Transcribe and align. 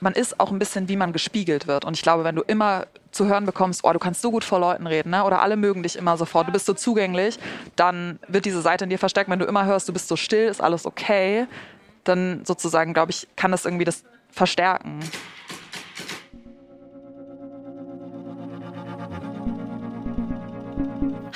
man 0.00 0.12
ist 0.12 0.38
auch 0.38 0.50
ein 0.50 0.58
bisschen, 0.58 0.88
wie 0.88 0.96
man 0.96 1.12
gespiegelt 1.12 1.66
wird. 1.66 1.84
Und 1.84 1.94
ich 1.94 2.02
glaube, 2.02 2.24
wenn 2.24 2.36
du 2.36 2.42
immer 2.42 2.86
zu 3.10 3.26
hören 3.26 3.46
bekommst, 3.46 3.82
oh, 3.84 3.92
du 3.92 3.98
kannst 3.98 4.22
so 4.22 4.30
gut 4.30 4.44
vor 4.44 4.60
Leuten 4.60 4.86
reden, 4.86 5.10
ne? 5.10 5.24
oder 5.24 5.42
alle 5.42 5.56
mögen 5.56 5.82
dich 5.82 5.96
immer 5.96 6.16
sofort, 6.16 6.48
du 6.48 6.52
bist 6.52 6.66
so 6.66 6.74
zugänglich, 6.74 7.38
dann 7.76 8.18
wird 8.28 8.44
diese 8.44 8.60
Seite 8.60 8.84
in 8.84 8.90
dir 8.90 8.98
verstärkt. 8.98 9.30
Wenn 9.30 9.38
du 9.38 9.46
immer 9.46 9.64
hörst, 9.64 9.88
du 9.88 9.92
bist 9.92 10.08
so 10.08 10.16
still, 10.16 10.48
ist 10.48 10.60
alles 10.60 10.86
okay, 10.86 11.46
dann 12.04 12.44
sozusagen, 12.44 12.94
glaube 12.94 13.10
ich, 13.10 13.26
kann 13.36 13.50
das 13.50 13.64
irgendwie 13.64 13.84
das 13.84 14.04
verstärken. 14.30 15.00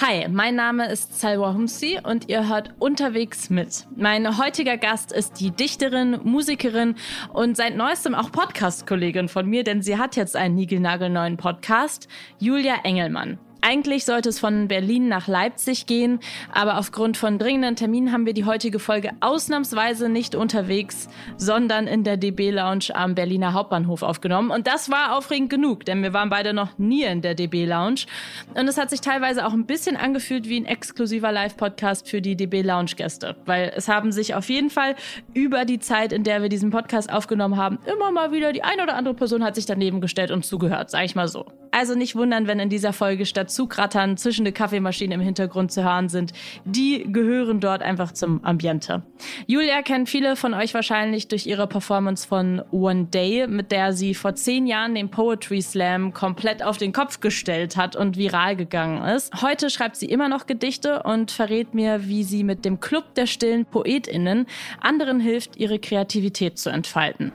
Hi, 0.05 0.27
mein 0.29 0.57
Name 0.57 0.91
ist 0.91 1.21
Salwa 1.21 1.55
Humsi 1.55 2.01
und 2.03 2.29
ihr 2.29 2.49
hört 2.49 2.75
unterwegs 2.81 3.51
mit. 3.51 3.87
Mein 3.95 4.37
heutiger 4.37 4.77
Gast 4.77 5.13
ist 5.13 5.39
die 5.39 5.53
Dichterin, 5.53 6.19
Musikerin 6.25 6.97
und 7.33 7.57
seit 7.57 7.77
neuestem 7.77 8.17
auch 8.17 8.33
Podcast-Kollegin 8.33 9.29
von 9.29 9.47
mir, 9.47 9.63
denn 9.63 9.81
sie 9.81 9.99
hat 9.99 10.17
jetzt 10.17 10.35
einen 10.35 10.57
niegelnagelneuen 10.57 11.37
Podcast, 11.37 12.09
Julia 12.41 12.81
Engelmann. 12.83 13.39
Eigentlich 13.65 14.05
sollte 14.05 14.29
es 14.29 14.41
von 14.41 14.67
Berlin 14.67 15.07
nach 15.07 15.29
Leipzig 15.29 15.87
gehen, 15.87 16.19
aber 16.53 16.79
aufgrund 16.79 17.17
von 17.17 17.39
dringenden 17.39 17.77
Terminen 17.77 18.11
haben 18.13 18.27
wir 18.27 18.35
die 18.35 18.45
heutige 18.45 18.81
Folge 18.81 19.11
ausnahmsweise 19.21 20.09
nicht 20.09 20.35
unterwegs, 20.35 21.09
sondern 21.37 21.87
in 21.87 22.03
der 22.03 22.17
DB 22.17 22.51
Lounge 22.51 22.87
am 22.93 23.15
Berliner 23.15 23.53
Hauptbahnhof 23.53 24.03
aufgenommen. 24.03 24.51
Und 24.51 24.67
das 24.67 24.91
war 24.91 25.17
aufregend 25.17 25.49
genug, 25.49 25.85
denn 25.85 26.03
wir 26.03 26.13
waren 26.13 26.29
beide 26.29 26.53
noch 26.53 26.77
nie 26.77 27.05
in 27.05 27.23
der 27.23 27.37
DB 27.37 27.65
Lounge. 27.65 28.07
Und 28.55 28.67
es 28.67 28.79
hat 28.79 28.91
sich 28.91 29.01
teilweise 29.01 29.47
auch 29.47 29.53
ein 29.53 29.65
bisschen 29.65 29.97
angefühlt 29.97 30.49
wie 30.49 30.59
ein 30.59 30.67
exklusiver 30.67 31.31
Live-Podcast 31.31 32.09
für 32.09 32.21
die 32.21 32.35
DB 32.35 32.63
Lounge-Gäste, 32.63 33.37
weil 33.47 33.73
es 33.77 33.87
haben 33.87 34.11
sich 34.11 34.35
auf 34.35 34.49
jeden 34.49 34.71
Fall 34.71 34.97
über 35.35 35.65
die 35.65 35.79
Zeit, 35.79 36.13
in 36.13 36.25
der 36.25 36.43
wir 36.43 36.49
diesen 36.49 36.71
Podcast 36.71 37.13
aufgenommen 37.13 37.57
haben, 37.57 37.79
immer 37.87 38.11
mal 38.11 38.33
wieder 38.33 38.53
die 38.53 38.65
eine 38.65 38.83
oder 38.83 38.97
andere 38.97 39.15
Person 39.15 39.45
hat 39.45 39.55
sich 39.55 39.67
daneben 39.67 40.01
gestellt 40.01 40.33
und 40.33 40.45
zugehört, 40.45 40.91
sag 40.91 41.05
ich 41.05 41.15
mal 41.15 41.29
so. 41.29 41.47
Also 41.75 41.95
nicht 41.95 42.15
wundern, 42.15 42.47
wenn 42.47 42.61
in 42.61 42.69
dieser 42.69 42.93
Folge 42.93 43.25
statt 43.25 43.51
Zugrattern 43.51 44.19
zwischen 44.19 44.45
der 44.45 44.53
Kaffeemaschine 44.53 45.15
im 45.15 45.23
Hintergrund 45.23 45.73
zu 45.73 45.83
hören 45.83 46.11
sind. 46.11 46.33
Die 46.67 47.07
gehören 47.11 47.61
dort 47.61 47.83
einfach 47.83 48.13
zum 48.13 48.45
Ambiente. 48.45 49.03
Julia 49.47 49.81
kennt 49.81 50.11
viele 50.11 50.37
von 50.37 50.53
euch 50.53 50.75
wahrscheinlich 50.75 51.29
durch 51.29 51.47
ihre 51.47 51.67
Performance 51.67 52.29
von 52.29 52.63
One 52.73 53.07
Day, 53.07 53.47
mit 53.47 53.73
der 53.73 53.95
sie 53.95 54.15
vor 54.15 54.35
zehn 54.35 54.67
Jahren 54.67 54.95
den 54.95 55.11
Poetry 55.11 55.63
Slam 55.63 56.13
komplett 56.13 56.63
auf 56.63 56.77
den 56.77 56.93
Kopf 56.93 57.21
gestellt 57.21 57.79
hat 57.79 57.97
und 57.97 58.19
viral 58.19 58.55
gegangen 58.55 59.03
ist. 59.03 59.41
Heute 59.41 59.71
schreibt 59.71 59.97
sie 59.97 60.07
immer 60.07 60.29
noch 60.29 60.47
Gedichte 60.47 61.03
und 61.05 61.31
verrät 61.31 61.73
mir, 61.73 62.07
wie 62.07 62.23
sie 62.23 62.45
mit 62.45 62.67
dem 62.67 62.81
Club 62.81 63.15
der 63.15 63.27
stillen 63.27 63.65
PoetInnen 63.65 64.45
anderen 64.81 65.21
hilft, 65.21 65.57
ihre 65.57 65.79
Kreativität 65.79 66.59
zu 66.59 66.69
entfalten. 66.69 67.33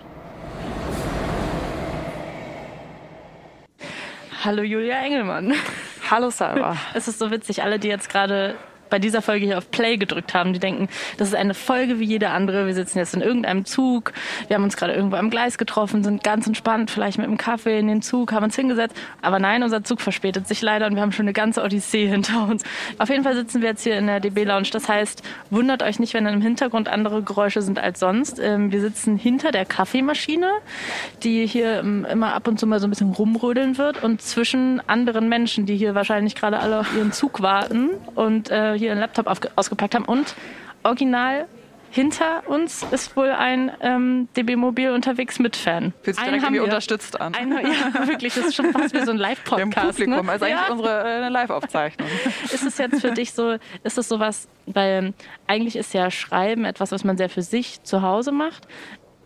Hallo 4.48 4.64
Julia 4.64 5.02
Engelmann. 5.04 5.54
Hallo 6.10 6.30
Sarah. 6.30 6.78
Es 6.94 7.10
ist 7.10 7.20
so 7.20 7.32
witzig, 7.32 7.64
alle, 7.64 7.80
die 7.80 7.90
jetzt 7.90 8.10
gerade 8.10 8.56
bei 8.90 9.00
dieser 9.00 9.22
Folge 9.22 9.46
hier 9.46 9.58
auf 9.58 9.72
Play 9.72 9.98
gedrückt 9.98 10.34
haben. 10.34 10.54
Die 10.54 10.60
denken, 10.60 10.90
das 11.18 11.30
ist 11.30 11.36
eine 11.36 11.54
Folge 11.54 12.00
wie 12.00 12.06
jede 12.06 12.30
andere. 12.30 12.68
Wir 12.68 12.74
sitzen 12.74 12.98
jetzt 12.98 13.14
in 13.14 13.22
irgendeinem 13.22 13.66
Zug. 13.66 14.14
Wir 14.48 14.56
haben 14.56 14.64
uns 14.64 14.78
gerade 14.78 14.94
irgendwo 14.94 15.16
am 15.16 15.30
Gleis 15.30 15.58
getroffen, 15.58 16.04
sind 16.04 16.24
ganz 16.24 16.48
entspannt, 16.48 16.92
vielleicht 16.92 17.18
mit 17.18 17.28
einem 17.28 17.38
Kaffee 17.38 17.80
in 17.80 17.88
den 17.88 18.02
Zug, 18.02 18.32
haben 18.32 18.44
uns 18.44 18.56
hingesetzt. 18.56 18.96
Aber 19.22 19.40
nein, 19.40 19.64
unser 19.64 19.84
Zug 19.84 20.02
verspätet 20.02 20.48
sich 20.48 20.62
leider 20.62 20.88
und 20.88 20.96
wir 20.96 21.02
haben 21.02 21.12
schon 21.12 21.26
eine 21.26 21.34
ganze 21.34 21.64
Odyssee 21.64 22.08
hinter 22.10 22.48
uns. 22.48 22.64
Auf 22.98 23.10
jeden 23.10 23.24
Fall 23.24 23.36
sitzen 23.36 23.62
wir 23.62 23.70
jetzt 23.70 23.84
hier 23.84 23.98
in 23.98 24.08
der 24.08 24.20
DB 24.20 24.44
Lounge. 24.44 24.70
Das 24.72 24.88
heißt, 24.88 25.24
wundert 25.50 25.84
euch 25.84 26.00
nicht, 26.00 26.14
wenn 26.14 26.26
im 26.26 26.42
Hintergrund 26.42 26.88
andere 26.90 27.22
Geräusche 27.24 27.62
sind 27.62 27.80
als 27.80 28.00
sonst. 28.00 28.40
Ähm, 28.40 28.72
wir 28.72 28.82
sitzen 28.82 29.18
hinter 29.18 29.52
der 29.52 29.66
Kaffeemaschine, 29.66 30.50
die 31.24 31.46
hier 31.46 31.80
ähm, 31.80 32.06
immer 32.06 32.34
ab 32.34 32.48
und 32.48 32.60
zu 32.60 32.68
mal 32.68 32.80
so 32.80 32.88
ein 32.88 32.90
bisschen 32.90 33.12
rumrödeln 33.12 33.78
wird 33.78 34.04
und 34.04 34.22
zwischen 34.22 34.82
anderen 34.88 35.30
Menschen, 35.30 35.66
die 35.66 35.76
hier 35.76 35.96
wahrscheinlich 35.96 36.36
gerade 36.36 36.60
alle 36.60 36.80
auf 36.80 36.96
ihren 36.96 37.12
Zug 37.12 37.42
warten 37.42 37.90
und 38.16 38.50
äh, 38.52 38.74
hier 38.78 38.92
einen 38.92 39.02
Laptop 39.02 39.28
ausgepackt 39.56 39.96
haben. 39.96 40.06
Und 40.06 40.36
original 40.84 41.48
hinter 41.90 42.48
uns 42.48 42.86
ist 42.92 43.16
wohl 43.16 43.30
ein 43.30 43.72
ähm, 43.82 44.28
DB 44.36 44.56
Mobil 44.56 44.92
unterwegs 44.92 45.40
mit 45.40 45.56
Fan. 45.56 45.94
Fühlt 46.02 46.18
sich 46.18 46.26
direkt 46.26 46.44
irgendwie 46.44 46.60
unterstützt 46.62 47.20
an. 47.20 47.34
Ein, 47.34 47.52
ja, 47.52 48.08
wirklich, 48.08 48.36
das 48.36 48.48
ist 48.48 48.56
schon 48.56 48.72
fast 48.72 48.94
wie 48.94 49.04
so 49.04 49.12
ein 49.12 49.18
Live-Podcast. 49.18 49.62
Im 49.62 49.72
Publikum, 49.72 50.26
ne? 50.26 50.32
also 50.32 50.46
eigentlich 50.46 50.68
ja. 50.68 50.72
unsere 50.72 51.04
äh, 51.04 51.30
Live-Aufzeichnung. 51.30 52.08
Ist 52.44 52.64
es 52.64 52.78
jetzt 52.78 53.02
für 53.02 53.12
dich 53.12 53.34
so, 53.34 53.58
ist 53.84 53.98
es 53.98 54.08
sowas, 54.08 54.48
weil 54.66 55.14
eigentlich 55.48 55.76
ist 55.76 55.94
ja 55.94 56.12
Schreiben 56.12 56.66
etwas, 56.66 56.92
was 56.92 57.04
man 57.04 57.18
sehr 57.18 57.30
für 57.30 57.42
sich 57.42 57.82
zu 57.84 58.02
Hause 58.02 58.32
macht. 58.32 58.68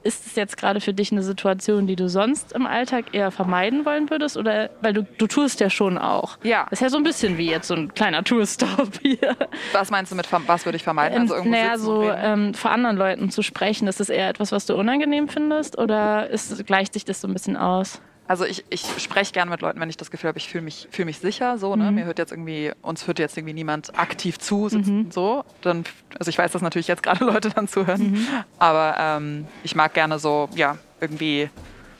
Ist 0.03 0.25
es 0.25 0.35
jetzt 0.35 0.57
gerade 0.57 0.81
für 0.81 0.93
dich 0.93 1.11
eine 1.11 1.21
Situation, 1.21 1.85
die 1.85 1.95
du 1.95 2.09
sonst 2.09 2.53
im 2.53 2.65
Alltag 2.65 3.13
eher 3.13 3.29
vermeiden 3.29 3.85
wollen 3.85 4.09
würdest? 4.09 4.35
Oder 4.35 4.69
weil 4.81 4.93
du, 4.93 5.03
du 5.17 5.27
tust 5.27 5.59
ja 5.59 5.69
schon 5.69 5.97
auch. 5.97 6.37
Ja. 6.43 6.63
Das 6.69 6.79
ist 6.79 6.81
ja 6.81 6.89
so 6.89 6.97
ein 6.97 7.03
bisschen 7.03 7.37
wie 7.37 7.49
jetzt 7.49 7.67
so 7.67 7.75
ein 7.75 7.93
kleiner 7.93 8.23
Tourstop 8.23 8.89
hier. 9.01 9.35
Was 9.73 9.91
meinst 9.91 10.11
du 10.11 10.15
mit 10.15 10.27
was 10.31 10.65
würde 10.65 10.75
ich 10.75 10.83
vermeiden? 10.83 11.21
Also 11.21 11.35
irgendwo 11.35 11.55
naja, 11.55 11.77
so 11.77 12.09
ähm, 12.09 12.53
vor 12.53 12.71
anderen 12.71 12.97
Leuten 12.97 13.29
zu 13.29 13.43
sprechen, 13.43 13.87
ist 13.87 13.99
das 13.99 14.09
eher 14.09 14.29
etwas, 14.29 14.51
was 14.51 14.65
du 14.65 14.75
unangenehm 14.75 15.27
findest? 15.27 15.77
Oder 15.77 16.29
ist, 16.29 16.65
gleicht 16.65 16.93
sich 16.93 17.05
das 17.05 17.21
so 17.21 17.27
ein 17.27 17.33
bisschen 17.33 17.57
aus? 17.57 18.01
Also 18.31 18.45
ich, 18.45 18.63
ich 18.69 18.85
spreche 18.97 19.33
gerne 19.33 19.51
mit 19.51 19.59
Leuten, 19.59 19.81
wenn 19.81 19.89
ich 19.89 19.97
das 19.97 20.09
Gefühl 20.09 20.29
habe, 20.29 20.37
ich 20.37 20.47
fühle 20.47 20.63
mich, 20.63 20.87
fühl 20.89 21.03
mich 21.03 21.19
sicher. 21.19 21.57
So, 21.57 21.75
ne? 21.75 21.89
Mhm. 21.91 21.95
Mir 21.95 22.05
hört 22.05 22.17
jetzt 22.17 22.31
irgendwie, 22.31 22.71
uns 22.81 23.05
hört 23.05 23.19
jetzt 23.19 23.35
irgendwie 23.35 23.53
niemand 23.53 23.99
aktiv 23.99 24.39
zu, 24.39 24.69
mhm. 24.71 25.11
so. 25.11 25.43
Dann, 25.59 25.83
also 26.17 26.29
ich 26.29 26.37
weiß, 26.37 26.53
dass 26.53 26.61
natürlich 26.61 26.87
jetzt 26.87 27.03
gerade 27.03 27.25
Leute 27.25 27.49
dann 27.49 27.67
zuhören. 27.67 28.11
Mhm. 28.11 28.27
Aber 28.57 28.95
ähm, 28.97 29.47
ich 29.65 29.75
mag 29.75 29.93
gerne 29.93 30.17
so, 30.17 30.47
ja, 30.55 30.77
irgendwie 31.01 31.49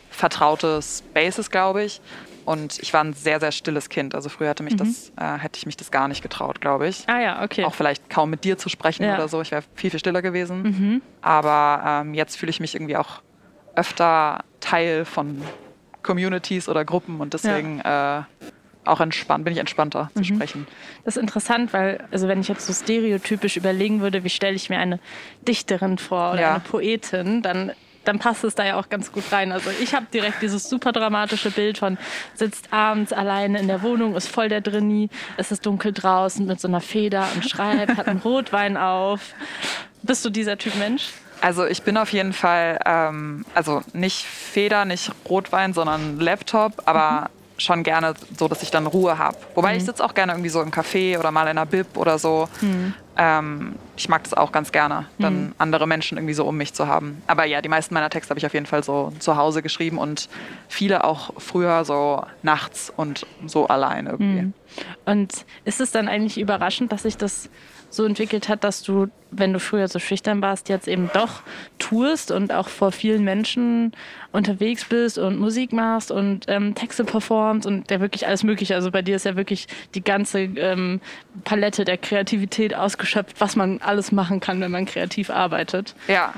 vertraute 0.09 0.80
Spaces, 0.81 1.52
glaube 1.52 1.84
ich. 1.84 2.00
Und 2.46 2.80
ich 2.80 2.94
war 2.94 3.03
ein 3.03 3.12
sehr, 3.12 3.41
sehr 3.41 3.52
stilles 3.52 3.90
Kind. 3.90 4.16
Also 4.16 4.30
früher 4.30 4.47
hätte, 4.47 4.64
mich 4.64 4.75
mhm. 4.75 4.78
das, 4.78 5.12
äh, 5.18 5.38
hätte 5.38 5.58
ich 5.58 5.66
mich 5.66 5.75
das 5.75 5.91
gar 5.91 6.08
nicht 6.08 6.22
getraut, 6.22 6.62
glaube 6.62 6.88
ich. 6.88 7.03
Ah 7.09 7.20
ja, 7.20 7.44
okay. 7.44 7.66
Auch 7.66 7.75
vielleicht 7.75 8.09
kaum 8.09 8.30
mit 8.30 8.46
dir 8.46 8.58
zu 8.58 8.70
sprechen 8.70 9.03
ja. 9.03 9.16
oder 9.16 9.28
so. 9.28 9.41
Ich 9.41 9.52
wäre 9.52 9.64
viel, 9.75 9.90
viel 9.90 10.00
stiller 10.00 10.22
gewesen. 10.22 10.62
Mhm. 10.62 11.02
Aber 11.22 11.84
ähm, 11.86 12.14
jetzt 12.14 12.38
fühle 12.38 12.52
ich 12.52 12.62
mich 12.62 12.74
irgendwie 12.74 12.96
auch 12.96 13.22
öfter 13.75 14.46
Teil 14.62 15.03
von 15.03 15.41
Communities 16.03 16.69
oder 16.69 16.85
Gruppen 16.85 17.19
und 17.19 17.34
deswegen 17.34 17.79
ja. 17.79 18.19
äh, 18.19 18.23
auch 18.85 19.00
entspannt, 19.00 19.45
bin 19.45 19.53
ich 19.53 19.59
entspannter 19.59 20.09
mhm. 20.13 20.19
zu 20.19 20.23
sprechen. 20.23 20.67
Das 21.06 21.16
ist 21.16 21.22
interessant, 21.22 21.73
weil, 21.73 22.03
also 22.12 22.28
wenn 22.28 22.41
ich 22.41 22.47
jetzt 22.47 22.66
so 22.66 22.73
stereotypisch 22.73 23.57
überlegen 23.57 24.01
würde, 24.01 24.23
wie 24.23 24.29
stelle 24.29 24.56
ich 24.56 24.69
mir 24.69 24.79
eine 24.79 25.00
Dichterin 25.47 25.97
vor 25.97 26.34
oder 26.34 26.41
ja. 26.41 26.51
eine 26.51 26.59
Poetin, 26.61 27.41
dann 27.41 27.72
dann 28.03 28.19
passt 28.19 28.44
es 28.44 28.56
da 28.56 28.66
ja 28.66 28.79
auch 28.79 28.90
ganz 28.90 29.11
gut 29.11 29.31
rein. 29.31 29.51
Also 29.51 29.69
ich 29.81 29.94
habe 29.94 30.07
direkt 30.11 30.41
dieses 30.41 30.69
super 30.69 30.91
dramatische 30.91 31.51
Bild 31.51 31.78
von 31.78 31.97
sitzt 32.34 32.73
abends 32.73 33.13
alleine 33.13 33.59
in 33.59 33.67
der 33.67 33.84
Wohnung, 33.84 34.16
ist 34.16 34.28
voll 34.28 34.50
der 34.50 34.61
Drini, 34.61 35.09
es 35.38 35.51
ist 35.51 35.66
dunkel 35.66 35.94
draußen 35.94 36.45
mit 36.45 36.59
so 36.59 36.67
einer 36.67 36.81
Feder 36.81 37.28
und 37.35 37.47
schreibt, 37.47 37.97
hat 37.97 38.07
einen 38.07 38.19
Rotwein 38.23 38.78
auf. 38.78 39.34
Bist 40.01 40.25
du 40.25 40.29
dieser 40.29 40.57
Typ 40.57 40.75
Mensch? 40.78 41.09
Also 41.41 41.66
ich 41.66 41.81
bin 41.81 41.97
auf 41.97 42.13
jeden 42.13 42.34
Fall, 42.34 42.79
ähm, 42.85 43.46
also 43.56 43.81
nicht 43.94 44.25
Feder, 44.25 44.85
nicht 44.85 45.12
Rotwein, 45.28 45.74
sondern 45.74 46.19
Laptop, 46.19 46.84
aber 46.85 47.22
mhm. 47.22 47.59
schon 47.59 47.84
gerne 47.84 48.13
so, 48.38 48.47
dass 48.47 48.62
ich 48.62 48.69
dann 48.69 48.85
Ruhe 48.85 49.18
habe. 49.18 49.38
Wobei 49.56 49.72
mhm. 49.72 49.78
ich 49.78 49.85
sitze 49.85 50.03
auch 50.06 50.13
gerne 50.13 50.34
irgendwie 50.34 50.50
so 50.50 50.62
im 50.62 50.69
Café 50.69 51.18
oder 51.18 51.31
mal 51.31 51.44
in 51.44 51.50
einer 51.50 51.66
Bib 51.66 51.97
oder 51.97 52.19
so. 52.19 52.47
Mhm. 52.62 52.94
Ähm, 53.18 53.75
ich 53.97 54.07
mag 54.07 54.24
das 54.24 54.35
auch 54.35 54.52
ganz 54.52 54.72
gerne, 54.72 55.07
dann 55.18 55.46
mhm. 55.46 55.56
andere 55.57 55.88
Menschen 55.88 56.18
irgendwie 56.18 56.35
so 56.35 56.46
um 56.46 56.56
mich 56.56 56.75
zu 56.75 56.88
haben. 56.88 57.22
Aber 57.25 57.46
ja, 57.46 57.62
die 57.62 57.69
meisten 57.69 57.96
meiner 57.96 58.12
Texte 58.12 58.29
habe 58.29 58.40
ich 58.40 58.46
auf 58.46 58.53
jeden 58.53 58.68
Fall 58.68 58.84
so 58.84 59.12
zu 59.18 59.35
Hause 59.35 59.63
geschrieben 59.63 59.97
und 59.97 60.29
viele 60.69 61.03
auch 61.03 61.34
früher 61.40 61.85
so 61.85 62.23
nachts 62.44 62.94
und 62.96 63.25
so 63.47 63.68
allein 63.68 64.06
irgendwie. 64.06 64.41
Mhm. 64.44 64.53
Und 65.06 65.46
ist 65.66 65.81
es 65.81 65.90
dann 65.90 66.08
eigentlich 66.08 66.40
überraschend, 66.40 66.91
dass 66.91 67.03
sich 67.03 67.18
das 67.18 67.50
so 67.94 68.06
entwickelt 68.06 68.50
hat, 68.50 68.63
dass 68.63 68.81
du, 68.81 69.07
wenn 69.31 69.53
du 69.53 69.59
früher 69.59 69.88
so 69.88 70.00
schüchtern 70.00 70.41
warst, 70.41 70.69
jetzt 70.69 70.88
eben 70.88 71.09
doch 71.13 71.41
tust 71.78 72.31
und 72.31 72.53
auch 72.53 72.69
vor 72.69 72.91
vielen 72.91 73.24
Menschen 73.24 73.91
unterwegs 74.31 74.85
bist 74.85 75.17
und 75.17 75.40
Musik 75.40 75.73
machst 75.73 76.11
und 76.11 76.46
ähm, 76.47 76.73
Texte 76.73 77.03
performst 77.03 77.67
und 77.67 77.91
ja 77.91 77.99
wirklich 77.99 78.28
alles 78.28 78.43
Mögliche. 78.43 78.76
Also 78.76 78.91
bei 78.91 79.02
dir 79.02 79.17
ist 79.17 79.26
ja 79.26 79.35
wirklich 79.35 79.67
die 79.93 80.03
ganze 80.03 80.40
ähm, 80.41 81.02
Palette 81.43 81.85
der 81.85 81.97
Kreativität 81.97 82.73
ausgeschöpft, 82.73 83.40
was 83.40 83.55
man 83.55 83.79
alles 83.82 84.11
machen 84.11 84.40
kann, 84.40 84.61
wenn 84.61 84.72
man 84.72 84.85
kreativ 84.85 85.29
arbeitet. 85.29 85.93
Ja. 86.08 86.34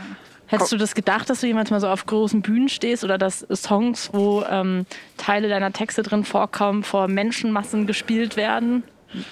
Hättest 0.48 0.72
du 0.72 0.78
das 0.78 0.94
gedacht, 0.94 1.30
dass 1.30 1.42
du 1.42 1.48
jemals 1.48 1.72
mal 1.72 1.80
so 1.80 1.88
auf 1.88 2.06
großen 2.06 2.42
Bühnen 2.42 2.70
stehst 2.70 3.04
oder 3.04 3.18
dass 3.18 3.46
Songs, 3.52 4.12
wo 4.14 4.44
ähm, 4.48 4.86
Teile 5.18 5.50
deiner 5.50 5.72
Texte 5.74 6.04
drin 6.04 6.26
vorkommen, 6.26 6.84
vor 6.84 7.08
Menschenmassen 7.08 7.88
gespielt 7.88 8.38
werden? 8.38 8.84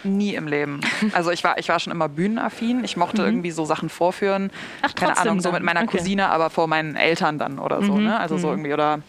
Nie 0.04 0.36
im 0.36 0.48
Leben. 0.48 0.82
Also 1.14 1.32
ich 1.32 1.44
war, 1.44 1.58
ich 1.58 1.70
war 1.70 1.80
schon 1.80 1.92
immer 1.92 2.10
bühnenaffin. 2.10 2.84
Ich 2.84 2.98
mochte 2.98 3.22
mhm. 3.22 3.28
irgendwie 3.28 3.52
so 3.52 3.66
Sachen 3.66 3.90
vorführen. 3.90 4.52
Ach, 4.82 4.94
Keine 4.96 5.18
Ahnung, 5.18 5.42
so 5.42 5.52
mit 5.52 5.64
meiner 5.64 5.82
okay. 5.82 5.98
Cousine, 5.98 6.30
aber 6.30 6.50
vor 6.50 6.68
meinen 6.68 6.96
Eltern 6.96 7.38
dann 7.38 7.60
oder 7.60 7.84
so. 7.84 7.96
Mhm. 7.96 8.04
Ne? 8.06 8.20
Also 8.20 8.38
so 8.38 8.48
mhm. 8.48 8.54
irgendwie 8.54 8.74
oder 8.74 9.00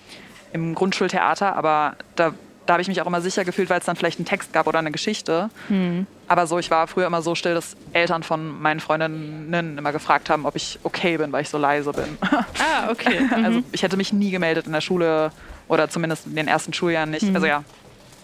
im 0.53 0.75
Grundschultheater. 0.75 1.57
Aber 1.57 1.97
da 2.17 2.33
da 2.67 2.75
habe 2.75 2.83
ich 2.83 2.89
mich 2.89 3.01
auch 3.01 3.07
immer 3.07 3.21
sicher 3.21 3.45
gefühlt, 3.45 3.71
weil 3.71 3.81
es 3.81 3.87
dann 3.87 3.97
vielleicht 3.97 4.19
einen 4.19 4.27
Text 4.27 4.53
gab 4.53 4.67
oder 4.67 4.79
eine 4.79 4.93
Geschichte. 4.93 5.51
Mhm. 5.69 6.07
Aber 6.29 6.47
so, 6.47 6.59
ich 6.59 6.71
war 6.71 6.87
früher 6.87 7.07
immer 7.07 7.23
so 7.23 7.35
still, 7.35 7.55
dass 7.55 7.77
Eltern 7.93 8.23
von 8.23 8.61
meinen 8.61 8.81
Freundinnen 8.81 9.79
immer 9.79 9.93
gefragt 9.93 10.31
haben, 10.31 10.47
ob 10.47 10.57
ich 10.57 10.79
okay 10.83 11.17
bin, 11.17 11.33
weil 11.33 11.43
ich 11.43 11.49
so 11.49 11.59
leise 11.59 11.93
bin. 11.93 12.19
Ah, 12.59 12.91
okay. 12.91 13.21
Mhm. 13.21 13.45
Also 13.45 13.63
ich 13.73 13.83
hätte 13.83 13.97
mich 13.97 14.13
nie 14.13 14.31
gemeldet 14.31 14.67
in 14.67 14.73
der 14.73 14.81
Schule 14.81 15.33
oder 15.69 15.91
zumindest 15.91 16.27
in 16.27 16.37
den 16.37 16.49
ersten 16.49 16.73
Schuljahren 16.73 17.11
nicht. 17.11 17.25
Mhm. 17.25 17.35
Also 17.35 17.47
ja, 17.47 17.65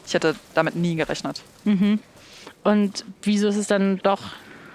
ich 0.06 0.14
hätte 0.14 0.36
damit 0.54 0.76
nie 0.76 0.94
gerechnet. 0.94 1.42
Mhm. 1.64 1.98
Und 2.64 3.04
wieso 3.22 3.48
ist 3.48 3.56
es 3.56 3.66
dann 3.66 3.98
doch 4.02 4.22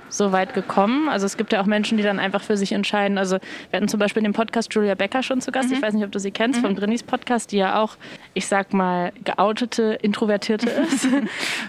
so 0.09 0.31
weit 0.31 0.53
gekommen? 0.53 1.09
Also 1.09 1.25
es 1.25 1.38
gibt 1.38 1.53
ja 1.53 1.62
auch 1.62 1.65
Menschen, 1.65 1.97
die 1.97 2.03
dann 2.03 2.19
einfach 2.19 2.44
für 2.44 2.56
sich 2.56 2.71
entscheiden. 2.71 3.18
Also 3.18 3.38
wir 3.69 3.77
hatten 3.77 3.88
zum 3.88 4.00
Beispiel 4.00 4.19
in 4.21 4.25
dem 4.25 4.33
Podcast 4.33 4.74
Julia 4.74 4.95
Becker 4.95 5.24
schon 5.24 5.41
zu 5.41 5.51
Gast. 5.51 5.69
Mhm. 5.69 5.75
Ich 5.75 5.81
weiß 5.81 5.94
nicht, 5.94 6.06
ob 6.06 6.12
du 6.12 6.19
sie 6.19 6.31
kennst, 6.31 6.62
mhm. 6.62 6.65
vom 6.65 6.75
Drinis 6.75 7.03
Podcast, 7.03 7.51
die 7.51 7.57
ja 7.57 7.81
auch, 7.81 7.95
ich 8.33 8.47
sag 8.47 8.74
mal, 8.74 9.12
geoutete, 9.24 9.97
introvertierte 10.01 10.69
ist. 10.88 11.07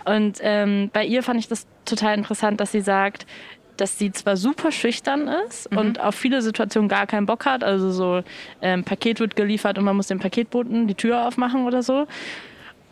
Und 0.05 0.39
ähm, 0.41 0.91
bei 0.93 1.05
ihr 1.05 1.23
fand 1.23 1.41
ich 1.41 1.49
das 1.49 1.67
total 1.85 2.17
interessant, 2.17 2.61
dass 2.61 2.73
sie 2.73 2.81
sagt, 2.81 3.27
dass 3.77 3.99
sie 3.99 4.13
zwar 4.13 4.37
super 4.37 4.71
schüchtern 4.71 5.29
ist 5.47 5.71
mhm. 5.71 5.79
und 5.79 6.01
auf 6.01 6.15
viele 6.15 6.43
Situationen 6.43 6.89
gar 6.89 7.07
keinen 7.07 7.27
Bock 7.27 7.47
hat. 7.47 7.65
Also 7.65 7.91
so 7.91 8.23
ähm, 8.63 8.85
Paket 8.85 9.21
wird 9.21 9.37
geliefert 9.37 9.79
und 9.79 9.85
man 9.85 9.97
muss 9.97 10.07
dem 10.07 10.21
Paketboten 10.21 10.87
die 10.87 10.95
Tür 10.95 11.27
aufmachen 11.27 11.65
oder 11.65 11.83
so 11.83 12.07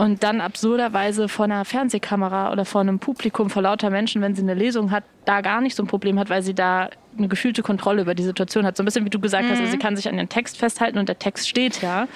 und 0.03 0.25
dann 0.25 0.41
absurderweise 0.41 1.29
vor 1.29 1.45
einer 1.45 1.65
Fernsehkamera 1.65 2.51
oder 2.51 2.65
vor 2.65 2.81
einem 2.81 2.99
Publikum 2.99 3.51
vor 3.51 3.63
lauter 3.63 3.89
Menschen, 3.89 4.21
wenn 4.21 4.35
sie 4.35 4.43
eine 4.43 4.55
Lesung 4.55 4.91
hat, 4.91 5.05
da 5.27 5.43
gar 5.43 5.61
nicht 5.61 5.77
so 5.77 5.85
ein 5.85 5.87
Problem 5.87 6.19
hat, 6.19 6.29
weil 6.29 6.43
sie 6.43 6.55
da 6.55 6.91
eine 7.17 7.29
gefühlte 7.29 7.63
Kontrolle 7.63 8.03
über 8.03 8.17
die 8.17 8.25
Situation 8.25 8.67
hat. 8.67 8.77
So 8.77 8.83
ein 8.83 8.87
bisschen 8.87 9.05
wie 9.05 9.11
du 9.11 9.21
gesagt 9.21 9.45
mhm. 9.45 9.51
hast, 9.51 9.61
also 9.61 9.71
sie 9.71 9.79
kann 9.79 9.95
sich 9.95 10.09
an 10.09 10.17
den 10.17 10.29
Text 10.29 10.59
festhalten 10.59 10.99
und 10.99 11.09
der 11.09 11.21
Text 11.21 11.49
steht 11.49 11.83
ja. 11.83 12.09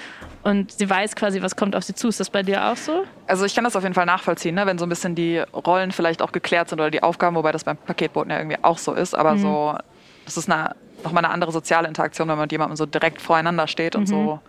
Und 0.43 0.73
sie 0.73 0.89
weiß 0.89 1.15
quasi, 1.15 1.41
was 1.41 1.55
kommt 1.55 1.77
auf 1.77 1.83
sie 1.85 1.95
zu. 1.95 2.09
Ist 2.09 2.19
das 2.19 2.29
bei 2.29 2.43
dir 2.43 2.65
auch 2.65 2.75
so? 2.75 3.05
Also 3.25 3.45
ich 3.45 3.55
kann 3.55 3.63
das 3.63 3.77
auf 3.77 3.83
jeden 3.83 3.95
Fall 3.95 4.05
nachvollziehen, 4.05 4.55
ne? 4.55 4.65
wenn 4.65 4.77
so 4.77 4.85
ein 4.85 4.89
bisschen 4.89 5.15
die 5.15 5.37
Rollen 5.53 5.93
vielleicht 5.93 6.21
auch 6.21 6.33
geklärt 6.33 6.67
sind 6.67 6.81
oder 6.81 6.91
die 6.91 7.01
Aufgaben, 7.01 7.37
wobei 7.37 7.53
das 7.53 7.63
beim 7.63 7.77
Paketboten 7.77 8.31
ja 8.31 8.39
irgendwie 8.39 8.57
auch 8.63 8.79
so 8.79 8.95
ist. 8.95 9.15
Aber 9.15 9.35
mhm. 9.35 9.39
so, 9.39 9.77
das 10.25 10.35
ist 10.35 10.51
eine, 10.51 10.75
nochmal 11.05 11.23
eine 11.23 11.33
andere 11.33 11.53
soziale 11.53 11.87
Interaktion, 11.87 12.27
wenn 12.27 12.35
man 12.35 12.43
mit 12.43 12.51
jemandem 12.51 12.75
so 12.75 12.85
direkt 12.85 13.21
voreinander 13.21 13.65
steht 13.65 13.95
und 13.95 14.01
mhm. 14.01 14.07
so 14.07 14.39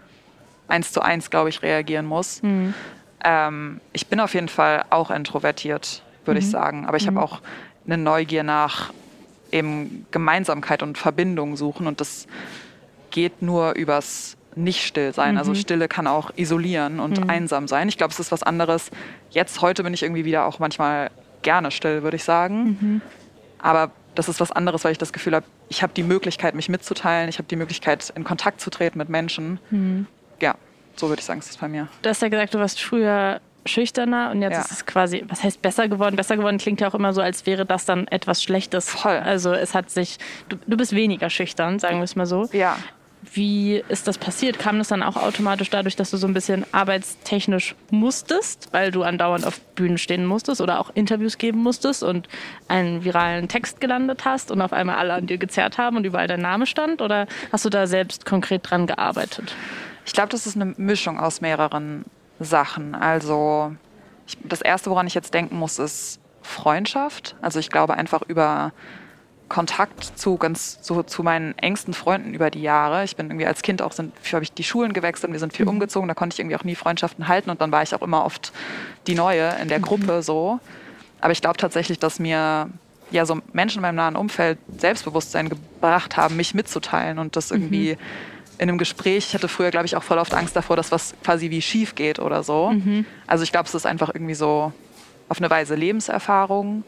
eins 0.66 0.90
zu 0.90 1.02
eins, 1.02 1.30
glaube 1.30 1.50
ich, 1.50 1.62
reagieren 1.62 2.04
muss. 2.04 2.42
Mhm. 2.42 2.74
Ähm, 3.24 3.80
ich 3.92 4.06
bin 4.06 4.20
auf 4.20 4.34
jeden 4.34 4.48
Fall 4.48 4.84
auch 4.90 5.10
introvertiert, 5.10 6.02
würde 6.24 6.40
mhm. 6.40 6.46
ich 6.46 6.50
sagen. 6.50 6.86
Aber 6.86 6.96
ich 6.96 7.04
mhm. 7.04 7.16
habe 7.16 7.22
auch 7.22 7.40
eine 7.86 7.98
Neugier 7.98 8.42
nach 8.42 8.92
eben 9.50 10.06
Gemeinsamkeit 10.10 10.82
und 10.82 10.98
Verbindung 10.98 11.56
suchen. 11.56 11.86
Und 11.86 12.00
das 12.00 12.26
geht 13.10 13.42
nur 13.42 13.74
übers 13.74 14.36
nicht 14.54 14.84
still 14.84 15.12
sein. 15.14 15.38
Also 15.38 15.50
mhm. 15.50 15.52
Also 15.52 15.60
Stille 15.62 15.88
kann 15.88 16.06
auch 16.06 16.30
isolieren 16.36 17.00
und 17.00 17.20
mhm. 17.20 17.30
einsam 17.30 17.68
sein. 17.68 17.88
Ich 17.88 17.96
glaube, 17.96 18.12
es 18.12 18.20
ist 18.20 18.32
was 18.32 18.42
anderes. 18.42 18.90
Jetzt, 19.30 19.62
heute 19.62 19.82
bin 19.82 19.94
ich 19.94 20.02
irgendwie 20.02 20.24
wieder 20.24 20.44
auch 20.46 20.58
manchmal 20.58 21.10
gerne 21.42 21.70
still, 21.70 22.02
würde 22.02 22.16
ich 22.16 22.24
sagen. 22.24 22.76
Mhm. 22.80 23.00
Aber 23.58 23.92
das 24.14 24.28
ist 24.28 24.40
was 24.40 24.50
anderes, 24.52 24.84
weil 24.84 24.92
ich 24.92 24.98
das 24.98 25.12
Gefühl 25.12 25.34
habe, 25.34 25.46
ich 25.68 25.82
habe 25.82 25.92
die 25.94 26.02
Möglichkeit, 26.02 26.54
mich 26.54 26.68
mitzuteilen. 26.68 27.28
Ich 27.28 27.38
habe 27.38 27.48
die 27.48 27.56
Möglichkeit, 27.56 28.12
in 28.14 28.24
Kontakt 28.24 28.60
zu 28.60 28.70
treten 28.70 28.98
mit 28.98 29.08
Menschen. 29.08 29.60
Mhm. 29.70 30.06
Ja. 30.40 30.56
So 30.98 31.08
würde 31.08 31.20
ich 31.20 31.26
sagen, 31.26 31.40
ist 31.40 31.50
es 31.50 31.56
bei 31.56 31.68
mir. 31.68 31.88
Du 32.02 32.10
hast 32.10 32.22
ja 32.22 32.28
gesagt, 32.28 32.54
du 32.54 32.58
warst 32.58 32.80
früher 32.80 33.40
schüchterner 33.66 34.30
und 34.30 34.42
jetzt 34.42 34.54
ja. 34.54 34.60
ist 34.60 34.72
es 34.72 34.86
quasi, 34.86 35.24
was 35.28 35.42
heißt 35.42 35.62
besser 35.62 35.88
geworden? 35.88 36.16
Besser 36.16 36.36
geworden 36.36 36.58
klingt 36.58 36.80
ja 36.80 36.88
auch 36.88 36.94
immer 36.94 37.12
so, 37.12 37.20
als 37.20 37.46
wäre 37.46 37.66
das 37.66 37.84
dann 37.84 38.08
etwas 38.08 38.42
Schlechtes. 38.42 38.90
Voll. 38.90 39.16
Also 39.16 39.52
es 39.52 39.74
hat 39.74 39.90
sich, 39.90 40.18
du, 40.48 40.56
du 40.66 40.76
bist 40.76 40.92
weniger 40.92 41.30
schüchtern, 41.30 41.78
sagen 41.78 41.98
wir 41.98 42.04
es 42.04 42.16
mal 42.16 42.26
so. 42.26 42.48
Ja. 42.52 42.76
Wie 43.34 43.82
ist 43.88 44.06
das 44.06 44.16
passiert? 44.16 44.58
Kam 44.58 44.78
das 44.78 44.88
dann 44.88 45.02
auch 45.02 45.16
automatisch 45.16 45.70
dadurch, 45.70 45.96
dass 45.96 46.10
du 46.10 46.16
so 46.16 46.26
ein 46.26 46.34
bisschen 46.34 46.64
arbeitstechnisch 46.72 47.74
musstest, 47.90 48.68
weil 48.72 48.92
du 48.92 49.02
andauernd 49.02 49.44
auf 49.44 49.60
Bühnen 49.74 49.98
stehen 49.98 50.24
musstest 50.24 50.60
oder 50.60 50.78
auch 50.78 50.90
Interviews 50.94 51.36
geben 51.36 51.60
musstest 51.60 52.04
und 52.04 52.28
einen 52.68 53.04
viralen 53.04 53.48
Text 53.48 53.80
gelandet 53.80 54.24
hast 54.24 54.50
und 54.52 54.62
auf 54.62 54.72
einmal 54.72 54.96
alle 54.96 55.14
an 55.14 55.26
dir 55.26 55.36
gezerrt 55.36 55.78
haben 55.78 55.96
und 55.96 56.04
überall 56.04 56.28
dein 56.28 56.40
Name 56.40 56.64
stand? 56.64 57.02
Oder 57.02 57.26
hast 57.52 57.64
du 57.64 57.70
da 57.70 57.88
selbst 57.88 58.24
konkret 58.24 58.70
dran 58.70 58.86
gearbeitet? 58.86 59.54
Ich 60.08 60.14
glaube, 60.14 60.30
das 60.30 60.46
ist 60.46 60.56
eine 60.56 60.72
Mischung 60.78 61.20
aus 61.20 61.42
mehreren 61.42 62.06
Sachen. 62.40 62.94
Also 62.94 63.76
ich, 64.26 64.38
das 64.42 64.62
Erste, 64.62 64.88
woran 64.88 65.06
ich 65.06 65.12
jetzt 65.12 65.34
denken 65.34 65.58
muss, 65.58 65.78
ist 65.78 66.18
Freundschaft. 66.40 67.36
Also 67.42 67.58
ich 67.58 67.68
glaube 67.68 67.92
einfach 67.92 68.22
über 68.22 68.72
Kontakt 69.50 70.18
zu 70.18 70.38
ganz 70.38 70.80
zu, 70.80 71.02
zu 71.02 71.22
meinen 71.22 71.56
engsten 71.58 71.92
Freunden 71.92 72.32
über 72.32 72.50
die 72.50 72.62
Jahre. 72.62 73.04
Ich 73.04 73.16
bin 73.16 73.26
irgendwie 73.26 73.44
als 73.44 73.60
Kind 73.60 73.82
auch 73.82 73.92
sind, 73.92 74.14
habe 74.32 74.44
ich 74.44 74.52
die 74.54 74.64
Schulen 74.64 74.94
gewechselt, 74.94 75.30
wir 75.30 75.38
sind 75.40 75.52
viel 75.52 75.66
mhm. 75.66 75.72
umgezogen, 75.72 76.08
da 76.08 76.14
konnte 76.14 76.32
ich 76.32 76.40
irgendwie 76.40 76.56
auch 76.56 76.64
nie 76.64 76.74
Freundschaften 76.74 77.28
halten 77.28 77.50
und 77.50 77.60
dann 77.60 77.70
war 77.70 77.82
ich 77.82 77.94
auch 77.94 78.00
immer 78.00 78.24
oft 78.24 78.50
die 79.06 79.14
Neue 79.14 79.56
in 79.60 79.68
der 79.68 79.78
mhm. 79.78 79.82
Gruppe 79.82 80.22
so. 80.22 80.58
Aber 81.20 81.32
ich 81.32 81.42
glaube 81.42 81.58
tatsächlich, 81.58 81.98
dass 81.98 82.18
mir 82.18 82.70
ja 83.10 83.26
so 83.26 83.40
Menschen 83.52 83.80
in 83.80 83.82
meinem 83.82 83.96
nahen 83.96 84.16
Umfeld 84.16 84.58
Selbstbewusstsein 84.78 85.50
gebracht 85.50 86.16
haben, 86.16 86.36
mich 86.36 86.54
mitzuteilen 86.54 87.18
und 87.18 87.36
das 87.36 87.50
irgendwie 87.50 87.96
mhm 87.96 88.37
in 88.58 88.68
einem 88.68 88.78
Gespräch, 88.78 89.28
ich 89.28 89.34
hatte 89.34 89.48
früher, 89.48 89.70
glaube 89.70 89.86
ich, 89.86 89.96
auch 89.96 90.02
voll 90.02 90.18
oft 90.18 90.34
Angst 90.34 90.56
davor, 90.56 90.76
dass 90.76 90.90
was 90.90 91.14
quasi 91.22 91.50
wie 91.50 91.62
schief 91.62 91.94
geht 91.94 92.18
oder 92.18 92.42
so. 92.42 92.70
Mhm. 92.70 93.06
Also 93.26 93.44
ich 93.44 93.52
glaube, 93.52 93.68
es 93.68 93.74
ist 93.74 93.86
einfach 93.86 94.10
irgendwie 94.12 94.34
so 94.34 94.72
auf 95.28 95.38
eine 95.38 95.48
Weise 95.48 95.74
Lebenserfahrung. 95.74 96.84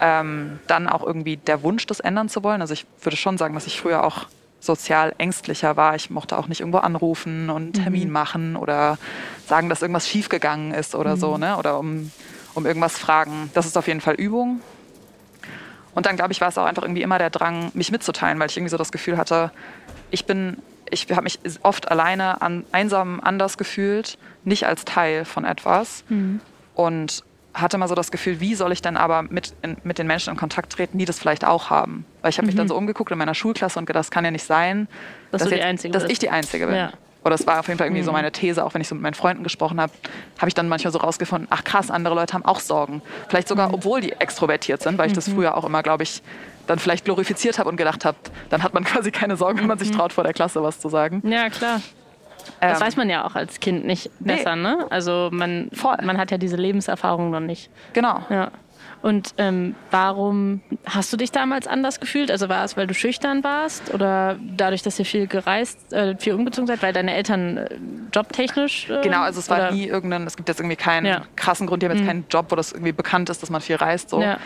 Ähm, 0.00 0.60
dann 0.68 0.86
auch 0.86 1.04
irgendwie 1.04 1.36
der 1.36 1.62
Wunsch, 1.64 1.86
das 1.86 1.98
ändern 1.98 2.28
zu 2.28 2.44
wollen. 2.44 2.60
Also 2.60 2.72
ich 2.72 2.86
würde 3.02 3.16
schon 3.16 3.36
sagen, 3.36 3.54
dass 3.54 3.66
ich 3.66 3.80
früher 3.80 4.04
auch 4.04 4.26
sozial 4.60 5.14
ängstlicher 5.18 5.76
war. 5.76 5.94
Ich 5.94 6.10
mochte 6.10 6.36
auch 6.36 6.48
nicht 6.48 6.60
irgendwo 6.60 6.78
anrufen 6.78 7.50
und 7.50 7.62
einen 7.62 7.72
Termin 7.72 8.08
mhm. 8.08 8.12
machen 8.12 8.56
oder 8.56 8.98
sagen, 9.46 9.68
dass 9.68 9.82
irgendwas 9.82 10.08
schiefgegangen 10.08 10.72
ist 10.72 10.94
oder 10.94 11.16
mhm. 11.16 11.20
so, 11.20 11.38
ne? 11.38 11.56
Oder 11.56 11.78
um, 11.78 12.10
um 12.54 12.66
irgendwas 12.66 12.98
fragen. 12.98 13.50
Das 13.54 13.66
ist 13.66 13.76
auf 13.76 13.86
jeden 13.86 14.00
Fall 14.00 14.14
Übung. 14.14 14.60
Und 15.94 16.06
dann, 16.06 16.16
glaube 16.16 16.32
ich, 16.32 16.40
war 16.40 16.48
es 16.48 16.58
auch 16.58 16.64
einfach 16.64 16.82
irgendwie 16.82 17.02
immer 17.02 17.18
der 17.18 17.30
Drang, 17.30 17.70
mich 17.74 17.90
mitzuteilen, 17.90 18.38
weil 18.38 18.50
ich 18.50 18.56
irgendwie 18.56 18.70
so 18.70 18.76
das 18.76 18.92
Gefühl 18.92 19.16
hatte, 19.16 19.50
ich 20.10 20.26
bin 20.26 20.58
ich 20.90 21.10
habe 21.10 21.22
mich 21.22 21.38
oft 21.62 21.90
alleine, 21.90 22.42
an, 22.42 22.64
einsam, 22.72 23.20
anders 23.20 23.58
gefühlt, 23.58 24.18
nicht 24.44 24.66
als 24.66 24.84
Teil 24.84 25.24
von 25.24 25.44
etwas. 25.44 26.04
Mhm. 26.08 26.40
Und 26.74 27.24
hatte 27.54 27.78
mal 27.78 27.88
so 27.88 27.94
das 27.94 28.10
Gefühl, 28.10 28.40
wie 28.40 28.54
soll 28.54 28.72
ich 28.72 28.82
denn 28.82 28.96
aber 28.96 29.22
mit, 29.22 29.52
in, 29.62 29.76
mit 29.82 29.98
den 29.98 30.06
Menschen 30.06 30.30
in 30.30 30.36
Kontakt 30.36 30.72
treten, 30.72 30.98
die 30.98 31.04
das 31.04 31.18
vielleicht 31.18 31.44
auch 31.44 31.70
haben? 31.70 32.04
Weil 32.22 32.30
ich 32.30 32.38
habe 32.38 32.46
mich 32.46 32.54
dann 32.54 32.66
mhm. 32.66 32.70
so 32.70 32.76
umgeguckt 32.76 33.10
in 33.10 33.18
meiner 33.18 33.34
Schulklasse 33.34 33.78
und 33.78 33.86
gedacht, 33.86 34.00
das 34.00 34.10
kann 34.10 34.24
ja 34.24 34.30
nicht 34.30 34.44
sein, 34.44 34.88
dass, 35.30 35.42
dass, 35.42 35.50
jetzt, 35.50 35.94
dass 35.94 36.04
ich 36.04 36.18
die 36.18 36.30
Einzige 36.30 36.66
bin. 36.66 36.76
Ja. 36.76 36.92
Oder 37.28 37.36
das 37.36 37.46
war 37.46 37.60
auf 37.60 37.68
jeden 37.68 37.76
Fall 37.76 37.88
irgendwie 37.88 38.00
mhm. 38.00 38.06
so 38.06 38.12
meine 38.12 38.32
These, 38.32 38.64
auch 38.64 38.72
wenn 38.72 38.80
ich 38.80 38.88
so 38.88 38.94
mit 38.94 39.02
meinen 39.02 39.12
Freunden 39.12 39.42
gesprochen 39.42 39.78
habe, 39.78 39.92
habe 40.38 40.48
ich 40.48 40.54
dann 40.54 40.66
manchmal 40.66 40.94
so 40.94 40.98
rausgefunden, 40.98 41.46
ach 41.50 41.62
krass, 41.62 41.90
andere 41.90 42.14
Leute 42.14 42.32
haben 42.32 42.44
auch 42.46 42.58
Sorgen. 42.58 43.02
Vielleicht 43.28 43.48
sogar, 43.48 43.68
mhm. 43.68 43.74
obwohl 43.74 44.00
die 44.00 44.12
extrovertiert 44.12 44.80
sind, 44.80 44.96
weil 44.96 45.08
ich 45.08 45.12
das 45.12 45.28
mhm. 45.28 45.34
früher 45.34 45.54
auch 45.54 45.64
immer, 45.64 45.82
glaube 45.82 46.04
ich, 46.04 46.22
dann 46.66 46.78
vielleicht 46.78 47.04
glorifiziert 47.04 47.58
habe 47.58 47.68
und 47.68 47.76
gedacht 47.76 48.06
habe, 48.06 48.16
dann 48.48 48.62
hat 48.62 48.72
man 48.72 48.82
quasi 48.84 49.10
keine 49.10 49.36
Sorgen, 49.36 49.58
wenn 49.58 49.66
man 49.66 49.78
sich 49.78 49.90
mhm. 49.90 49.96
traut, 49.96 50.14
vor 50.14 50.24
der 50.24 50.32
Klasse 50.32 50.62
was 50.62 50.80
zu 50.80 50.88
sagen. 50.88 51.22
Ja, 51.28 51.50
klar. 51.50 51.82
Das 52.62 52.80
ähm, 52.80 52.86
weiß 52.86 52.96
man 52.96 53.10
ja 53.10 53.26
auch 53.26 53.34
als 53.34 53.60
Kind 53.60 53.84
nicht 53.84 54.10
besser, 54.20 54.56
nee. 54.56 54.62
ne? 54.62 54.86
Also 54.88 55.28
man, 55.30 55.70
man 56.02 56.16
hat 56.16 56.30
ja 56.30 56.38
diese 56.38 56.56
Lebenserfahrung 56.56 57.30
noch 57.30 57.40
nicht. 57.40 57.68
Genau. 57.92 58.22
Ja. 58.30 58.52
Und 59.00 59.34
ähm, 59.38 59.74
warum 59.90 60.60
hast 60.86 61.12
du 61.12 61.16
dich 61.16 61.30
damals 61.30 61.66
anders 61.66 62.00
gefühlt? 62.00 62.30
Also 62.30 62.48
war 62.48 62.64
es, 62.64 62.76
weil 62.76 62.86
du 62.86 62.94
schüchtern 62.94 63.44
warst 63.44 63.94
oder 63.94 64.36
dadurch, 64.56 64.82
dass 64.82 64.98
ihr 64.98 65.04
viel 65.04 65.26
gereist, 65.26 65.92
äh, 65.92 66.16
viel 66.16 66.34
umgezogen 66.34 66.66
seid, 66.66 66.82
weil 66.82 66.92
deine 66.92 67.14
Eltern 67.14 67.56
äh, 67.58 67.68
jobtechnisch? 68.12 68.90
Äh, 68.90 69.02
genau, 69.02 69.20
also 69.20 69.38
es 69.38 69.48
war 69.48 69.58
oder? 69.58 69.70
nie 69.70 69.86
irgendein, 69.86 70.26
es 70.26 70.36
gibt 70.36 70.48
jetzt 70.48 70.60
irgendwie 70.60 70.76
keinen 70.76 71.06
ja. 71.06 71.22
krassen 71.36 71.66
Grund, 71.66 71.82
die 71.82 71.86
haben 71.86 71.92
jetzt 71.92 72.02
mhm. 72.02 72.08
keinen 72.08 72.24
Job, 72.28 72.46
wo 72.50 72.56
das 72.56 72.72
irgendwie 72.72 72.92
bekannt 72.92 73.30
ist, 73.30 73.42
dass 73.42 73.50
man 73.50 73.60
viel 73.60 73.76
reist 73.76 74.10
so. 74.10 74.20
Ja 74.20 74.38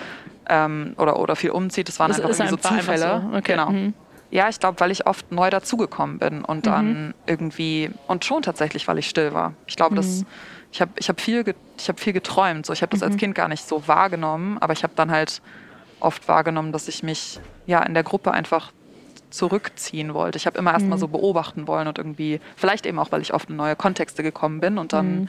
ähm, 0.49 0.95
oder, 0.99 1.19
oder 1.19 1.37
viel 1.37 1.51
umzieht. 1.51 1.89
Das 1.89 1.99
waren 1.99 2.09
das 2.09 2.21
einfach 2.21 2.31
irgendwie 2.31 2.63
so 2.63 2.69
Zufälle. 2.69 3.23
So. 3.31 3.37
Okay. 3.37 3.53
Genau. 3.53 3.71
Mhm. 3.71 3.95
Ja, 4.31 4.49
ich 4.49 4.59
glaube, 4.61 4.81
weil 4.81 4.91
ich 4.91 5.07
oft 5.07 5.31
neu 5.31 5.51
dazugekommen 5.51 6.19
bin 6.19 6.43
und 6.43 6.67
dann 6.67 7.07
mhm. 7.07 7.15
irgendwie 7.27 7.91
und 8.07 8.25
schon 8.25 8.43
tatsächlich, 8.43 8.89
weil 8.89 8.99
ich 8.99 9.09
still 9.09 9.35
war. 9.35 9.53
Ich 9.67 9.77
glaube, 9.77 9.97
mhm. 9.97 10.27
Ich 10.73 10.81
habe 10.81 10.93
ich 10.97 11.09
hab 11.09 11.21
viel, 11.21 11.55
ich 11.79 11.88
hab 11.88 12.00
viel 12.00 12.12
geträumt. 12.12 12.67
So, 12.67 12.73
ich 12.73 12.83
habe 12.83 12.91
das 12.91 13.02
als 13.02 13.14
mhm. 13.14 13.19
Kind 13.19 13.35
gar 13.35 13.49
nicht 13.49 13.67
so 13.67 13.87
wahrgenommen, 13.87 14.59
aber 14.59 14.73
ich 14.73 14.83
habe 14.83 14.95
dann 14.97 15.11
halt 15.11 15.43
oft 16.00 16.26
wahrgenommen, 16.29 16.73
dass 16.73 16.88
ich 16.88 17.02
mich 17.02 17.38
ja 17.67 17.83
in 17.83 17.95
der 17.95 18.02
Gruppe 18.02 18.33
einfach 18.33 18.73
zurückziehen 19.31 20.14
wollte. 20.14 20.37
Ich 20.37 20.47
habe 20.47 20.59
immer 20.59 20.73
erst 20.73 20.87
mal 20.87 20.97
mhm. 20.97 21.00
so 21.00 21.09
beobachten 21.09 21.67
wollen 21.67 21.88
und 21.88 21.99
irgendwie, 21.99 22.41
vielleicht 22.57 22.87
eben 22.87 22.99
auch, 22.99 23.12
weil 23.12 23.23
ich 23.23 23.33
oft 23.33 23.50
in 23.50 23.57
neue 23.57 23.76
Kontexte 23.76 24.23
gekommen 24.23 24.61
bin 24.61 24.79
und 24.79 24.93
dann 24.93 25.23
mhm 25.23 25.29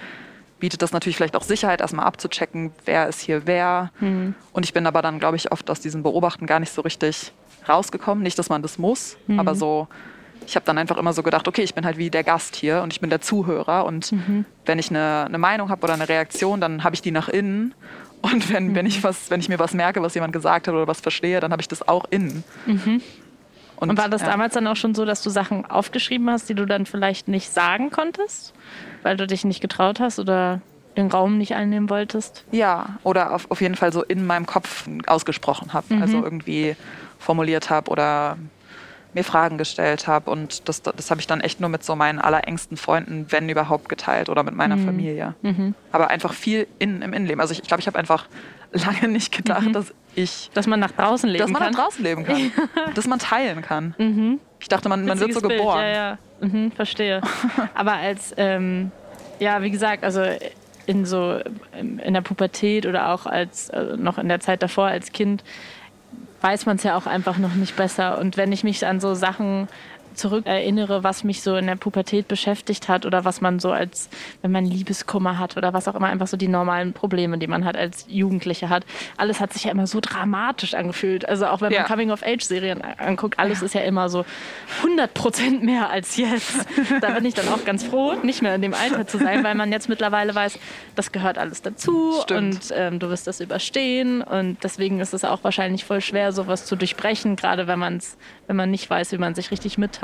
bietet 0.64 0.82
das 0.82 0.94
natürlich 0.94 1.18
vielleicht 1.18 1.36
auch 1.36 1.44
Sicherheit, 1.44 1.82
erstmal 1.82 2.06
abzuchecken, 2.06 2.72
wer 2.86 3.10
ist 3.10 3.20
hier 3.20 3.46
wer. 3.46 3.92
Mhm. 4.00 4.34
Und 4.54 4.64
ich 4.64 4.72
bin 4.72 4.88
aber 4.88 5.02
dann, 5.02 5.20
glaube 5.20 5.36
ich, 5.36 5.52
oft 5.52 5.70
aus 5.70 5.82
diesem 5.82 6.04
Beobachten 6.04 6.46
gar 6.46 6.62
nicht 6.62 6.72
so 6.72 6.82
richtig 6.82 7.34
rausgekommen. 7.68 8.24
Nicht, 8.24 8.40
dass 8.40 8.48
man 8.48 8.62
das 8.62 8.78
muss, 8.78 9.18
mhm. 9.28 9.42
aber 9.42 9.56
so, 9.56 9.90
ich 10.48 10.56
habe 10.56 10.66
dann 10.66 10.78
einfach 10.78 10.98
immer 10.98 11.14
so 11.14 11.24
gedacht, 11.24 11.48
okay, 11.48 11.64
ich 11.64 11.74
bin 11.74 11.86
halt 11.86 11.98
wie 11.98 12.10
der 12.10 12.24
Gast 12.24 12.56
hier 12.56 12.82
und 12.82 12.94
ich 12.94 13.00
bin 13.00 13.10
der 13.10 13.22
Zuhörer. 13.22 13.86
Und 13.86 14.12
mhm. 14.12 14.46
wenn 14.66 14.80
ich 14.80 14.90
eine, 14.90 15.26
eine 15.26 15.38
Meinung 15.38 15.70
habe 15.70 15.84
oder 15.84 15.94
eine 15.94 16.08
Reaktion, 16.08 16.62
dann 16.62 16.84
habe 16.84 16.96
ich 16.96 17.02
die 17.02 17.12
nach 17.12 17.30
innen. 17.30 17.74
Und 18.22 18.52
wenn, 18.54 18.74
wenn, 18.76 18.86
ich 18.86 19.00
mhm. 19.00 19.04
was, 19.04 19.30
wenn 19.30 19.40
ich 19.40 19.50
mir 19.50 19.60
was 19.60 19.74
merke, 19.74 20.02
was 20.02 20.14
jemand 20.14 20.34
gesagt 20.34 20.68
hat 20.68 20.74
oder 20.74 20.88
was 20.88 21.02
verstehe, 21.02 21.40
dann 21.40 21.52
habe 21.52 21.62
ich 21.62 21.68
das 21.68 21.88
auch 21.88 22.06
innen. 22.10 22.44
Mhm. 22.66 23.02
Und, 23.76 23.90
und, 23.90 23.98
war 23.98 24.08
das 24.08 24.22
ja. 24.22 24.28
damals 24.28 24.54
dann 24.54 24.66
auch 24.68 24.78
schon 24.78 24.96
so, 24.96 25.04
dass 25.04 25.22
du 25.24 25.30
Sachen 25.30 25.66
aufgeschrieben 25.66 26.30
hast, 26.30 26.48
die 26.48 26.54
du 26.54 26.66
dann 26.66 26.86
vielleicht 26.86 27.28
nicht 27.28 27.52
sagen 27.52 27.90
konntest? 27.90 28.54
Weil 29.02 29.18
du 29.18 29.28
dich 29.28 29.44
nicht 29.44 29.62
getraut 29.62 30.00
hast 30.00 30.20
oder? 30.20 30.62
den 30.98 31.08
Raum 31.08 31.38
nicht 31.38 31.56
einnehmen 31.56 31.90
wolltest? 31.90 32.46
Ja, 32.52 33.00
oder 33.04 33.34
auf, 33.34 33.50
auf 33.50 33.62
jeden 33.62 33.76
Fall 33.76 33.92
so 33.92 34.04
in 34.04 34.26
meinem 34.26 34.46
Kopf 34.46 34.88
ausgesprochen 35.08 35.74
habe. 35.74 35.88
Also 36.00 36.24
irgendwie 36.24 36.76
formuliert 37.20 37.70
habe 37.70 37.90
oder 37.90 38.38
mir 39.14 39.24
Fragen 39.24 39.58
gestellt 39.58 40.08
habe. 40.08 40.30
Und 40.30 40.68
das, 40.68 40.82
das 40.82 41.10
habe 41.12 41.22
ich 41.22 41.28
dann 41.28 41.42
echt 41.42 41.60
nur 41.60 41.70
mit 41.70 41.84
so 41.84 41.96
meinen 41.96 42.20
allerengsten 42.20 42.78
Freunden, 42.78 43.28
wenn 43.30 43.50
überhaupt, 43.50 43.90
geteilt 43.90 44.30
oder 44.30 44.44
mit 44.44 44.56
meiner 44.56 44.78
Familie. 44.78 45.36
Aber 45.92 46.10
einfach 46.10 46.34
viel 46.34 46.68
in, 46.80 47.02
im 47.02 47.14
Innenleben. 47.14 47.42
Also 47.42 47.52
ich 47.52 47.62
glaube, 47.62 47.64
ich, 47.64 47.68
glaub, 47.68 47.80
ich 47.80 47.88
habe 47.88 48.00
einfach 48.00 48.28
lange 48.72 49.08
nicht 49.08 49.36
gedacht, 49.36 49.74
dass 49.74 49.94
ich... 50.16 50.50
Dass 50.54 50.68
man 50.68 50.80
nach 50.80 50.92
draußen 50.92 51.30
leben 51.30 51.44
dass 51.44 51.52
man 51.52 51.62
kann. 51.62 51.72
nach 51.74 51.80
draußen 51.80 52.04
leben 52.04 52.24
kann. 52.24 52.52
dass 52.96 53.08
man 53.08 53.20
teilen 53.20 53.62
kann. 53.62 54.40
Ich 54.60 54.70
dachte, 54.70 54.90
man, 54.90 55.06
man 55.06 55.20
wird 55.20 55.34
so 55.34 55.42
Bild, 55.42 55.60
geboren. 55.60 55.82
Ja, 55.82 55.90
ja. 55.90 56.18
Mhm, 56.42 56.72
verstehe. 56.72 57.22
Aber 57.74 57.94
als, 57.94 58.34
ähm, 58.38 58.92
ja, 59.40 59.62
wie 59.62 59.72
gesagt, 59.72 60.04
also 60.04 60.24
in 60.86 61.06
so 61.06 61.40
in 61.78 62.14
der 62.14 62.22
Pubertät 62.22 62.86
oder 62.86 63.14
auch 63.14 63.26
als 63.26 63.70
äh, 63.70 63.96
noch 63.98 64.18
in 64.18 64.28
der 64.28 64.40
Zeit 64.40 64.62
davor 64.62 64.88
als 64.88 65.12
Kind 65.12 65.44
weiß 66.44 66.66
man 66.66 66.76
es 66.76 66.84
ja 66.84 66.98
auch 66.98 67.08
einfach 67.08 67.38
noch 67.38 67.56
nicht 67.56 67.76
besser. 67.76 68.20
Und 68.20 68.36
wenn 68.36 68.52
ich 68.52 68.64
mich 68.64 68.86
an 68.86 69.00
so 69.00 69.14
Sachen 69.14 69.68
zurückerinnere, 70.14 71.04
was 71.04 71.24
mich 71.24 71.42
so 71.42 71.56
in 71.56 71.68
der 71.68 71.76
Pubertät 71.76 72.28
beschäftigt 72.28 72.90
hat 72.90 73.06
oder 73.06 73.26
was 73.26 73.42
man 73.42 73.60
so 73.60 73.72
als, 73.72 74.10
wenn 74.42 74.52
man 74.52 74.66
Liebeskummer 74.66 75.40
hat 75.40 75.58
oder 75.58 75.74
was 75.74 75.88
auch 75.88 75.96
immer, 75.96 76.08
einfach 76.08 76.28
so 76.28 76.38
die 76.38 76.48
normalen 76.48 76.94
Probleme, 76.94 77.38
die 77.38 77.48
man 77.48 77.66
hat 77.66 77.76
als 77.76 78.06
Jugendliche 78.10 78.70
hat. 78.70 78.86
Alles 79.18 79.40
hat 79.40 79.54
sich 79.54 79.66
ja 79.66 79.72
immer 79.72 79.88
so 79.88 80.00
dramatisch 80.02 80.74
angefühlt. 80.74 81.28
Also 81.28 81.48
auch 81.48 81.62
wenn 81.62 81.72
man 81.72 81.82
Ja. 81.82 81.84
Coming-of-Age-Serien 81.84 82.82
anguckt, 82.82 83.40
alles 83.40 83.62
ist 83.62 83.74
ja 83.74 83.82
immer 83.82 84.10
so 84.10 84.26
100 84.84 85.14
Prozent 85.14 85.64
mehr 85.64 85.90
als 85.90 86.18
jetzt. 86.18 86.66
Da 87.02 87.12
bin 87.12 87.26
ich 87.26 87.34
dann 87.34 87.48
auch 87.50 87.66
ganz 87.66 87.84
froh, 87.84 88.14
nicht 88.24 88.42
mehr 88.42 88.56
in 88.56 88.62
dem 88.62 88.74
Alter 88.74 89.08
zu 89.08 89.18
sein, 89.18 89.44
weil 89.44 89.56
man 89.56 89.72
jetzt 89.72 89.90
mittlerweile 89.90 90.34
weiß, 90.36 90.60
das 90.96 91.12
gehört 91.12 91.38
alles 91.38 91.62
dazu 91.62 92.20
Stimmt. 92.24 92.40
und 92.40 92.60
ähm, 92.76 93.00
du 93.00 93.10
wirst 93.10 93.28
das 93.28 93.40
überstehen 93.40 94.22
und 94.22 94.64
deswegen 94.64 95.00
ist 95.00 95.14
es 95.14 95.24
auch 95.26 95.44
wahrscheinlich 95.44 95.86
voll 95.86 96.02
schwer, 96.02 96.32
sowas 96.32 96.66
zu 96.66 96.76
durchbrechen, 96.76 97.36
gerade 97.36 97.68
wenn 97.68 97.80
man 97.80 97.94
wenn 98.48 98.56
man 98.56 98.72
nicht 98.72 98.90
weiß, 98.90 99.12
wie 99.12 99.18
man 99.18 99.36
sich 99.36 99.52
richtig 99.52 99.78
mitteilt. 99.78 100.03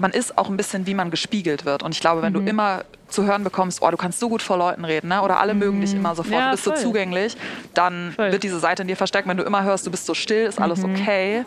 Man 0.00 0.12
ist 0.12 0.38
auch 0.38 0.48
ein 0.48 0.56
bisschen, 0.56 0.86
wie 0.86 0.94
man 0.94 1.10
gespiegelt 1.10 1.64
wird. 1.64 1.82
Und 1.82 1.92
ich 1.92 2.00
glaube, 2.00 2.22
wenn 2.22 2.32
Mhm. 2.32 2.44
du 2.44 2.50
immer 2.50 2.84
zu 3.08 3.24
hören 3.24 3.42
bekommst, 3.42 3.82
oh, 3.82 3.90
du 3.90 3.96
kannst 3.96 4.20
so 4.20 4.28
gut 4.28 4.42
vor 4.42 4.56
Leuten 4.58 4.84
reden, 4.84 5.08
ne? 5.08 5.22
oder 5.22 5.40
alle 5.40 5.54
mögen 5.54 5.80
dich 5.80 5.94
immer 5.94 6.14
sofort, 6.14 6.28
Mhm. 6.34 6.38
Ja, 6.38 6.44
du 6.46 6.50
bist 6.52 6.64
so 6.64 6.70
voll. 6.72 6.80
zugänglich, 6.80 7.36
dann 7.74 8.12
Voll. 8.12 8.28
Mhm. 8.28 8.32
wird 8.32 8.42
diese 8.44 8.58
Seite 8.60 8.82
in 8.82 8.88
dir 8.88 8.96
verstärkt. 8.96 9.26
Wenn 9.26 9.36
du 9.38 9.42
immer 9.44 9.64
hörst, 9.64 9.86
du 9.86 9.90
bist 9.90 10.06
so 10.06 10.14
still, 10.14 10.46
ist 10.46 10.60
alles 10.60 10.84
okay, 10.84 11.44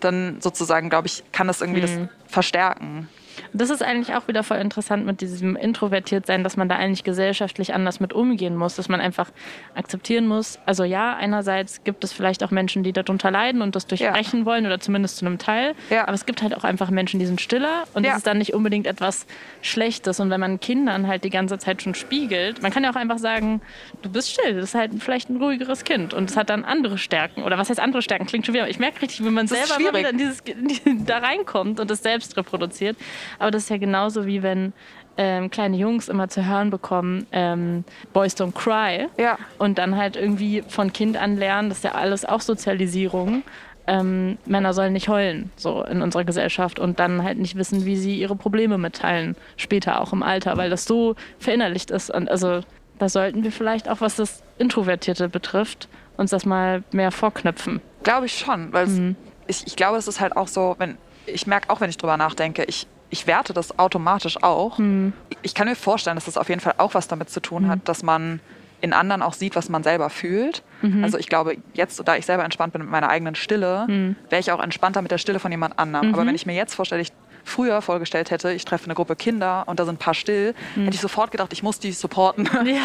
dann 0.00 0.38
sozusagen, 0.40 0.90
glaube 0.90 1.06
ich, 1.06 1.22
kann 1.32 1.46
das 1.46 1.60
irgendwie 1.62 1.80
Mhm. 1.80 2.08
das 2.26 2.32
verstärken. 2.32 3.08
Das 3.52 3.70
ist 3.70 3.82
eigentlich 3.82 4.14
auch 4.16 4.28
wieder 4.28 4.42
voll 4.42 4.58
interessant 4.58 5.06
mit 5.06 5.20
diesem 5.20 5.56
Introvertiertsein, 5.56 6.44
dass 6.44 6.56
man 6.56 6.68
da 6.68 6.76
eigentlich 6.76 7.04
gesellschaftlich 7.04 7.74
anders 7.74 8.00
mit 8.00 8.12
umgehen 8.12 8.56
muss, 8.56 8.76
dass 8.76 8.88
man 8.88 9.00
einfach 9.00 9.30
akzeptieren 9.74 10.26
muss. 10.26 10.58
Also 10.66 10.84
ja, 10.84 11.14
einerseits 11.16 11.84
gibt 11.84 12.04
es 12.04 12.12
vielleicht 12.12 12.42
auch 12.44 12.50
Menschen, 12.50 12.82
die 12.82 12.92
darunter 12.92 13.30
leiden 13.30 13.62
und 13.62 13.76
das 13.76 13.86
durchbrechen 13.86 14.44
wollen 14.46 14.66
oder 14.66 14.80
zumindest 14.80 15.18
zu 15.18 15.26
einem 15.26 15.38
Teil. 15.38 15.74
Ja. 15.90 16.02
Aber 16.04 16.14
es 16.14 16.26
gibt 16.26 16.42
halt 16.42 16.56
auch 16.56 16.64
einfach 16.64 16.90
Menschen, 16.90 17.20
die 17.20 17.26
sind 17.26 17.40
stiller 17.40 17.84
und 17.94 18.04
Ja. 18.04 18.10
das 18.10 18.18
ist 18.18 18.26
dann 18.26 18.38
nicht 18.38 18.54
unbedingt 18.54 18.86
etwas 18.86 19.26
Schlechtes. 19.62 20.20
Und 20.20 20.30
wenn 20.30 20.40
man 20.40 20.60
Kindern 20.60 21.06
halt 21.06 21.24
die 21.24 21.30
ganze 21.30 21.58
Zeit 21.58 21.82
schon 21.82 21.94
spiegelt, 21.94 22.62
man 22.62 22.70
kann 22.72 22.84
ja 22.84 22.90
auch 22.90 22.96
einfach 22.96 23.18
sagen, 23.18 23.60
du 24.02 24.10
bist 24.10 24.30
still, 24.30 24.54
das 24.54 24.64
ist 24.70 24.74
halt 24.74 24.92
vielleicht 24.98 25.30
ein 25.30 25.36
ruhigeres 25.36 25.84
Kind 25.84 26.14
und 26.14 26.30
es 26.30 26.36
hat 26.36 26.50
dann 26.50 26.64
andere 26.64 26.98
Stärken. 26.98 27.42
Oder 27.42 27.58
was 27.58 27.68
heißt 27.70 27.80
andere 27.80 28.02
Stärken? 28.02 28.26
Klingt 28.26 28.46
schon 28.46 28.54
wieder. 28.54 28.68
Ich 28.68 28.78
merke 28.78 29.02
richtig, 29.02 29.24
wie 29.24 29.30
man 29.30 29.46
Das 29.46 29.58
selber 29.58 29.74
schwierig. 29.74 29.96
wieder 29.98 30.10
in 30.10 30.18
dieses, 30.18 30.42
da 31.06 31.18
reinkommt 31.18 31.80
und 31.80 31.90
das 31.90 32.02
selbst 32.02 32.36
reproduziert. 32.36 32.96
Aber 33.38 33.50
das 33.50 33.64
ist 33.64 33.68
ja 33.70 33.76
genauso 33.78 34.26
wie 34.26 34.42
wenn 34.42 34.72
ähm, 35.18 35.50
kleine 35.50 35.76
Jungs 35.76 36.08
immer 36.08 36.28
zu 36.28 36.44
hören 36.46 36.70
bekommen, 36.70 37.26
ähm, 37.32 37.84
Boys 38.12 38.36
don't 38.36 38.52
cry. 38.52 39.08
Ja. 39.18 39.38
Und 39.58 39.78
dann 39.78 39.96
halt 39.96 40.16
irgendwie 40.16 40.62
von 40.68 40.92
Kind 40.92 41.16
an 41.16 41.36
lernen, 41.36 41.68
das 41.70 41.78
ist 41.78 41.84
ja 41.84 41.92
alles 41.92 42.24
auch 42.24 42.40
Sozialisierung. 42.42 43.42
Ähm, 43.88 44.36
Männer 44.46 44.74
sollen 44.74 44.92
nicht 44.92 45.08
heulen, 45.08 45.50
so 45.56 45.84
in 45.84 46.02
unserer 46.02 46.24
Gesellschaft 46.24 46.80
und 46.80 46.98
dann 46.98 47.22
halt 47.22 47.38
nicht 47.38 47.54
wissen, 47.56 47.84
wie 47.86 47.96
sie 47.96 48.18
ihre 48.18 48.34
Probleme 48.34 48.78
mitteilen, 48.78 49.36
später 49.56 50.00
auch 50.00 50.12
im 50.12 50.24
Alter, 50.24 50.56
weil 50.56 50.70
das 50.70 50.84
so 50.86 51.14
verinnerlicht 51.38 51.92
ist. 51.92 52.10
Und 52.10 52.28
also 52.28 52.60
da 52.98 53.08
sollten 53.08 53.44
wir 53.44 53.52
vielleicht 53.52 53.88
auch, 53.88 54.00
was 54.00 54.16
das 54.16 54.42
Introvertierte 54.58 55.28
betrifft, 55.28 55.88
uns 56.16 56.30
das 56.30 56.44
mal 56.44 56.82
mehr 56.90 57.12
vorknüpfen. 57.12 57.80
Glaube 58.02 58.26
ich 58.26 58.36
schon, 58.36 58.72
weil 58.72 58.86
Mhm. 58.88 59.16
ich, 59.46 59.64
ich 59.66 59.76
glaube, 59.76 59.98
es 59.98 60.08
ist 60.08 60.20
halt 60.20 60.36
auch 60.36 60.48
so, 60.48 60.74
wenn 60.78 60.98
ich 61.26 61.46
merke 61.46 61.70
auch, 61.70 61.80
wenn 61.80 61.90
ich 61.90 61.96
drüber 61.98 62.16
nachdenke, 62.16 62.64
ich, 62.64 62.86
ich 63.10 63.26
werte 63.26 63.52
das 63.52 63.78
automatisch 63.78 64.42
auch. 64.42 64.78
Mhm. 64.78 65.12
Ich 65.42 65.54
kann 65.54 65.68
mir 65.68 65.76
vorstellen, 65.76 66.16
dass 66.16 66.24
das 66.26 66.36
auf 66.36 66.48
jeden 66.48 66.60
Fall 66.60 66.74
auch 66.78 66.94
was 66.94 67.08
damit 67.08 67.30
zu 67.30 67.40
tun 67.40 67.68
hat, 67.68 67.80
dass 67.88 68.02
man 68.02 68.40
in 68.82 68.92
anderen 68.92 69.22
auch 69.22 69.32
sieht, 69.32 69.56
was 69.56 69.68
man 69.70 69.82
selber 69.82 70.10
fühlt. 70.10 70.62
Mhm. 70.82 71.02
Also 71.02 71.16
ich 71.18 71.28
glaube, 71.28 71.56
jetzt, 71.74 72.02
da 72.06 72.16
ich 72.16 72.26
selber 72.26 72.44
entspannt 72.44 72.72
bin 72.74 72.82
mit 72.82 72.90
meiner 72.90 73.08
eigenen 73.08 73.34
Stille, 73.34 73.86
Mhm. 73.88 74.16
wäre 74.28 74.40
ich 74.40 74.52
auch 74.52 74.62
entspannter 74.62 75.00
mit 75.02 75.10
der 75.10 75.18
Stille 75.18 75.38
von 75.38 75.50
jemand 75.50 75.78
anderem. 75.78 76.12
Aber 76.12 76.26
wenn 76.26 76.34
ich 76.34 76.44
mir 76.46 76.54
jetzt 76.54 76.74
vorstelle, 76.74 77.00
ich 77.00 77.12
früher 77.46 77.80
vorgestellt 77.80 78.30
hätte, 78.30 78.52
ich 78.52 78.64
treffe 78.64 78.84
eine 78.86 78.94
Gruppe 78.94 79.16
Kinder 79.16 79.64
und 79.66 79.78
da 79.80 79.84
sind 79.84 79.94
ein 79.94 79.98
paar 79.98 80.14
still, 80.14 80.54
hätte 80.74 80.90
ich 80.94 81.00
sofort 81.00 81.30
gedacht, 81.30 81.52
ich 81.52 81.62
muss 81.62 81.78
die 81.78 81.92
supporten. 81.92 82.44
Ja. 82.66 82.80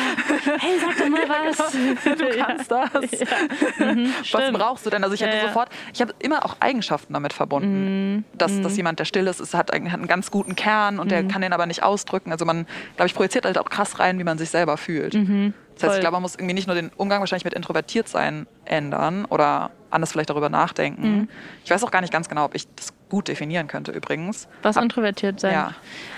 Hey, 0.59 0.77
sag 0.79 0.97
doch 0.97 1.09
mal 1.09 1.27
was. 1.57 1.71
du 2.17 2.37
kannst 2.39 2.71
das. 2.71 2.89
Was 2.93 4.27
Stimmt. 4.27 4.57
brauchst 4.57 4.85
du 4.85 4.89
denn? 4.89 5.03
Also 5.03 5.15
ich 5.15 5.21
hätte 5.21 5.35
Ja, 5.35 5.41
ja. 5.43 5.47
sofort, 5.47 5.69
ich 5.93 6.01
habe 6.01 6.13
immer 6.19 6.45
auch 6.45 6.55
Eigenschaften 6.59 7.13
damit 7.13 7.33
verbunden, 7.33 8.23
dass, 8.37 8.61
dass 8.61 8.77
jemand, 8.77 8.99
der 8.99 9.05
still 9.05 9.27
ist, 9.27 9.39
ist 9.39 9.53
hat, 9.53 9.73
einen- 9.73 9.91
hat 9.91 9.99
einen 9.99 10.07
ganz 10.07 10.31
guten 10.31 10.55
Kern 10.55 10.99
und 10.99 11.11
der 11.11 11.23
kann 11.27 11.41
den 11.41 11.53
aber 11.53 11.65
nicht 11.65 11.83
ausdrücken. 11.83 12.31
Also 12.31 12.45
man, 12.45 12.67
glaube 12.95 13.07
ich, 13.07 13.15
projiziert 13.15 13.45
halt 13.45 13.57
auch 13.57 13.69
krass 13.69 13.99
rein, 13.99 14.19
wie 14.19 14.23
man 14.23 14.37
sich 14.37 14.49
selber 14.49 14.77
fühlt. 14.77 15.13
Das 15.15 15.21
heißt, 15.23 15.53
Voll. 15.79 15.93
ich 15.95 15.99
glaube, 16.01 16.13
man 16.13 16.21
muss 16.21 16.35
irgendwie 16.35 16.53
nicht 16.53 16.67
nur 16.67 16.75
den 16.75 16.91
Umgang 16.97 17.19
wahrscheinlich 17.21 17.45
mit 17.45 17.53
introvertiert 17.55 18.07
sein 18.07 18.45
ändern 18.65 19.25
oder 19.25 19.71
anders 19.91 20.11
vielleicht 20.11 20.29
darüber 20.29 20.49
nachdenken. 20.49 21.29
Ich 21.65 21.71
weiß 21.71 21.83
auch 21.83 21.91
gar 21.91 22.01
nicht 22.01 22.13
ganz 22.13 22.27
genau, 22.29 22.45
ob 22.45 22.55
ich 22.55 22.65
das 22.75 22.93
gut 23.09 23.27
definieren 23.27 23.67
könnte 23.67 23.91
übrigens. 23.91 24.47
Was 24.63 24.77
Ab- 24.77 24.83
introvertiert 24.83 25.39
sein. 25.39 25.53
Ja. 25.53 25.73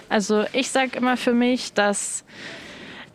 Also 0.09 0.45
ich 0.53 0.69
sage 0.69 0.97
immer 0.97 1.17
für 1.17 1.33
mich, 1.33 1.73
dass 1.73 2.23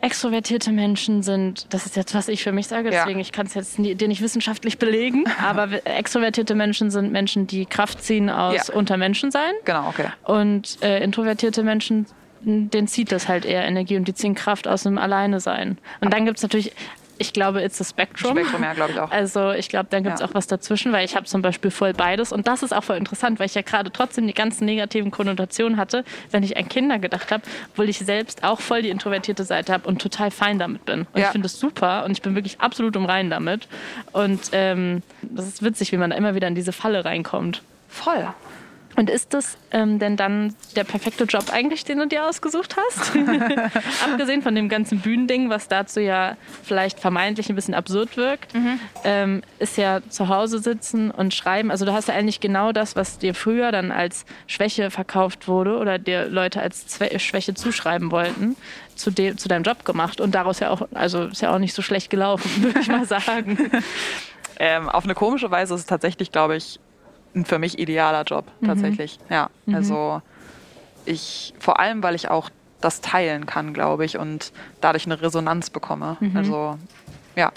extrovertierte 0.01 0.71
Menschen 0.71 1.23
sind, 1.23 1.73
das 1.73 1.85
ist 1.85 1.97
jetzt, 1.97 2.15
was 2.15 2.29
ich 2.29 2.41
für 2.41 2.53
mich 2.53 2.67
sage, 2.67 2.85
Ja. 2.91 3.01
deswegen 3.03 3.19
ich 3.19 3.33
kann 3.33 3.45
es 3.47 3.53
jetzt 3.53 3.79
nie, 3.79 3.95
dir 3.95 4.07
nicht 4.07 4.21
wissenschaftlich 4.21 4.77
belegen, 4.77 5.25
aber 5.43 5.85
extrovertierte 5.85 6.55
Menschen 6.55 6.89
sind 6.89 7.11
Menschen, 7.11 7.47
die 7.47 7.65
Kraft 7.65 8.01
ziehen 8.01 8.29
aus 8.29 8.67
Ja. 8.69 8.73
Untermenschensein 8.75 9.51
Genau, 9.65 9.89
okay. 9.89 10.07
und 10.23 10.81
äh, 10.81 11.03
introvertierte 11.03 11.63
Menschen, 11.63 12.05
denen 12.41 12.87
zieht 12.87 13.11
das 13.11 13.27
halt 13.27 13.43
eher 13.43 13.65
Energie 13.65 13.97
und 13.97 14.07
die 14.07 14.13
ziehen 14.13 14.35
Kraft 14.35 14.69
aus 14.69 14.83
dem 14.83 14.97
Alleine 14.97 15.41
sein. 15.41 15.77
Und 15.99 16.13
dann 16.13 16.23
gibt 16.23 16.37
es 16.37 16.43
natürlich, 16.43 16.71
ich 17.19 17.33
glaube, 17.33 17.61
it's 17.61 17.79
a 17.79 17.83
spectrum. 17.83 18.31
Spektrum, 18.35 18.63
ja, 18.63 18.73
glaube 18.73 18.93
ich 18.93 18.99
auch. 18.99 19.11
Also 19.11 19.51
ich 19.51 19.69
glaube, 19.69 19.87
dann 19.91 20.03
gibt 20.03 20.15
es 20.15 20.21
Ja. 20.21 20.27
auch 20.27 20.33
was 20.33 20.47
dazwischen, 20.47 20.91
weil 20.91 21.05
ich 21.05 21.15
habe 21.15 21.25
zum 21.27 21.41
Beispiel 21.41 21.69
voll 21.69 21.93
beides 21.93 22.31
und 22.31 22.47
das 22.47 22.63
ist 22.63 22.73
auch 22.73 22.83
voll 22.83 22.97
interessant, 22.97 23.39
weil 23.39 23.45
ich 23.45 23.55
ja 23.55 23.61
gerade 23.61 23.91
trotzdem 23.91 24.25
die 24.25 24.33
ganzen 24.33 24.65
negativen 24.65 25.11
Konnotationen 25.11 25.77
hatte, 25.77 26.03
wenn 26.31 26.41
ich 26.43 26.57
an 26.57 26.67
Kinder 26.67 26.97
gedacht 26.97 27.31
habe, 27.31 27.43
obwohl 27.71 27.87
ich 27.89 27.99
selbst 27.99 28.43
auch 28.43 28.59
voll 28.59 28.81
die 28.81 28.89
introvertierte 28.89 29.43
Seite 29.43 29.71
habe 29.73 29.87
und 29.87 30.01
total 30.01 30.31
fein 30.31 30.57
damit 30.57 30.85
bin. 30.85 31.01
Und 31.13 31.19
Ja. 31.19 31.25
ich 31.25 31.31
finde 31.31 31.45
es 31.45 31.59
super 31.59 32.05
und 32.05 32.11
ich 32.11 32.21
bin 32.21 32.33
wirklich 32.35 32.59
absolut 32.59 32.95
im 32.95 33.05
Reinen 33.05 33.29
damit. 33.29 33.67
Und 34.13 34.39
ähm, 34.53 35.03
das 35.21 35.45
ist 35.47 35.61
witzig, 35.63 35.91
wie 35.91 35.97
man 35.97 36.09
da 36.09 36.15
immer 36.15 36.35
wieder 36.35 36.47
in 36.47 36.55
diese 36.55 36.71
Falle 36.71 37.05
reinkommt. 37.05 37.61
Voll. 37.89 38.27
Und 38.99 39.09
ist 39.09 39.33
das 39.33 39.57
ähm, 39.71 39.97
denn 39.97 40.17
dann 40.17 40.53
der 40.75 40.83
perfekte 40.83 41.23
Job 41.23 41.53
eigentlich, 41.53 41.85
den 41.85 41.99
du 41.99 42.07
dir 42.07 42.27
ausgesucht 42.27 42.75
hast? 42.75 43.15
Abgesehen 44.03 44.41
von 44.41 44.53
dem 44.53 44.67
ganzen 44.67 44.99
Bühnending, 44.99 45.49
was 45.49 45.69
dazu 45.69 46.01
ja 46.01 46.35
vielleicht 46.63 46.99
vermeintlich 46.99 47.47
ein 47.47 47.55
bisschen 47.55 47.75
absurd 47.75 48.17
wirkt, 48.17 48.51
ähm, 49.05 49.41
ist 49.57 49.77
ja 49.77 50.01
zu 50.09 50.27
Hause 50.27 50.59
sitzen 50.59 51.11
und 51.11 51.33
schreiben. 51.33 51.71
Also 51.71 51.85
du 51.85 51.93
hast 51.93 52.09
ja 52.09 52.13
eigentlich 52.13 52.41
genau 52.41 52.73
das, 52.73 52.97
was 52.97 53.17
dir 53.17 53.33
früher 53.33 53.71
dann 53.71 53.93
als 53.93 54.25
Schwäche 54.47 54.91
verkauft 54.91 55.47
wurde 55.47 55.77
oder 55.77 55.97
dir 55.97 56.25
Leute 56.25 56.59
als 56.59 56.85
Zwe 56.87 57.17
Schwäche 57.19 57.53
zuschreiben 57.53 58.11
wollten, 58.11 58.57
zu, 58.95 59.11
de 59.11 59.37
zu 59.37 59.47
deinem 59.47 59.63
Job 59.63 59.85
gemacht. 59.85 60.19
Und 60.19 60.35
daraus 60.35 60.59
ja 60.59 60.71
auch, 60.71 60.89
also 60.93 61.27
ist 61.27 61.41
ja 61.41 61.55
auch 61.55 61.59
nicht 61.59 61.73
so 61.73 61.81
schlecht 61.81 62.09
gelaufen, 62.09 62.63
würde 62.63 62.81
ich 62.81 62.89
mal 62.89 63.05
sagen. 63.07 63.71
Ähm, 64.59 64.89
auf 64.89 65.05
eine 65.05 65.15
komische 65.15 65.49
Weise 65.49 65.73
ist 65.73 65.79
es 65.79 65.85
tatsächlich, 65.85 66.33
glaube 66.33 66.57
ich, 66.57 66.81
ein 67.35 67.45
für 67.45 67.59
mich 67.59 67.79
idealer 67.79 68.23
Job. 68.23 68.45
Tatsächlich. 68.65 69.19
Ja. 69.29 69.49
Also 69.71 70.21
ich, 71.05 71.53
vor 71.59 71.79
allem, 71.79 72.03
weil 72.03 72.15
ich 72.15 72.29
auch 72.29 72.49
das 72.81 73.01
teilen 73.01 73.45
kann, 73.45 73.73
glaube 73.73 74.05
ich, 74.05 74.17
und 74.17 74.51
dadurch 74.81 75.05
eine 75.05 75.21
Resonanz 75.21 75.69
bekomme. 75.69 76.17
Also 76.33 76.77
ja. 77.35 77.51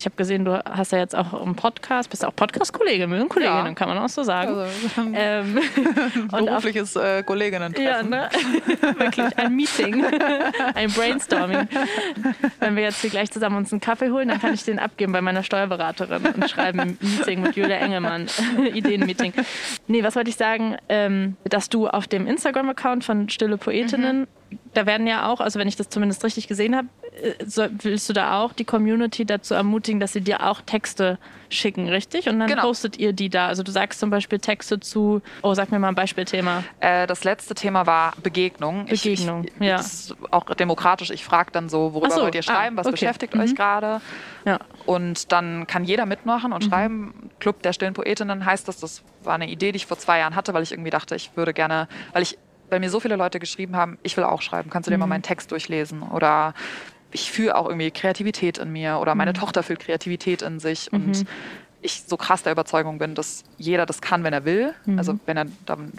Ich 0.00 0.06
habe 0.06 0.16
gesehen, 0.16 0.46
du 0.46 0.58
hast 0.64 0.92
ja 0.92 0.98
jetzt 0.98 1.14
auch 1.14 1.34
einen 1.42 1.54
Podcast, 1.56 2.08
bist 2.08 2.24
auch 2.24 2.34
Podcast-Kollegin, 2.34 3.10
wir 3.10 3.18
sind 3.18 3.28
Kolleginnen, 3.28 3.66
Ja. 3.66 3.74
kann 3.74 3.86
man 3.86 3.98
auch 3.98 4.08
so 4.08 4.22
sagen. 4.22 4.54
Also, 4.56 4.72
ähm, 5.12 5.58
berufliches 6.30 6.96
äh, 6.96 7.22
Kolleginnen. 7.22 7.74
ja, 7.78 8.02
ne? 8.02 8.30
Wirklich 8.96 9.36
ein 9.38 9.54
Meeting, 9.54 10.02
ein 10.74 10.90
Brainstorming. 10.90 11.68
Wenn 12.60 12.76
wir 12.76 12.84
jetzt 12.84 13.02
hier 13.02 13.10
gleich 13.10 13.30
zusammen 13.30 13.56
uns 13.58 13.72
einen 13.74 13.82
Kaffee 13.82 14.08
holen, 14.10 14.28
dann 14.28 14.40
kann 14.40 14.54
ich 14.54 14.64
den 14.64 14.78
abgeben 14.78 15.12
bei 15.12 15.20
meiner 15.20 15.42
Steuerberaterin 15.42 16.24
und 16.24 16.48
schreiben 16.48 16.80
ein 16.80 16.98
Meeting 17.02 17.42
mit 17.42 17.56
Julia 17.56 17.76
Engelmann, 17.76 18.26
Ideenmeeting. 18.72 19.34
Nee, 19.86 20.02
was 20.02 20.16
wollte 20.16 20.30
ich 20.30 20.36
sagen, 20.36 20.78
ähm, 20.88 21.36
dass 21.44 21.68
du 21.68 21.88
auf 21.88 22.08
dem 22.08 22.26
Instagram-Account 22.26 23.04
von 23.04 23.28
Stille 23.28 23.58
Poetinnen 23.58 24.26
da 24.74 24.86
werden 24.86 25.06
ja 25.06 25.28
auch, 25.28 25.40
also 25.40 25.58
wenn 25.58 25.68
ich 25.68 25.76
das 25.76 25.88
zumindest 25.88 26.24
richtig 26.24 26.48
gesehen 26.48 26.76
habe, 26.76 26.88
äh, 27.22 27.44
so, 27.44 27.66
willst 27.82 28.08
du 28.08 28.12
da 28.12 28.40
auch 28.40 28.52
die 28.52 28.64
Community 28.64 29.24
dazu 29.24 29.54
ermutigen, 29.54 30.00
dass 30.00 30.12
sie 30.12 30.20
dir 30.20 30.46
auch 30.48 30.60
Texte 30.60 31.18
schicken, 31.48 31.88
richtig? 31.88 32.28
Und 32.28 32.38
dann 32.38 32.48
Genau. 32.48 32.62
postet 32.62 32.96
ihr 32.98 33.12
die 33.12 33.28
da. 33.28 33.46
Also 33.48 33.62
du 33.64 33.72
sagst 33.72 33.98
zum 34.00 34.10
Beispiel 34.10 34.38
Texte 34.38 34.78
zu, 34.78 35.20
oh, 35.42 35.54
sag 35.54 35.70
mir 35.72 35.78
mal 35.80 35.88
ein 35.88 35.94
Beispielthema. 35.96 36.62
Äh, 36.78 37.06
das 37.08 37.24
letzte 37.24 37.54
Thema 37.54 37.86
war 37.86 38.12
Begegnung. 38.22 38.86
Begegnung, 38.86 39.44
ich, 39.44 39.50
ich, 39.60 39.66
ja. 39.66 39.76
Das 39.78 39.92
ist 39.92 40.16
auch 40.30 40.44
demokratisch. 40.54 41.10
Ich 41.10 41.24
frage 41.24 41.50
dann 41.52 41.68
so, 41.68 41.92
worüber 41.94 42.10
so, 42.14 42.22
wollt 42.22 42.34
ihr 42.36 42.40
ah, 42.40 42.42
schreiben, 42.44 42.76
was 42.76 42.86
okay. 42.86 42.92
beschäftigt 42.92 43.34
Mhm. 43.34 43.40
euch 43.42 43.54
gerade? 43.56 44.00
Ja. 44.44 44.58
Und 44.86 45.32
dann 45.32 45.66
kann 45.66 45.84
jeder 45.84 46.06
mitmachen 46.06 46.50
Mhm. 46.50 46.54
und 46.54 46.64
schreiben. 46.64 47.30
Club 47.40 47.62
der 47.62 47.72
stillen 47.72 47.94
Poetinnen 47.94 48.44
heißt 48.44 48.68
das. 48.68 48.78
Das 48.78 49.02
war 49.24 49.34
eine 49.34 49.48
Idee, 49.48 49.72
die 49.72 49.76
ich 49.76 49.86
vor 49.86 49.98
zwei 49.98 50.18
Jahren 50.20 50.36
hatte, 50.36 50.54
weil 50.54 50.62
ich 50.62 50.70
irgendwie 50.72 50.90
dachte, 50.90 51.14
ich 51.16 51.30
würde 51.36 51.52
gerne, 51.52 51.88
weil 52.12 52.22
ich 52.22 52.38
bei 52.70 52.78
mir 52.80 52.88
so 52.88 53.00
viele 53.00 53.16
Leute 53.16 53.38
geschrieben 53.40 53.76
haben, 53.76 53.98
ich 54.02 54.16
will 54.16 54.24
auch 54.24 54.40
schreiben. 54.40 54.70
Kannst 54.70 54.86
du 54.86 54.90
dir 54.90 54.96
Mhm. 54.96 55.00
mal 55.00 55.06
meinen 55.08 55.22
Text 55.22 55.50
durchlesen? 55.50 56.02
Oder 56.02 56.54
ich 57.12 57.30
fühle 57.30 57.56
auch 57.56 57.66
irgendwie 57.66 57.90
Kreativität 57.90 58.58
in 58.58 58.70
mir 58.72 58.98
oder 59.00 59.14
Mhm. 59.14 59.18
meine 59.18 59.32
Tochter 59.32 59.62
fühlt 59.62 59.80
Kreativität 59.80 60.42
in 60.42 60.60
sich 60.60 60.92
und 60.92 61.26
ich 61.82 62.04
so 62.06 62.16
krass 62.16 62.42
der 62.42 62.52
Überzeugung 62.52 62.98
bin, 62.98 63.14
dass 63.14 63.42
jeder 63.58 63.86
das 63.86 64.00
kann, 64.00 64.22
wenn 64.24 64.32
er 64.32 64.44
will. 64.44 64.74
Mhm. 64.86 64.98
Also 64.98 65.18
wenn 65.26 65.36
er 65.36 65.46
dann 65.66 65.92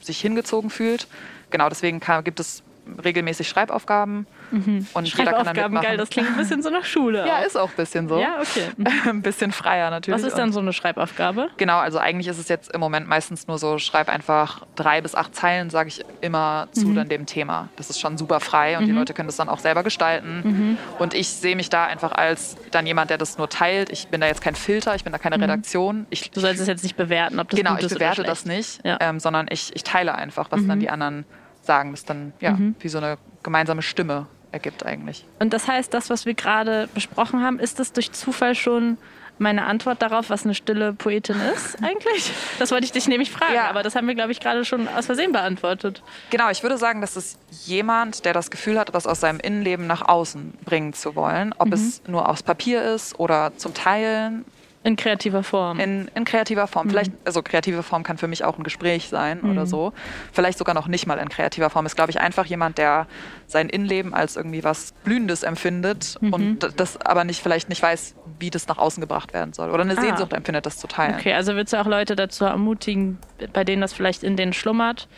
sich 0.00 0.20
hingezogen 0.20 0.70
fühlt. 0.70 1.06
Genau, 1.50 1.68
deswegen 1.68 2.00
kann, 2.00 2.24
gibt 2.24 2.40
es 2.40 2.62
regelmäßig 3.02 3.48
Schreibaufgaben 3.48 4.26
und 4.54 4.66
jeder 4.66 4.84
kann 4.86 4.94
dann 4.94 5.06
Schreibaufgaben, 5.06 5.80
geil, 5.80 5.96
das 5.96 6.10
klingt 6.10 6.28
ein 6.28 6.36
bisschen 6.36 6.62
so 6.62 6.70
nach 6.70 6.84
Schule. 6.84 7.26
ja, 7.26 7.38
auch. 7.38 7.46
ist 7.46 7.56
auch 7.56 7.70
ein 7.70 7.76
bisschen 7.76 8.08
so. 8.08 8.18
Ja, 8.20 8.38
okay. 8.40 8.70
ein 9.08 9.22
bisschen 9.22 9.52
freier 9.52 9.90
natürlich. 9.90 10.20
Was 10.20 10.26
ist 10.26 10.34
Und- 10.34 10.38
dann 10.40 10.52
so 10.52 10.60
eine 10.60 10.72
Schreibaufgabe? 10.72 11.48
Genau, 11.56 11.78
also 11.78 11.98
eigentlich 11.98 12.28
ist 12.28 12.38
es 12.38 12.48
jetzt 12.48 12.72
im 12.72 12.80
Moment 12.80 13.08
meistens 13.08 13.46
nur 13.46 13.58
so, 13.58 13.78
schreib 13.78 14.08
einfach 14.08 14.64
drei 14.76 15.00
bis 15.00 15.14
acht 15.14 15.34
Zeilen, 15.34 15.70
sage 15.70 15.88
ich 15.88 16.04
immer, 16.20 16.68
zu 16.72 16.86
Mhm. 16.88 16.94
dann 16.94 17.08
dem 17.08 17.26
Thema. 17.26 17.68
Das 17.76 17.90
ist 17.90 18.00
schon 18.00 18.16
super 18.18 18.40
frei 18.40 18.78
und 18.78 18.86
die 18.86 18.92
Leute 18.92 19.14
können 19.14 19.28
das 19.28 19.36
dann 19.36 19.48
auch 19.48 19.58
selber 19.58 19.82
gestalten. 19.82 20.40
Mhm. 20.44 20.78
Und 20.98 21.14
ich 21.14 21.28
sehe 21.28 21.56
mich 21.56 21.70
da 21.70 21.84
einfach 21.84 22.12
als 22.12 22.56
dann 22.70 22.86
jemand, 22.86 23.10
der 23.10 23.18
das 23.18 23.38
nur 23.38 23.48
teilt. 23.48 23.90
Ich 23.90 24.08
bin 24.08 24.20
da 24.20 24.26
jetzt 24.26 24.40
kein 24.40 24.54
Filter, 24.54 24.94
ich 24.94 25.04
bin 25.04 25.12
da 25.12 25.18
keine 25.18 25.40
Redaktion. 25.40 26.06
Ich, 26.10 26.30
Mhm. 26.30 26.34
Du 26.34 26.40
sollst 26.40 26.60
es 26.60 26.66
jetzt 26.68 26.82
nicht 26.82 26.96
bewerten, 26.96 27.38
ob 27.40 27.48
das 27.50 27.58
genau, 27.58 27.70
gut 27.72 27.80
ich 27.80 27.86
ist 27.86 27.94
bewerte 27.94 28.20
oder 28.22 28.30
das 28.30 28.44
nicht, 28.46 28.80
Ja. 28.84 28.94
Mhm. 28.94 28.98
ähm, 29.00 29.20
sondern 29.20 29.46
ich, 29.50 29.74
ich 29.74 29.82
teile 29.84 30.14
einfach, 30.14 30.48
was 30.50 30.66
dann 30.66 30.80
die 30.80 30.90
anderen 30.90 31.24
sagen. 31.62 31.90
Das 31.92 32.04
dann 32.04 32.32
ja 32.40 32.58
wie 32.80 32.88
so 32.88 32.98
eine 32.98 33.16
gemeinsame 33.42 33.82
Stimme 33.82 34.26
ergibt 34.54 34.86
eigentlich. 34.86 35.26
Und 35.40 35.52
das 35.52 35.68
heißt, 35.68 35.92
das, 35.92 36.08
was 36.08 36.24
wir 36.24 36.32
gerade 36.34 36.88
besprochen 36.94 37.42
haben, 37.42 37.58
ist 37.58 37.78
das 37.78 37.92
durch 37.92 38.12
Zufall 38.12 38.54
schon 38.54 38.96
meine 39.36 39.66
Antwort 39.66 40.00
darauf, 40.00 40.30
was 40.30 40.44
eine 40.44 40.54
stille 40.54 40.92
Poetin 40.92 41.34
ist 41.54 41.76
eigentlich? 41.82 42.30
Das 42.60 42.70
wollte 42.70 42.84
ich 42.84 42.92
dich 42.92 43.08
nämlich 43.08 43.32
fragen, 43.32 43.52
Ja. 43.54 43.68
aber 43.68 43.82
das 43.82 43.96
haben 43.96 44.06
wir, 44.06 44.14
glaube 44.14 44.30
ich, 44.30 44.38
gerade 44.38 44.64
schon 44.64 44.86
aus 44.86 45.06
Versehen 45.06 45.32
beantwortet. 45.32 46.02
Genau, 46.30 46.50
ich 46.50 46.62
würde 46.62 46.78
sagen, 46.78 47.00
das 47.00 47.16
ist 47.16 47.36
jemand, 47.66 48.24
der 48.24 48.32
das 48.32 48.52
Gefühl 48.52 48.78
hat, 48.78 48.94
was 48.94 49.08
aus 49.08 49.18
seinem 49.18 49.40
Innenleben 49.40 49.88
nach 49.88 50.02
außen 50.02 50.54
bringen 50.64 50.92
zu 50.92 51.16
wollen. 51.16 51.48
Mhm. 51.48 51.54
Ob 51.58 51.72
es 51.72 52.00
nur 52.06 52.28
aufs 52.28 52.44
Papier 52.44 52.82
ist 52.94 53.18
oder 53.18 53.52
zum 53.56 53.74
Teilen 53.74 54.44
In 54.84 54.96
kreativer 54.96 55.42
Form. 55.42 55.80
in, 55.80 56.08
in 56.14 56.24
kreativer 56.24 56.64
Mhm. 56.64 56.68
Form. 56.68 56.88
Vielleicht, 56.90 57.10
also 57.24 57.42
kreative 57.42 57.82
Form 57.82 58.02
kann 58.02 58.18
für 58.18 58.28
mich 58.28 58.44
auch 58.44 58.58
ein 58.58 58.64
Gespräch 58.64 59.08
sein 59.08 59.40
oder 59.40 59.64
so. 59.66 59.92
Vielleicht 60.32 60.58
sogar 60.58 60.74
noch 60.74 60.86
nicht 60.88 61.06
mal 61.06 61.18
in 61.18 61.28
kreativer 61.30 61.70
Form. 61.70 61.86
Ist, 61.86 61.96
glaube 61.96 62.10
ich, 62.10 62.20
einfach 62.20 62.44
jemand, 62.44 62.76
der 62.78 63.06
sein 63.46 63.68
Innenleben 63.70 64.12
als 64.14 64.36
irgendwie 64.36 64.62
was 64.62 64.92
Blühendes 65.02 65.42
empfindet 65.42 66.18
Mhm. 66.20 66.32
und 66.34 66.80
das 66.80 67.00
aber 67.00 67.24
nicht, 67.24 67.42
vielleicht 67.42 67.68
nicht 67.70 67.82
weiß, 67.82 68.14
wie 68.38 68.50
das 68.50 68.68
nach 68.68 68.76
außen 68.78 69.00
gebracht 69.00 69.32
werden 69.32 69.54
soll. 69.54 69.70
Oder 69.70 69.82
eine 69.84 69.96
Ah. 69.96 70.00
Sehnsucht 70.02 70.32
empfindet, 70.34 70.66
das 70.66 70.76
zu 70.76 70.86
teilen. 70.86 71.14
Okay, 71.14 71.32
also 71.32 71.54
würdest 71.54 71.72
du 71.72 71.80
auch 71.80 71.86
Leute 71.86 72.14
dazu 72.14 72.44
ermutigen, 72.44 73.16
bei 73.54 73.64
denen 73.64 73.80
das 73.80 73.94
vielleicht 73.94 74.22
in 74.22 74.36
denen 74.36 74.52
schlummert, 74.52 75.08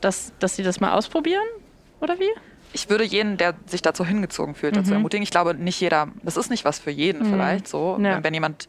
dass, 0.00 0.32
dass 0.38 0.54
sie 0.54 0.62
das 0.62 0.78
mal 0.80 0.92
ausprobieren? 0.92 1.42
Oder 2.00 2.18
wie? 2.20 2.30
ich 2.74 2.90
würde 2.90 3.02
jeden, 3.02 3.38
der 3.38 3.54
sich 3.66 3.80
dazu 3.80 4.04
hingezogen 4.04 4.54
fühlt, 4.54 4.76
dazu 4.76 4.92
ermutigen. 4.92 5.22
Ich 5.22 5.30
glaube, 5.30 5.54
nicht 5.54 5.80
jeder, 5.80 6.08
das 6.22 6.36
ist 6.36 6.50
nicht 6.50 6.66
was 6.66 6.78
für 6.78 6.90
jeden 6.90 7.24
vielleicht 7.24 7.66
so. 7.66 7.96
Ja. 7.98 8.16
Wenn, 8.16 8.24
wenn 8.24 8.34
jemand, 8.34 8.68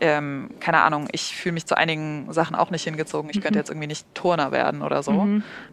ähm, 0.00 0.50
keine 0.60 0.82
Ahnung, 0.82 1.08
ich 1.12 1.34
fühle 1.36 1.54
mich 1.54 1.66
zu 1.66 1.76
einigen 1.76 2.32
Sachen 2.32 2.56
auch 2.56 2.70
nicht 2.70 2.84
hingezogen. 2.84 3.30
Ich 3.32 3.40
könnte 3.40 3.58
jetzt 3.58 3.70
irgendwie 3.70 3.86
nicht 3.88 4.06
Turner 4.14 4.52
werden 4.52 4.82
oder 4.82 5.02
so. 5.02 5.26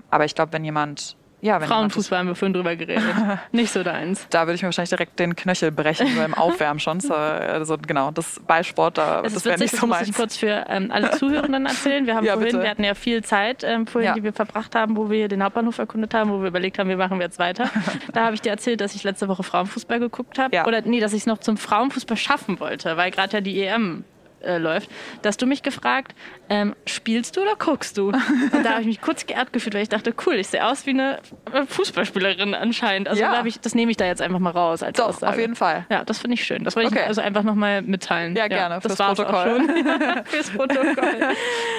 Aber 0.10 0.26
ich 0.26 0.36
glaube, 0.36 0.54
wenn 0.54 0.64
jemand, 0.66 1.16
ja, 1.40 1.60
das, 1.60 1.68
Frauenfußball 1.70 2.18
haben 2.18 2.28
wir 2.30 2.34
vorhin 2.36 2.54
drüber 2.54 2.76
geredet. 2.76 3.04
Nicht 3.52 3.72
so 3.72 3.84
deins. 3.84 4.26
da 4.32 4.48
würde 4.48 4.56
ich 4.56 4.63
mir 4.63 4.70
wahrscheinlich 4.70 4.90
direkt 4.90 5.20
den 5.20 5.36
Knöchel 5.36 5.72
brechen 5.72 6.08
beim 6.18 6.34
Aufwärmen 6.34 6.80
schon. 6.80 7.00
So, 7.00 7.13
Also 7.13 7.78
genau, 7.78 8.10
das 8.10 8.40
Ballsport, 8.48 8.98
da, 8.98 9.18
Es 9.20 9.34
das 9.34 9.34
ist 9.36 9.46
wäre 9.46 9.60
nicht 9.60 9.74
das 9.74 9.80
so 9.80 9.86
muss 9.86 9.98
ich 10.02 10.08
meins. 10.08 10.18
kurz 10.18 10.38
für 10.38 10.66
ähm, 10.68 10.90
alle 10.92 11.12
Zuhörenden 11.20 11.68
erzählen. 11.68 12.08
Wir 12.08 12.16
haben 12.16 12.26
Ja, 12.26 12.34
vorhin, 12.34 12.52
bitte. 12.54 12.63
wir 12.63 12.70
hatten 12.72 12.84
ja 12.84 12.96
viel 12.96 13.24
Zeit 13.24 13.63
ähm, 13.63 13.86
vorhin, 13.86 14.08
Ja. 14.10 14.13
die 14.16 14.24
wir 14.24 14.34
verbracht 14.34 14.74
haben, 14.74 14.98
wo 14.98 15.12
wir 15.12 15.18
hier 15.20 15.28
den 15.28 15.44
Hauptbahnhof 15.44 15.78
erkundet 15.78 16.16
haben, 16.16 16.32
wo 16.32 16.42
wir 16.42 16.48
überlegt 16.48 16.80
haben, 16.80 16.90
wie 16.90 16.96
machen 16.96 17.20
wir 17.20 17.26
jetzt 17.28 17.38
weiter. 17.38 17.70
da 18.13 18.26
habe 18.26 18.34
ich 18.34 18.42
dir 18.42 18.50
erzählt, 18.50 18.82
dass 18.82 18.96
ich 18.96 19.04
letzte 19.04 19.28
Woche 19.28 19.44
Frauenfußball 19.44 20.00
geguckt 20.00 20.40
habe. 20.40 20.56
Ja. 20.56 20.66
Oder 20.66 20.82
nee, 20.82 21.00
dass 21.00 21.13
ich 21.13 21.20
es 21.20 21.26
noch 21.28 21.38
zum 21.38 21.58
Frauenfußball 21.58 22.18
schaffen 22.18 22.60
wollte, 22.60 22.98
weil 22.98 23.12
gerade 23.12 23.34
ja 23.38 23.42
die 23.42 23.62
EM 23.62 24.06
äh, 24.41 24.58
läuft, 24.58 24.89
dass 25.21 25.38
du 25.38 25.45
mich 25.45 25.63
gefragt, 25.63 26.13
ähm, 26.50 26.76
spielst 26.86 27.36
du 27.38 27.41
oder 27.41 27.56
guckst 27.58 27.97
du? 27.97 28.08
Und 28.10 28.63
da 28.63 28.71
habe 28.71 28.82
ich 28.82 28.88
mich 28.88 29.02
kurz 29.02 29.26
geehrt 29.26 29.52
gefühlt, 29.54 29.73
weil 29.76 29.82
ich 29.84 29.89
dachte, 29.89 30.13
cool, 30.26 30.36
ich 30.36 30.47
sehe 30.47 30.65
aus 30.65 30.86
wie 30.86 30.91
eine 30.91 31.19
äh, 31.54 31.65
Fußballspielerin 31.67 32.54
anscheinend. 32.54 33.08
Also 33.10 33.21
Ja. 33.21 33.32
da 33.34 33.45
ich, 33.45 33.60
das 33.60 33.76
nehme 33.76 33.91
ich 33.91 33.97
da 33.97 34.06
jetzt 34.06 34.21
einfach 34.21 34.39
mal 34.39 34.52
raus 34.52 34.84
als 34.84 34.97
Doch, 34.97 35.10
Aussage. 35.10 35.34
auf 35.34 35.39
jeden 35.39 35.56
Fall. 35.56 35.86
Ja, 35.89 36.04
das 36.06 36.19
finde 36.19 36.36
ich 36.36 36.43
schön. 36.43 36.63
Das 36.63 36.76
wollte 36.76 36.89
Okay. 36.89 37.00
ich 37.02 37.08
also 37.08 37.21
einfach 37.21 37.43
nochmal 37.43 37.82
mitteilen. 37.82 38.36
Ja, 38.36 38.47
gerne, 38.47 38.80
das 38.82 38.95
fürs 38.95 39.15
Protokoll. 39.15 39.58
schon. 39.58 39.86
fürs 40.26 40.50
Protokoll. 40.52 41.19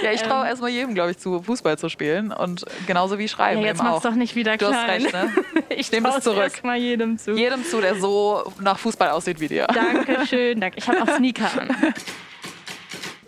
Ja, 0.02 0.12
ich 0.12 0.22
Ähm. 0.22 0.28
traue 0.28 0.46
erstmal 0.46 0.70
jedem, 0.70 0.94
glaube 0.94 1.12
ich, 1.12 1.18
zu, 1.18 1.42
Fußball 1.42 1.78
zu 1.78 1.88
spielen 1.88 2.32
und 2.32 2.64
genauso 2.86 3.18
wie 3.18 3.28
Schreiben 3.28 3.60
Ja, 3.62 3.68
jetzt 3.68 3.82
mach's 3.82 4.02
doch 4.02 4.14
nicht 4.14 4.34
wieder 4.36 4.56
Du 4.56 4.66
hast 4.66 4.84
klein. 4.84 5.02
recht, 5.02 5.12
ne? 5.14 5.30
Ich 5.70 5.92
nehm 5.92 6.02
das 6.04 6.14
trau's 6.14 6.24
zurück. 6.24 6.64
mal 6.64 6.76
jedem 6.76 7.18
zu. 7.18 7.32
Jedem 7.36 7.64
zu, 7.64 7.80
der 7.80 7.94
so 7.94 8.52
nach 8.60 8.78
Fußball 8.78 9.10
aussieht 9.10 9.38
wie 9.40 9.48
dir. 9.48 9.66
Danke 9.72 10.26
schön, 10.26 10.60
danke. 10.60 10.78
Ich 10.78 10.88
habe 10.88 11.02
auch 11.02 11.16
Sneaker 11.16 11.48
an. 11.60 11.68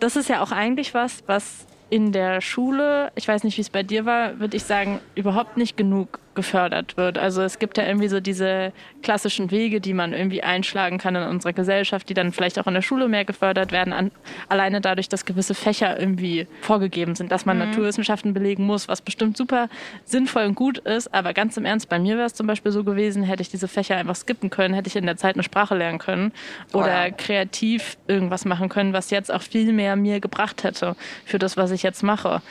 Das 0.01 0.15
ist 0.15 0.29
ja 0.29 0.41
auch 0.41 0.51
eigentlich 0.51 0.95
was, 0.95 1.23
was 1.27 1.67
in 1.91 2.11
der 2.11 2.41
Schule, 2.41 3.11
ich 3.13 3.27
weiß 3.27 3.43
nicht, 3.43 3.57
wie 3.57 3.61
es 3.61 3.69
bei 3.69 3.83
dir 3.83 4.03
war, 4.03 4.39
würde 4.39 4.57
ich 4.57 4.63
sagen, 4.63 4.99
überhaupt 5.13 5.57
nicht 5.57 5.77
genug 5.77 6.19
gefördert 6.35 6.97
wird. 6.97 7.17
Also 7.17 7.41
es 7.41 7.59
gibt 7.59 7.77
ja 7.77 7.85
irgendwie 7.85 8.07
so 8.07 8.19
diese 8.19 8.71
klassischen 9.01 9.51
Wege, 9.51 9.81
die 9.81 9.93
man 9.93 10.13
irgendwie 10.13 10.43
einschlagen 10.43 10.97
kann 10.97 11.15
in 11.15 11.23
unserer 11.23 11.53
Gesellschaft, 11.53 12.07
die 12.09 12.13
dann 12.13 12.31
vielleicht 12.31 12.59
auch 12.59 12.67
in 12.67 12.73
der 12.73 12.81
Schule 12.81 13.07
mehr 13.07 13.25
gefördert 13.25 13.71
werden, 13.71 13.93
an, 13.93 14.11
alleine 14.49 14.81
dadurch, 14.81 15.09
dass 15.09 15.25
gewisse 15.25 15.53
Fächer 15.53 15.99
irgendwie 15.99 16.47
vorgegeben 16.61 17.15
sind, 17.15 17.31
dass 17.31 17.45
man 17.45 17.57
Naturwissenschaften 17.57 18.33
belegen 18.33 18.65
muss, 18.65 18.87
was 18.87 19.01
bestimmt 19.01 19.37
super 19.37 19.69
sinnvoll 20.05 20.45
und 20.45 20.55
gut 20.55 20.77
ist. 20.79 21.13
Aber 21.13 21.33
ganz 21.33 21.57
im 21.57 21.65
Ernst, 21.65 21.89
bei 21.89 21.99
mir 21.99 22.15
wäre 22.15 22.27
es 22.27 22.33
zum 22.33 22.47
Beispiel 22.47 22.71
so 22.71 22.83
gewesen, 22.83 23.23
hätte 23.23 23.41
ich 23.41 23.49
diese 23.49 23.67
Fächer 23.67 23.97
einfach 23.97 24.15
skippen 24.15 24.49
können, 24.49 24.73
hätte 24.73 24.87
ich 24.87 24.95
in 24.95 25.05
der 25.05 25.17
Zeit 25.17 25.35
eine 25.35 25.43
Sprache 25.43 25.75
lernen 25.75 25.99
können 25.99 26.31
oder 26.73 27.07
ja. 27.07 27.11
kreativ 27.11 27.97
irgendwas 28.07 28.45
machen 28.45 28.69
können, 28.69 28.93
was 28.93 29.09
jetzt 29.09 29.31
auch 29.31 29.41
viel 29.41 29.73
mehr 29.73 29.95
mir 29.95 30.19
gebracht 30.19 30.63
hätte 30.63 30.95
für 31.25 31.39
das, 31.39 31.57
was 31.57 31.71
ich 31.71 31.83
jetzt 31.83 32.03
mache. 32.03 32.41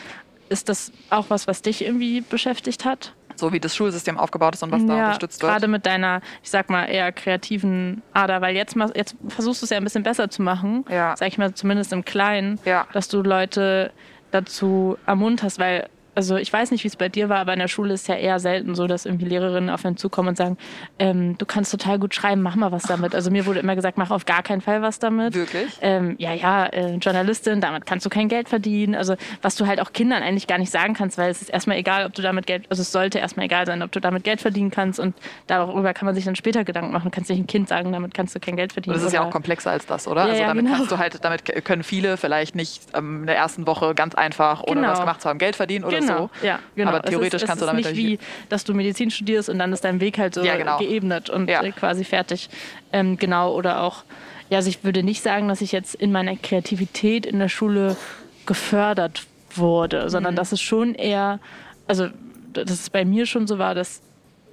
Ist 0.49 0.69
das 0.69 0.93
auch 1.11 1.27
was, 1.29 1.47
was 1.47 1.63
dich 1.63 1.85
irgendwie 1.85 2.21
beschäftigt 2.23 2.85
hat? 2.85 3.13
So 3.41 3.53
wie 3.53 3.59
das 3.61 3.75
Schulsystem 3.75 4.19
aufgebaut 4.19 4.55
ist 4.55 4.63
und 4.63 4.71
was 4.71 4.85
da 4.87 4.95
unterstützt 4.95 5.43
wird. 5.43 5.51
gerade 5.53 5.67
mit 5.67 5.87
deiner, 5.87 6.21
ich 6.43 6.51
sag 6.51 6.71
mal, 6.71 6.85
eher 6.85 7.11
kreativen 7.11 8.03
Ader, 8.13 8.41
weil 8.43 8.55
jetzt, 8.55 8.77
jetzt 8.95 9.17
versuchst 9.29 9.63
du 9.63 9.65
es 9.65 9.71
ja 9.71 9.79
ein 9.79 9.85
bisschen 9.85 10.03
besser 10.03 10.29
zu 10.31 10.43
machen, 10.43 10.85
Ja. 10.91 11.17
sag 11.17 11.29
ich 11.29 11.39
mal, 11.39 11.53
zumindest 11.55 11.93
im 11.93 12.05
Kleinen, 12.05 12.61
Ja. 12.65 12.87
dass 12.93 13.09
du 13.09 13.23
Leute 13.23 13.93
dazu 14.31 14.97
ermunterst, 15.07 15.59
weil 15.59 15.89
also 16.15 16.37
ich 16.37 16.53
weiß 16.53 16.71
nicht, 16.71 16.85
wie 16.85 16.89
es 16.89 16.97
bei 16.97 17.09
dir 17.09 17.29
war, 17.29 17.39
aber 17.39 17.53
in 17.53 17.59
der 17.59 17.69
Schule 17.69 17.95
ist 17.95 18.09
ja 18.09 18.15
eher 18.17 18.39
selten 18.41 18.75
so, 18.75 18.87
dass 18.87 19.07
irgendwie 19.07 19.27
Lehrerinnen 19.27 19.71
auf 19.71 19.85
einen 19.85 19.97
zukommen 19.97 20.31
und 20.31 20.37
sagen, 20.37 20.59
ähm, 20.99 21.37
du 21.39 21.47
kannst 21.47 21.71
total 21.71 21.99
gut 21.99 22.15
schreiben, 22.15 22.43
mach 22.43 22.57
mal 22.57 22.73
was 22.73 22.83
damit. 22.85 23.15
Also 23.15 23.31
mir 23.31 23.47
wurde 23.47 23.61
immer 23.61 23.77
gesagt, 23.77 23.99
mach 23.99 24.11
auf 24.11 24.27
gar 24.27 24.43
keinen 24.43 24.61
Fall 24.61 24.83
was 24.83 24.99
damit. 24.99 25.35
Wirklich? 25.35 25.79
Ähm, 25.81 26.17
ja, 26.19 26.33
ja, 26.33 26.67
äh, 26.67 26.97
Journalistin, 26.97 27.61
damit 27.61 27.87
kannst 27.87 28.05
du 28.07 28.11
kein 28.11 28.29
Geld 28.29 28.49
verdienen. 28.49 28.95
Also 28.95 29.15
was 29.43 29.57
du 29.57 29.67
halt 29.67 29.81
auch 29.81 29.93
Kindern 29.93 30.23
eigentlich 30.23 30.47
gar 30.47 30.59
nicht 30.59 30.71
sagen 30.71 30.95
kannst, 30.95 31.17
weil 31.19 31.31
es 31.31 31.43
ist 31.43 31.49
erstmal 31.51 31.77
egal, 31.77 32.07
ob 32.07 32.15
du 32.15 32.23
damit 32.23 32.47
Geld, 32.47 32.67
also 32.71 32.83
es 32.83 32.91
sollte 32.93 33.19
erstmal 33.19 33.47
egal 33.47 33.67
sein, 33.67 33.83
ob 33.83 33.93
du 33.93 34.01
damit 34.01 34.25
Geld 34.25 34.41
verdienen 34.41 34.71
kannst 34.71 34.99
und 34.99 35.15
darüber 35.47 35.95
kann 35.95 36.07
man 36.07 36.15
sich 36.15 36.25
dann 36.25 36.37
später 36.37 36.65
Gedanken 36.65 36.93
machen. 36.93 37.05
Du 37.05 37.11
kannst 37.11 37.31
nicht 37.31 37.39
ein 37.41 37.47
Kind 37.47 37.69
sagen, 37.69 37.93
damit 37.93 38.15
kannst 38.15 38.35
du 38.35 38.41
kein 38.41 38.57
Geld 38.57 38.73
verdienen. 38.73 38.95
Und 38.95 39.01
das 39.03 39.07
ist 39.07 39.13
ja 39.15 39.23
auch 39.23 39.31
komplexer 39.31 39.71
als 39.71 39.87
das, 39.87 40.09
oder? 40.09 40.23
Ja, 40.23 40.29
also 40.31 40.43
ja, 40.43 40.49
damit 40.49 40.65
genau. 40.65 40.77
kannst 40.77 40.93
du 40.93 40.99
halt, 40.99 41.25
damit 41.25 41.65
können 41.65 41.83
viele 41.83 42.17
vielleicht 42.17 42.55
nicht 42.55 42.83
ähm, 42.95 43.21
in 43.21 43.27
der 43.27 43.37
ersten 43.37 43.67
Woche 43.67 43.95
ganz 43.95 44.15
einfach, 44.15 44.63
ohne 44.63 44.81
Genau. 44.81 44.93
was 44.93 45.01
gemacht 45.01 45.21
zu 45.21 45.29
haben, 45.29 45.39
Geld 45.39 45.57
verdienen 45.57 45.85
oder 45.85 45.99
Genau, 45.99 46.00
so. 46.07 46.31
ja, 46.43 46.59
genau. 46.75 46.91
Aber 46.91 47.03
theoretisch 47.03 47.43
ist, 47.43 47.49
kannst 47.49 47.63
du 47.63 47.67
damit 47.67 47.85
ist 47.87 47.93
nicht 47.95 47.99
wie, 48.07 48.19
dass 48.49 48.65
du 48.65 48.75
Medizin 48.75 49.11
studierst 49.11 49.49
und 49.49 49.59
dann 49.59 49.73
ist 49.73 49.85
dein 49.85 50.01
Weg 50.01 50.19
halt 50.19 50.35
so 50.35 50.43
Ja, 50.43 50.57
genau. 50.57 50.79
geebnet 50.79 51.31
und 51.31 51.49
Ja. 51.49 51.63
äh, 51.63 51.73
quasi 51.73 52.05
fertig. 52.05 52.49
Ähm, 52.93 53.17
genau, 53.17 53.55
oder 53.55 53.83
auch, 53.83 54.05
ja, 54.49 54.59
also 54.59 54.69
ich 54.69 54.83
würde 54.85 55.03
nicht 55.03 55.23
sagen, 55.23 55.49
dass 55.49 55.61
ich 55.61 55.73
jetzt 55.73 55.95
in 55.95 56.13
meiner 56.13 56.37
Kreativität 56.37 57.25
in 57.27 57.39
der 57.39 57.49
Schule 57.49 57.97
gefördert 58.47 59.27
wurde, 59.55 60.05
Mhm. 60.05 60.09
sondern 60.09 60.37
dass 60.37 60.53
es 60.53 60.61
schon 60.61 60.95
eher, 60.95 61.39
also 61.87 62.09
dass 62.53 62.71
es 62.71 62.91
bei 62.91 63.05
mir 63.05 63.27
schon 63.27 63.47
so 63.47 63.59
war, 63.59 63.75
dass 63.75 64.01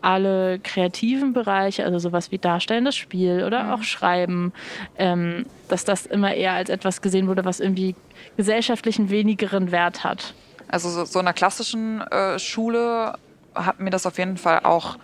alle 0.01 0.59
kreativen 0.59 1.33
Bereiche, 1.33 1.83
also 1.83 1.97
sowas 1.97 2.31
wie 2.31 2.37
darstellendes 2.37 2.95
Spiel 2.95 3.43
oder 3.43 3.63
Mhm. 3.63 3.71
auch 3.71 3.83
Schreiben, 3.83 4.53
ähm, 4.97 5.45
dass 5.69 5.83
das 5.85 6.05
immer 6.05 6.33
eher 6.35 6.53
als 6.53 6.69
etwas 6.69 7.01
gesehen 7.01 7.27
wurde, 7.27 7.45
was 7.45 7.59
irgendwie 7.59 7.95
gesellschaftlichen 8.37 9.09
wenigeren 9.09 9.71
Wert 9.71 10.03
hat. 10.03 10.35
Also 10.67 10.89
so, 10.89 11.05
so 11.05 11.19
in 11.19 11.27
einer 11.27 11.33
klassischen 11.33 12.01
äh, 12.01 12.39
Schule 12.39 13.13
hat 13.55 13.79
mir 13.79 13.89
das 13.89 14.05
auf 14.05 14.17
jeden 14.17 14.37
Fall 14.37 14.61
auch 14.63 14.97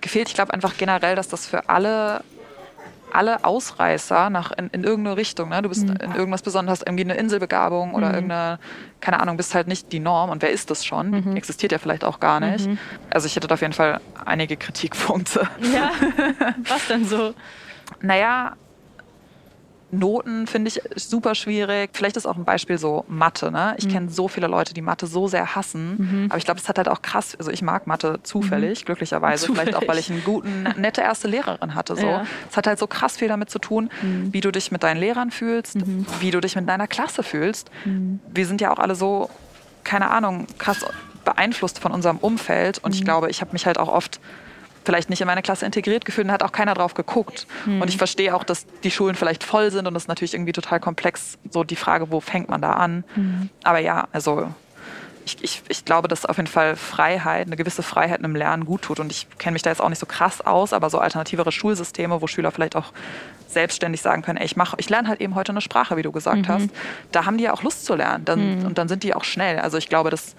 gefehlt. 0.00 0.28
Ich 0.28 0.34
glaube 0.34 0.52
einfach 0.52 0.76
generell, 0.76 1.16
dass 1.16 1.28
das 1.28 1.46
für 1.46 1.68
alle 1.68 2.22
alle 3.12 3.44
Ausreißer 3.44 4.30
nach 4.30 4.52
in, 4.52 4.68
in 4.68 4.84
irgendeine 4.84 5.16
Richtung. 5.16 5.50
Ne? 5.50 5.62
Du 5.62 5.68
bist 5.68 5.86
mhm. 5.86 5.96
in 5.96 6.14
irgendwas 6.14 6.42
Besonderes, 6.42 6.80
hast 6.80 6.86
irgendwie 6.86 7.04
eine 7.04 7.14
Inselbegabung 7.14 7.94
oder 7.94 8.08
mhm. 8.08 8.14
irgendeine, 8.14 8.58
keine 9.00 9.20
Ahnung, 9.20 9.36
bist 9.36 9.54
halt 9.54 9.68
nicht 9.68 9.92
die 9.92 10.00
Norm. 10.00 10.30
Und 10.30 10.42
wer 10.42 10.50
ist 10.50 10.70
das 10.70 10.84
schon? 10.84 11.10
Mhm. 11.10 11.36
Existiert 11.36 11.72
ja 11.72 11.78
vielleicht 11.78 12.04
auch 12.04 12.20
gar 12.20 12.40
nicht. 12.40 12.66
Mhm. 12.66 12.78
Also 13.10 13.26
ich 13.26 13.36
hätte 13.36 13.48
da 13.48 13.54
auf 13.54 13.60
jeden 13.60 13.74
Fall 13.74 14.00
einige 14.24 14.56
Kritikpunkte. 14.56 15.46
Ja, 15.74 15.92
was 16.68 16.86
denn 16.88 17.04
so? 17.04 17.34
Naja, 18.00 18.54
Noten 19.92 20.46
finde 20.46 20.68
ich 20.68 20.80
super 20.96 21.34
schwierig. 21.34 21.90
Vielleicht 21.92 22.16
ist 22.16 22.26
auch 22.26 22.36
ein 22.36 22.44
Beispiel 22.44 22.78
so 22.78 23.04
Mathe. 23.08 23.50
Ne? 23.52 23.74
Ich 23.76 23.84
mhm. 23.84 23.90
kenne 23.90 24.10
so 24.10 24.26
viele 24.26 24.46
Leute, 24.46 24.72
die 24.72 24.80
Mathe 24.80 25.06
so 25.06 25.28
sehr 25.28 25.54
hassen. 25.54 25.96
Mhm. 25.98 26.26
Aber 26.30 26.38
ich 26.38 26.46
glaube, 26.46 26.58
es 26.58 26.68
hat 26.68 26.78
halt 26.78 26.88
auch 26.88 27.02
krass. 27.02 27.36
Also 27.38 27.50
ich 27.50 27.60
mag 27.60 27.86
Mathe 27.86 28.18
zufällig, 28.22 28.80
mhm. 28.80 28.84
glücklicherweise. 28.86 29.46
Zufällig. 29.46 29.68
Vielleicht 29.68 29.84
auch, 29.84 29.88
weil 29.88 29.98
ich 29.98 30.10
eine 30.10 30.20
guten, 30.20 30.62
nette 30.78 31.02
erste 31.02 31.28
Lehrerin 31.28 31.74
hatte. 31.74 31.94
So. 31.94 32.06
Ja. 32.06 32.24
Es 32.50 32.56
hat 32.56 32.66
halt 32.66 32.78
so 32.78 32.86
krass 32.86 33.18
viel 33.18 33.28
damit 33.28 33.50
zu 33.50 33.58
tun, 33.58 33.90
mhm. 34.00 34.32
wie 34.32 34.40
du 34.40 34.50
dich 34.50 34.72
mit 34.72 34.82
deinen 34.82 34.98
Lehrern 34.98 35.30
fühlst, 35.30 35.76
mhm. 35.76 36.06
wie 36.20 36.30
du 36.30 36.40
dich 36.40 36.56
mit 36.56 36.66
deiner 36.66 36.86
Klasse 36.86 37.22
fühlst. 37.22 37.70
Mhm. 37.84 38.20
Wir 38.32 38.46
sind 38.46 38.62
ja 38.62 38.72
auch 38.72 38.78
alle 38.78 38.94
so, 38.94 39.28
keine 39.84 40.10
Ahnung, 40.10 40.46
krass 40.56 40.86
beeinflusst 41.26 41.78
von 41.78 41.92
unserem 41.92 42.16
Umfeld. 42.16 42.78
Und 42.78 42.94
ich 42.94 43.04
glaube, 43.04 43.28
ich 43.28 43.42
habe 43.42 43.52
mich 43.52 43.66
halt 43.66 43.78
auch 43.78 43.88
oft 43.88 44.20
vielleicht 44.84 45.10
nicht 45.10 45.20
in 45.20 45.26
meine 45.26 45.42
Klasse 45.42 45.66
integriert 45.66 46.04
gefühlt 46.04 46.26
und 46.26 46.32
hat 46.32 46.42
auch 46.42 46.52
keiner 46.52 46.74
drauf 46.74 46.94
geguckt. 46.94 47.46
Mhm. 47.66 47.82
Und 47.82 47.88
ich 47.88 47.96
verstehe 47.96 48.34
auch, 48.34 48.44
dass 48.44 48.66
die 48.84 48.90
Schulen 48.90 49.14
vielleicht 49.14 49.44
voll 49.44 49.70
sind 49.70 49.86
und 49.86 49.94
das 49.94 50.04
ist 50.04 50.08
natürlich 50.08 50.34
irgendwie 50.34 50.52
total 50.52 50.80
komplex, 50.80 51.38
so 51.50 51.64
die 51.64 51.76
Frage, 51.76 52.10
wo 52.10 52.20
fängt 52.20 52.48
man 52.48 52.60
da 52.60 52.72
an. 52.72 53.04
Mhm. 53.14 53.50
Aber 53.64 53.78
ja, 53.78 54.08
also 54.12 54.48
ich, 55.24 55.42
ich, 55.42 55.62
ich 55.68 55.84
glaube, 55.84 56.08
dass 56.08 56.26
auf 56.26 56.36
jeden 56.36 56.48
Fall 56.48 56.76
Freiheit, 56.76 57.46
eine 57.46 57.56
gewisse 57.56 57.82
Freiheit 57.82 58.20
im 58.20 58.34
Lernen 58.34 58.64
gut 58.64 58.82
tut. 58.82 59.00
Und 59.00 59.12
ich 59.12 59.26
kenne 59.38 59.52
mich 59.52 59.62
da 59.62 59.70
jetzt 59.70 59.80
auch 59.80 59.88
nicht 59.88 59.98
so 59.98 60.06
krass 60.06 60.40
aus, 60.40 60.72
aber 60.72 60.90
so 60.90 60.98
alternativere 60.98 61.52
Schulsysteme, 61.52 62.20
wo 62.20 62.26
Schüler 62.26 62.50
vielleicht 62.50 62.76
auch 62.76 62.92
selbstständig 63.46 64.00
sagen 64.00 64.22
können, 64.22 64.38
ey, 64.38 64.46
ich 64.46 64.56
mache, 64.56 64.76
ich 64.78 64.88
lerne 64.88 65.08
halt 65.08 65.20
eben 65.20 65.34
heute 65.34 65.52
eine 65.52 65.60
Sprache, 65.60 65.96
wie 65.96 66.02
du 66.02 66.10
gesagt 66.10 66.48
mhm. 66.48 66.48
hast. 66.48 66.70
Da 67.12 67.26
haben 67.26 67.38
die 67.38 67.44
ja 67.44 67.52
auch 67.52 67.62
Lust 67.62 67.84
zu 67.84 67.94
lernen. 67.94 68.24
Dann, 68.24 68.60
mhm. 68.60 68.66
Und 68.66 68.78
dann 68.78 68.88
sind 68.88 69.02
die 69.02 69.14
auch 69.14 69.24
schnell. 69.24 69.58
Also 69.58 69.78
ich 69.78 69.88
glaube, 69.88 70.10
dass 70.10 70.34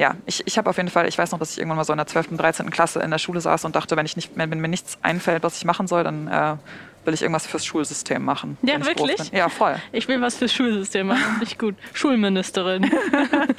ja, 0.00 0.16
ich, 0.24 0.42
ich 0.46 0.56
habe 0.56 0.70
auf 0.70 0.78
jeden 0.78 0.88
Fall, 0.88 1.06
ich 1.06 1.18
weiß 1.18 1.30
noch, 1.30 1.38
dass 1.38 1.52
ich 1.52 1.58
irgendwann 1.58 1.76
mal 1.76 1.84
so 1.84 1.92
in 1.92 1.98
der 1.98 2.06
12., 2.06 2.34
13. 2.38 2.70
Klasse 2.70 3.00
in 3.00 3.10
der 3.10 3.18
Schule 3.18 3.38
saß 3.42 3.66
und 3.66 3.76
dachte, 3.76 3.98
wenn, 3.98 4.06
ich 4.06 4.16
nicht, 4.16 4.30
wenn 4.34 4.48
mir 4.48 4.66
nichts 4.66 4.96
einfällt, 5.02 5.42
was 5.42 5.58
ich 5.58 5.66
machen 5.66 5.86
soll, 5.86 6.04
dann 6.04 6.26
äh, 6.26 6.56
will 7.04 7.14
ich 7.14 7.22
irgendwas 7.22 7.46
fürs 7.46 7.64
Schulsystem 7.64 8.22
machen. 8.24 8.58
Ja, 8.62 8.84
wirklich? 8.84 9.30
Ja, 9.32 9.48
voll. 9.48 9.76
Ich 9.92 10.06
will 10.08 10.20
was 10.20 10.36
fürs 10.36 10.52
Schulsystem 10.52 11.06
machen. 11.06 11.36
Nicht 11.40 11.58
gut. 11.58 11.74
Schulministerin. 11.94 12.90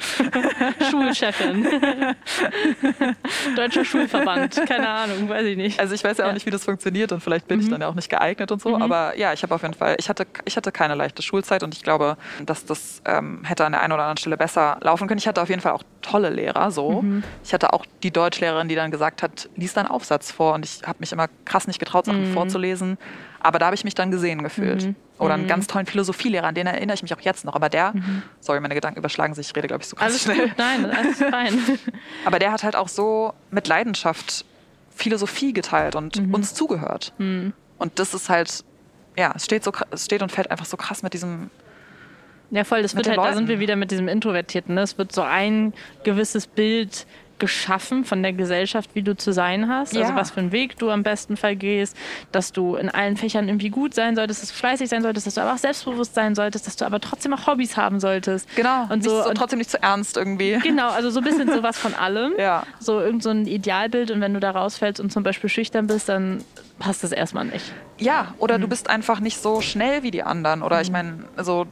Schulchefin. 0.90 1.66
Deutscher 3.56 3.84
Schulverband. 3.84 4.62
Keine 4.66 4.88
Ahnung, 4.88 5.28
weiß 5.28 5.46
ich 5.46 5.56
nicht. 5.56 5.80
Also 5.80 5.94
ich 5.94 6.04
weiß 6.04 6.18
ja 6.18 6.24
auch 6.24 6.28
ja. 6.28 6.34
nicht, 6.34 6.46
wie 6.46 6.50
das 6.50 6.64
funktioniert 6.64 7.12
und 7.12 7.20
vielleicht 7.20 7.48
bin 7.48 7.58
mhm. 7.58 7.64
ich 7.64 7.70
dann 7.70 7.80
ja 7.80 7.88
auch 7.88 7.94
nicht 7.94 8.08
geeignet 8.08 8.52
und 8.52 8.62
so. 8.62 8.76
Mhm. 8.76 8.82
Aber 8.82 9.16
ja, 9.18 9.32
ich 9.32 9.42
habe 9.42 9.54
auf 9.54 9.62
jeden 9.62 9.74
Fall, 9.74 9.96
ich 9.98 10.08
hatte, 10.08 10.26
ich 10.44 10.56
hatte 10.56 10.70
keine 10.72 10.94
leichte 10.94 11.22
Schulzeit 11.22 11.62
und 11.62 11.74
ich 11.74 11.82
glaube, 11.82 12.16
dass 12.46 12.64
das 12.64 13.02
ähm, 13.04 13.44
hätte 13.44 13.64
an 13.64 13.72
der 13.72 13.82
einen 13.82 13.92
oder 13.92 14.02
anderen 14.02 14.18
Stelle 14.18 14.36
besser 14.36 14.78
laufen 14.80 15.08
können. 15.08 15.18
Ich 15.18 15.26
hatte 15.26 15.42
auf 15.42 15.48
jeden 15.48 15.60
Fall 15.60 15.72
auch 15.72 15.82
tolle 16.00 16.30
Lehrer 16.30 16.70
so. 16.70 17.02
Mhm. 17.02 17.24
Ich 17.44 17.52
hatte 17.52 17.72
auch 17.72 17.84
die 18.02 18.10
Deutschlehrerin, 18.10 18.68
die 18.68 18.74
dann 18.74 18.90
gesagt 18.90 19.22
hat, 19.22 19.48
lies 19.56 19.74
deinen 19.74 19.86
Aufsatz 19.86 20.30
vor 20.30 20.54
und 20.54 20.64
ich 20.64 20.82
habe 20.86 20.98
mich 21.00 21.12
immer 21.12 21.28
krass 21.44 21.66
nicht 21.66 21.78
getraut, 21.78 22.06
Sachen 22.06 22.30
mhm. 22.30 22.34
vorzulesen. 22.34 22.98
Aber 23.42 23.58
da 23.58 23.66
habe 23.66 23.74
ich 23.74 23.84
mich 23.84 23.94
dann 23.94 24.10
gesehen 24.10 24.42
gefühlt. 24.42 24.86
Mhm. 24.86 24.96
Oder 25.18 25.34
einen 25.34 25.44
mhm. 25.44 25.48
ganz 25.48 25.66
tollen 25.66 25.86
Philosophielehrer, 25.86 26.46
an 26.46 26.54
den 26.54 26.66
erinnere 26.66 26.94
ich 26.94 27.02
mich 27.02 27.14
auch 27.14 27.20
jetzt 27.20 27.44
noch. 27.44 27.54
Aber 27.54 27.68
der, 27.68 27.92
mhm. 27.94 28.22
sorry, 28.40 28.60
meine 28.60 28.74
Gedanken 28.74 28.98
überschlagen 28.98 29.34
sich, 29.34 29.48
ich 29.48 29.56
rede, 29.56 29.68
glaube 29.68 29.82
ich, 29.82 29.88
so 29.88 29.96
krass 29.96 30.06
alles 30.06 30.22
schnell. 30.22 30.48
Gut. 30.48 30.58
Nein, 30.58 30.86
alles 30.86 31.18
fein. 31.30 31.58
Aber 32.24 32.38
der 32.38 32.52
hat 32.52 32.62
halt 32.62 32.76
auch 32.76 32.88
so 32.88 33.34
mit 33.50 33.68
Leidenschaft 33.68 34.44
Philosophie 34.94 35.52
geteilt 35.52 35.96
und 35.96 36.20
mhm. 36.20 36.34
uns 36.34 36.54
zugehört. 36.54 37.12
Mhm. 37.18 37.52
Und 37.78 37.98
das 37.98 38.14
ist 38.14 38.28
halt, 38.28 38.64
ja, 39.16 39.32
es 39.34 39.44
steht, 39.44 39.64
so, 39.64 39.72
es 39.90 40.04
steht 40.04 40.22
und 40.22 40.30
fällt 40.30 40.50
einfach 40.50 40.66
so 40.66 40.76
krass 40.76 41.02
mit 41.02 41.12
diesem 41.14 41.50
ja, 42.52 42.64
voll, 42.64 42.82
das 42.82 42.94
wird 42.94 43.08
halt, 43.08 43.16
da 43.16 43.32
sind 43.32 43.48
wir 43.48 43.60
wieder 43.60 43.76
mit 43.76 43.90
diesem 43.90 44.08
Introvertierten. 44.08 44.74
Ne? 44.74 44.82
Es 44.82 44.98
wird 44.98 45.10
so 45.10 45.22
ein 45.22 45.72
gewisses 46.04 46.46
Bild 46.46 47.06
geschaffen 47.42 48.04
von 48.04 48.22
der 48.22 48.32
Gesellschaft, 48.32 48.90
wie 48.94 49.02
du 49.02 49.16
zu 49.16 49.32
sein 49.32 49.68
hast. 49.68 49.88
Also 49.88 49.98
ja. 49.98 50.06
Also 50.06 50.16
was 50.16 50.30
für 50.30 50.38
einen 50.38 50.52
Weg 50.52 50.78
du 50.78 50.90
am 50.90 51.02
besten 51.02 51.36
Fall 51.36 51.56
gehst, 51.56 51.96
dass 52.30 52.52
du 52.52 52.76
in 52.76 52.88
allen 52.88 53.16
Fächern 53.16 53.48
irgendwie 53.48 53.68
gut 53.68 53.94
sein 53.94 54.14
solltest, 54.14 54.42
dass 54.42 54.50
du 54.50 54.54
fleißig 54.54 54.88
sein 54.88 55.02
solltest, 55.02 55.26
dass 55.26 55.34
du 55.34 55.40
aber 55.40 55.54
auch 55.54 55.58
selbstbewusst 55.58 56.14
sein 56.14 56.36
solltest, 56.36 56.68
dass 56.68 56.76
du 56.76 56.84
aber 56.84 57.00
trotzdem 57.00 57.34
auch 57.34 57.48
Hobbys 57.48 57.76
haben 57.76 57.98
solltest. 57.98 58.48
Genau. 58.54 58.86
Und 58.90 59.02
so, 59.02 59.28
und 59.28 59.34
trotzdem 59.34 59.58
nicht 59.58 59.72
zu 59.72 59.82
ernst 59.82 60.16
irgendwie. 60.16 60.60
Genau, 60.62 60.90
also 60.90 61.10
so 61.10 61.18
ein 61.18 61.24
bisschen 61.24 61.48
sowas 61.52 61.76
von 61.76 61.94
allem. 61.94 62.34
ja. 62.38 62.62
So 62.78 63.00
irgend 63.00 63.24
so 63.24 63.30
ein 63.30 63.46
Idealbild 63.46 64.12
und 64.12 64.20
wenn 64.20 64.34
du 64.34 64.38
da 64.38 64.52
rausfällst 64.52 65.00
und 65.00 65.12
zum 65.12 65.24
Beispiel 65.24 65.50
schüchtern 65.50 65.88
bist, 65.88 66.08
dann 66.08 66.44
passt 66.78 67.02
das 67.02 67.10
erstmal 67.10 67.46
nicht. 67.46 67.72
Ja, 67.98 68.34
oder 68.38 68.58
mhm. 68.58 68.62
du 68.62 68.68
bist 68.68 68.88
einfach 68.88 69.18
nicht 69.18 69.42
so 69.42 69.60
schnell 69.60 70.04
wie 70.04 70.12
die 70.12 70.22
anderen. 70.22 70.62
Oder 70.62 70.76
mhm. 70.76 70.82
ich 70.82 70.90
meine, 70.92 71.24
also 71.36 71.66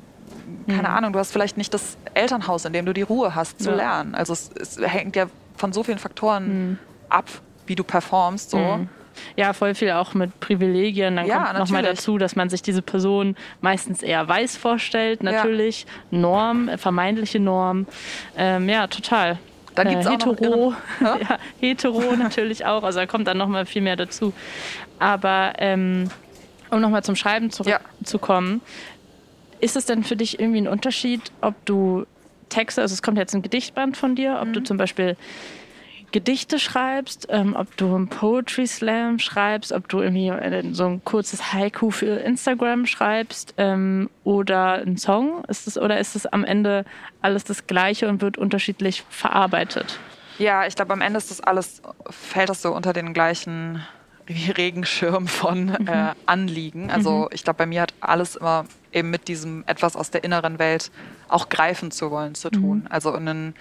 keine 0.67 0.89
mhm. 0.89 0.95
Ahnung, 0.95 1.13
du 1.13 1.19
hast 1.19 1.33
vielleicht 1.33 1.57
nicht 1.57 1.73
das 1.75 1.97
Elternhaus, 2.15 2.65
in 2.65 2.73
dem 2.73 2.87
du 2.87 2.93
die 2.93 3.03
Ruhe 3.03 3.35
hast 3.35 3.63
zu 3.63 3.71
ja. 3.71 3.77
lernen. 3.77 4.15
Also 4.15 4.33
es, 4.33 4.51
es, 4.59 4.79
hängt 4.81 5.17
ja 5.17 5.27
von 5.61 5.73
so 5.73 5.85
vielen 5.85 5.99
Faktoren 5.99 6.71
mhm. 6.71 6.79
ab, 7.09 7.29
wie 7.67 7.77
du 7.77 7.85
performst. 7.85 8.51
So. 8.51 8.59
Mhm. 8.59 8.89
Ja, 9.37 9.53
voll 9.53 9.75
viel 9.75 9.91
auch 9.91 10.15
mit 10.15 10.41
Privilegien. 10.41 11.17
Dann 11.17 11.27
ja, 11.27 11.45
kommt 11.45 11.59
nochmal 11.59 11.83
dazu, 11.83 12.17
dass 12.17 12.37
man 12.37 12.49
sich 12.49 12.63
diese 12.63 12.83
Person 12.83 13.37
meistens 13.61 14.03
eher 14.03 14.27
weiß 14.27 14.57
vorstellt, 14.57 15.23
natürlich. 15.23 15.87
Ja. 16.11 16.19
Norm, 16.19 16.69
äh, 16.69 16.79
vermeintliche 16.79 17.39
Norm. 17.39 17.87
Ähm, 18.37 18.69
ja, 18.69 18.87
total. 18.87 19.39
Dann 19.75 19.89
gibt 19.89 20.01
es 20.01 20.07
äh, 20.07 20.13
hetero, 20.13 20.75
ja? 21.01 21.19
ja? 21.19 21.39
hetero 21.61 22.17
natürlich 22.17 22.65
auch. 22.65 22.83
Also 22.83 23.01
da 23.01 23.07
kommt 23.07 23.27
dann 23.29 23.39
nochmal 23.39 23.67
viel 23.67 23.83
mehr 23.83 23.97
dazu. 23.97 24.33
Aber 24.99 25.53
ähm, 25.59 26.09
um 26.71 26.81
nochmal 26.81 27.05
zum 27.05 27.17
Schreiben 27.17 27.51
zurückzukommen, 27.51 28.63
ist 29.61 29.77
es 29.77 29.85
denn 29.85 30.05
für 30.05 30.17
dich 30.17 30.41
irgendwie 30.41 30.63
ein 30.63 30.69
Unterschied, 30.69 31.21
ob 31.41 31.55
du 31.67 32.07
Texte, 32.51 32.83
also 32.83 32.93
es 32.93 33.03
kommt 33.03 33.17
jetzt 33.17 33.35
ein 33.35 33.43
Gedichtband 33.43 33.97
von 33.97 34.15
dir, 34.15 34.39
ob 34.41 34.49
mhm. 34.49 34.53
du 34.53 34.63
zum 34.63 34.77
Beispiel 34.77 35.17
Gedichte 36.13 36.59
schreibst, 36.59 37.29
ähm, 37.31 37.55
ob 37.57 37.77
du 37.77 37.95
einen 37.95 38.09
Poetry 38.09 38.67
Slam 38.67 39.19
schreibst, 39.19 39.73
ob 39.73 39.89
du 39.89 40.01
irgendwie 40.01 40.33
so 40.75 40.87
ein 40.87 41.05
kurzes 41.05 41.53
Haiku 41.53 41.91
für 41.91 42.19
Instagram 42.21 42.87
schreibst 42.87 43.55
ähm, 43.59 44.11
oder 44.25 44.75
einen 44.75 44.97
Song. 44.97 45.45
Ist 45.47 45.67
es, 45.67 45.79
oder 45.79 45.99
ist 46.01 46.17
es 46.17 46.27
am 46.27 46.45
Ende 46.45 46.85
alles 47.23 47.45
das 47.45 47.67
Gleiche 47.67 48.09
und 48.09 48.23
wird 48.23 48.39
unterschiedlich 48.39 49.05
verarbeitet? 49.09 49.99
Ja, 50.39 50.67
ich 50.67 50.75
glaube, 50.75 50.93
am 50.93 51.01
Ende 51.01 51.19
ist 51.19 51.31
das 51.31 51.41
alles, 51.41 51.83
fällt 52.09 52.49
das 52.49 52.63
so 52.63 52.75
unter 52.75 52.93
den 52.93 53.13
gleichen 53.13 53.87
Regenschirm 54.31 55.27
von 55.27 55.67
mhm. 55.67 55.87
äh, 55.87 56.13
Anliegen. 56.27 56.91
Also 56.91 57.23
mhm. 57.23 57.29
ich 57.33 57.45
glaube, 57.45 57.59
bei 57.59 57.67
mir 57.67 57.83
hat 57.83 57.95
alles 58.01 58.37
immer 58.37 58.65
eben 58.93 59.11
mit 59.11 59.29
diesem 59.29 59.65
etwas 59.67 59.97
aus 59.97 60.11
der 60.11 60.25
inneren 60.25 60.59
Welt 60.59 60.91
auch 61.29 61.49
greifen 61.49 61.91
zu 61.91 62.11
wollen 62.11 62.35
zu 62.35 62.51
tun. 62.51 62.81
Mhm. 62.81 62.87
Also 62.91 63.13
ein, 63.13 63.55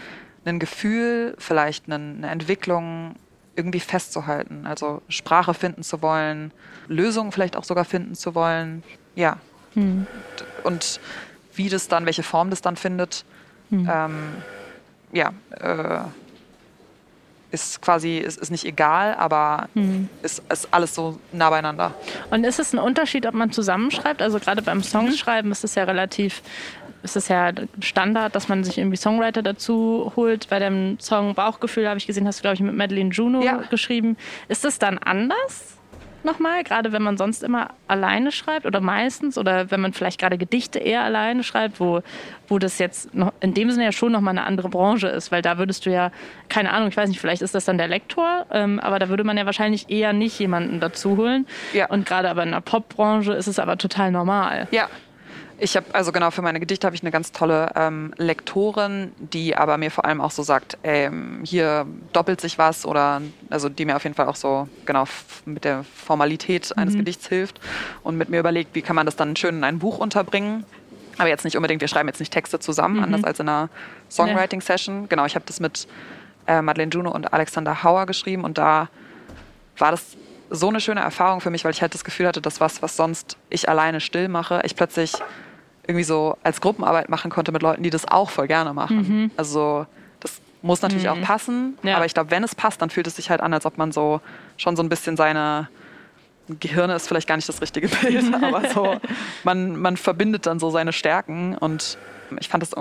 ein 0.45 0.60
Gefühl, 0.60 1.36
vielleicht 1.38 1.86
eine, 1.88 1.95
eine 1.95 2.29
Entwicklung 2.29 3.15
irgendwie 3.55 3.79
festzuhalten. 3.79 4.65
Also 4.65 5.01
Sprache 5.10 5.53
finden 5.53 5.84
zu 5.84 6.01
wollen, 6.01 6.51
Lösungen 6.88 7.32
vielleicht 7.32 7.55
auch 7.55 7.63
sogar 7.63 7.86
finden 7.86 8.15
zu 8.15 8.36
wollen. 8.36 8.84
Ja. 9.15 9.38
Mhm. 9.75 10.08
Und 10.63 10.99
wie 11.55 11.69
das 11.69 11.88
dann, 11.88 12.05
welche 12.05 12.23
Form 12.23 12.49
das 12.49 12.62
dann 12.62 12.77
findet, 12.77 13.25
ähm, 13.71 14.36
ja, 15.12 15.34
äh, 15.51 15.99
ist 17.52 17.82
quasi, 17.82 18.18
ist, 18.18 18.38
ist 18.38 18.52
nicht 18.52 18.66
egal, 18.66 19.16
aber 19.16 19.70
mhm. 19.74 20.10
ist, 20.22 20.44
ist 20.52 20.68
alles 20.72 20.94
so 20.94 21.20
nah 21.32 21.50
beieinander. 21.50 21.94
Und 22.30 22.44
ist 22.44 22.60
es 22.60 22.74
ein 22.74 22.80
Unterschied, 22.80 23.26
ob 23.26 23.34
man 23.34 23.52
zusammenschreibt? 23.52 24.22
Also 24.22 24.40
gerade 24.40 24.62
beim 24.62 24.84
Songschreiben 24.84 25.52
ist 25.52 25.64
es 25.64 25.76
ja 25.76 25.84
relativ, 25.84 26.42
ist 27.04 27.16
es 27.16 27.28
ja 27.28 27.52
Standard, 27.82 28.36
dass 28.36 28.50
man 28.50 28.64
sich 28.64 28.78
irgendwie 28.78 28.98
Songwriter 28.98 29.42
dazu 29.42 30.12
holt. 30.16 30.50
Bei 30.50 30.60
dem 30.60 31.00
Song 31.00 31.34
Bauchgefühl 31.34 31.88
habe 31.88 31.98
ich 31.98 32.08
gesehen, 32.08 32.28
hast 32.28 32.40
du, 32.40 32.42
glaube 32.42 32.56
ich, 32.56 32.62
mit 32.62 32.76
Madeline 32.76 33.10
Juno 33.10 33.42
ja. 33.42 33.58
geschrieben. 33.70 34.18
Ist 34.48 34.64
das 34.64 34.78
dann 34.78 34.98
anders? 35.00 35.79
Nochmal, 36.23 36.63
gerade 36.63 36.91
wenn 36.91 37.01
man 37.01 37.17
sonst 37.17 37.43
immer 37.43 37.69
alleine 37.88 38.32
schreibt 38.32 38.65
oder 38.65 38.82
meistens 38.82 39.38
oder 39.38 39.71
wenn 39.71 39.82
man 39.82 39.93
vielleicht 39.93 40.19
gerade 40.19 40.38
Gedichte 40.38 40.79
eher 40.79 41.03
alleine 41.03 41.43
schreibt, 41.43 41.79
wo, 41.79 42.01
wo 42.47 42.60
das 42.60 42.79
jetzt 42.79 43.13
noch 43.13 43.34
in 43.39 43.53
dem 43.53 43.71
Sinne 43.71 43.86
ja 43.86 43.91
schon 43.91 44.12
nochmal 44.12 44.38
eine 44.38 44.45
andere 44.45 44.69
Branche 44.69 45.08
ist, 45.08 45.32
weil 45.32 45.41
da 45.41 45.58
würdest 45.58 45.86
du 45.86 45.91
ja, 45.91 46.12
keine 46.49 46.71
Ahnung, 46.71 46.89
ich 46.89 46.97
weiß 46.97 47.10
nicht, 47.10 47.19
vielleicht 47.19 47.41
ist 47.41 47.55
das 47.55 47.65
dann 47.65 47.77
der 47.77 47.88
Lektor, 47.88 48.45
ähm, 48.51 48.79
aber 48.79 48.99
da 48.99 49.10
würde 49.10 49.23
man 49.23 49.38
ja 49.38 49.45
wahrscheinlich 49.45 49.89
eher 49.89 50.13
nicht 50.13 50.39
jemanden 50.39 50.79
dazu 50.79 51.17
holen. 51.17 51.47
Ja. 51.73 51.89
Und 51.89 52.05
gerade 52.05 52.29
aber 52.29 52.43
in 52.43 52.51
der 52.51 52.62
Popbranche 52.62 53.34
ist 53.34 53.47
es 53.47 53.60
aber 53.60 53.77
total 53.77 54.12
normal. 54.12 54.67
Ja, 54.71 54.88
ich 55.60 55.76
habe, 55.76 55.88
also 55.93 56.12
genau, 56.12 56.32
für 56.32 56.41
meine 56.41 56.60
Gedichte 56.60 56.88
habe 56.88 56.95
ich 56.95 57.04
eine 57.04 57.12
ganz 57.12 57.32
tolle 57.32 57.72
ähm, 57.76 58.13
Lektorin, 58.17 59.12
die 59.17 59.56
aber 59.56 59.78
mir 59.78 59.91
vor 59.91 60.06
allem 60.06 60.22
auch 60.22 60.32
so 60.32 60.43
sagt, 60.43 60.78
ähm, 60.84 61.41
hier 61.45 61.86
doppelt 62.13 62.41
sich 62.41 62.58
was 62.58 62.86
oder, 62.86 63.22
also 63.50 63.69
die 63.69 63.86
mir 63.86 63.95
auf 63.95 64.04
jeden 64.04 64.15
Fall 64.15 64.28
auch 64.28 64.36
so, 64.36 64.67
genau, 64.86 65.06
mit 65.45 65.65
der 65.65 65.84
Formalität 65.84 66.78
eines 66.78 66.93
mhm. 66.93 67.00
Gedichts 67.00 67.28
hilft 67.28 67.60
und 68.04 68.17
mit 68.17 68.30
mir 68.30 68.39
überlegt, 68.39 68.74
wie 68.74 68.82
kann 68.82 68.95
man 68.95 69.06
das 69.06 69.15
dann 69.15 69.36
schön 69.36 69.58
in 69.58 69.63
ein 69.63 69.80
Buch 69.80 69.98
unterbringen. 69.98 70.65
Aber 71.17 71.28
jetzt 71.28 71.43
nicht 71.43 71.58
unbedingt, 71.58 71.82
wir 71.82 71.89
schreiben 71.89 72.08
jetzt 72.08 72.19
nicht 72.19 72.32
Texte 72.32 72.60
zusammen, 72.60 72.98
mhm. 72.98 73.04
anders 73.04 73.24
als 73.26 73.39
in 73.39 73.50
einer 73.50 73.69
Songwriting-Session. 74.10 75.10
Genau, 75.10 75.26
ich 75.26 75.36
habe 75.36 75.45
das 75.45 75.60
mit 75.60 75.88
äh, 76.48 76.62
Madeleine 76.62 76.91
Juno 76.91 77.12
und 77.12 77.34
Alexander 77.34 77.84
Hauer 77.84 78.06
geschrieben 78.06 78.43
und 78.45 78.58
da 78.58 78.88
war 79.78 79.91
das 79.91 80.15
so 80.50 80.69
eine 80.69 80.82
schöne 80.82 81.02
Erfahrung 81.02 81.41
für 81.41 81.50
mich, 81.50 81.63
weil 81.63 81.72
ich 81.72 81.82
halt 81.82 81.93
das 81.93 82.04
Gefühl 82.04 82.28
hatte, 82.28 82.41
dass 82.41 82.60
was, 82.60 82.82
was 82.82 82.95
sonst 82.95 83.38
ich 83.50 83.69
alleine 83.69 84.00
still 84.00 84.28
mache, 84.28 84.62
ich 84.63 84.76
plötzlich 84.76 85.13
irgendwie 85.89 86.04
so 86.04 86.38
als 86.43 86.62
Gruppenarbeit 86.62 87.10
machen 87.10 87.32
konnte 87.32 87.52
mit 87.52 87.63
Leuten, 87.63 87.82
die 87.82 87.89
das 87.89 88.08
auch 88.08 88.30
voll 88.30 88.47
gerne 88.47 88.73
machen. 88.73 88.97
Mhm. 88.97 89.32
Also 89.36 89.88
das 90.19 90.39
muss 90.62 90.84
natürlich 90.84 91.06
mhm. 91.06 91.10
auch 91.10 91.21
passen, 91.21 91.78
ja. 91.82 91.95
aber 91.95 92.06
ich 92.06 92.13
glaube, 92.13 92.30
wenn 92.30 92.43
es 92.43 92.54
passt, 92.54 92.80
dann 92.82 92.91
fühlt 92.91 93.08
es 93.08 93.15
sich 93.15 93.32
halt 93.32 93.41
an, 93.41 93.54
als 93.54 93.65
ob 93.65 93.80
man 93.80 93.91
so 93.91 94.21
schon 94.58 94.75
so 94.75 94.84
ein 94.84 94.89
bisschen 94.89 95.17
seine 95.17 95.67
Gehirne 96.60 96.96
ist 96.96 97.08
vielleicht 97.08 97.28
gar 97.28 97.36
nicht 97.36 97.50
das 97.50 97.62
richtige 97.62 97.88
Bild, 97.88 98.34
aber 98.44 98.70
so 98.70 98.96
man, 99.44 99.76
man 99.76 99.98
verbindet 99.98 100.46
dann 100.46 100.60
so 100.60 100.70
seine 100.70 100.94
Stärken 100.94 101.56
und 101.58 101.98
ich 102.40 102.50
fand 102.50 102.62
das 102.62 102.76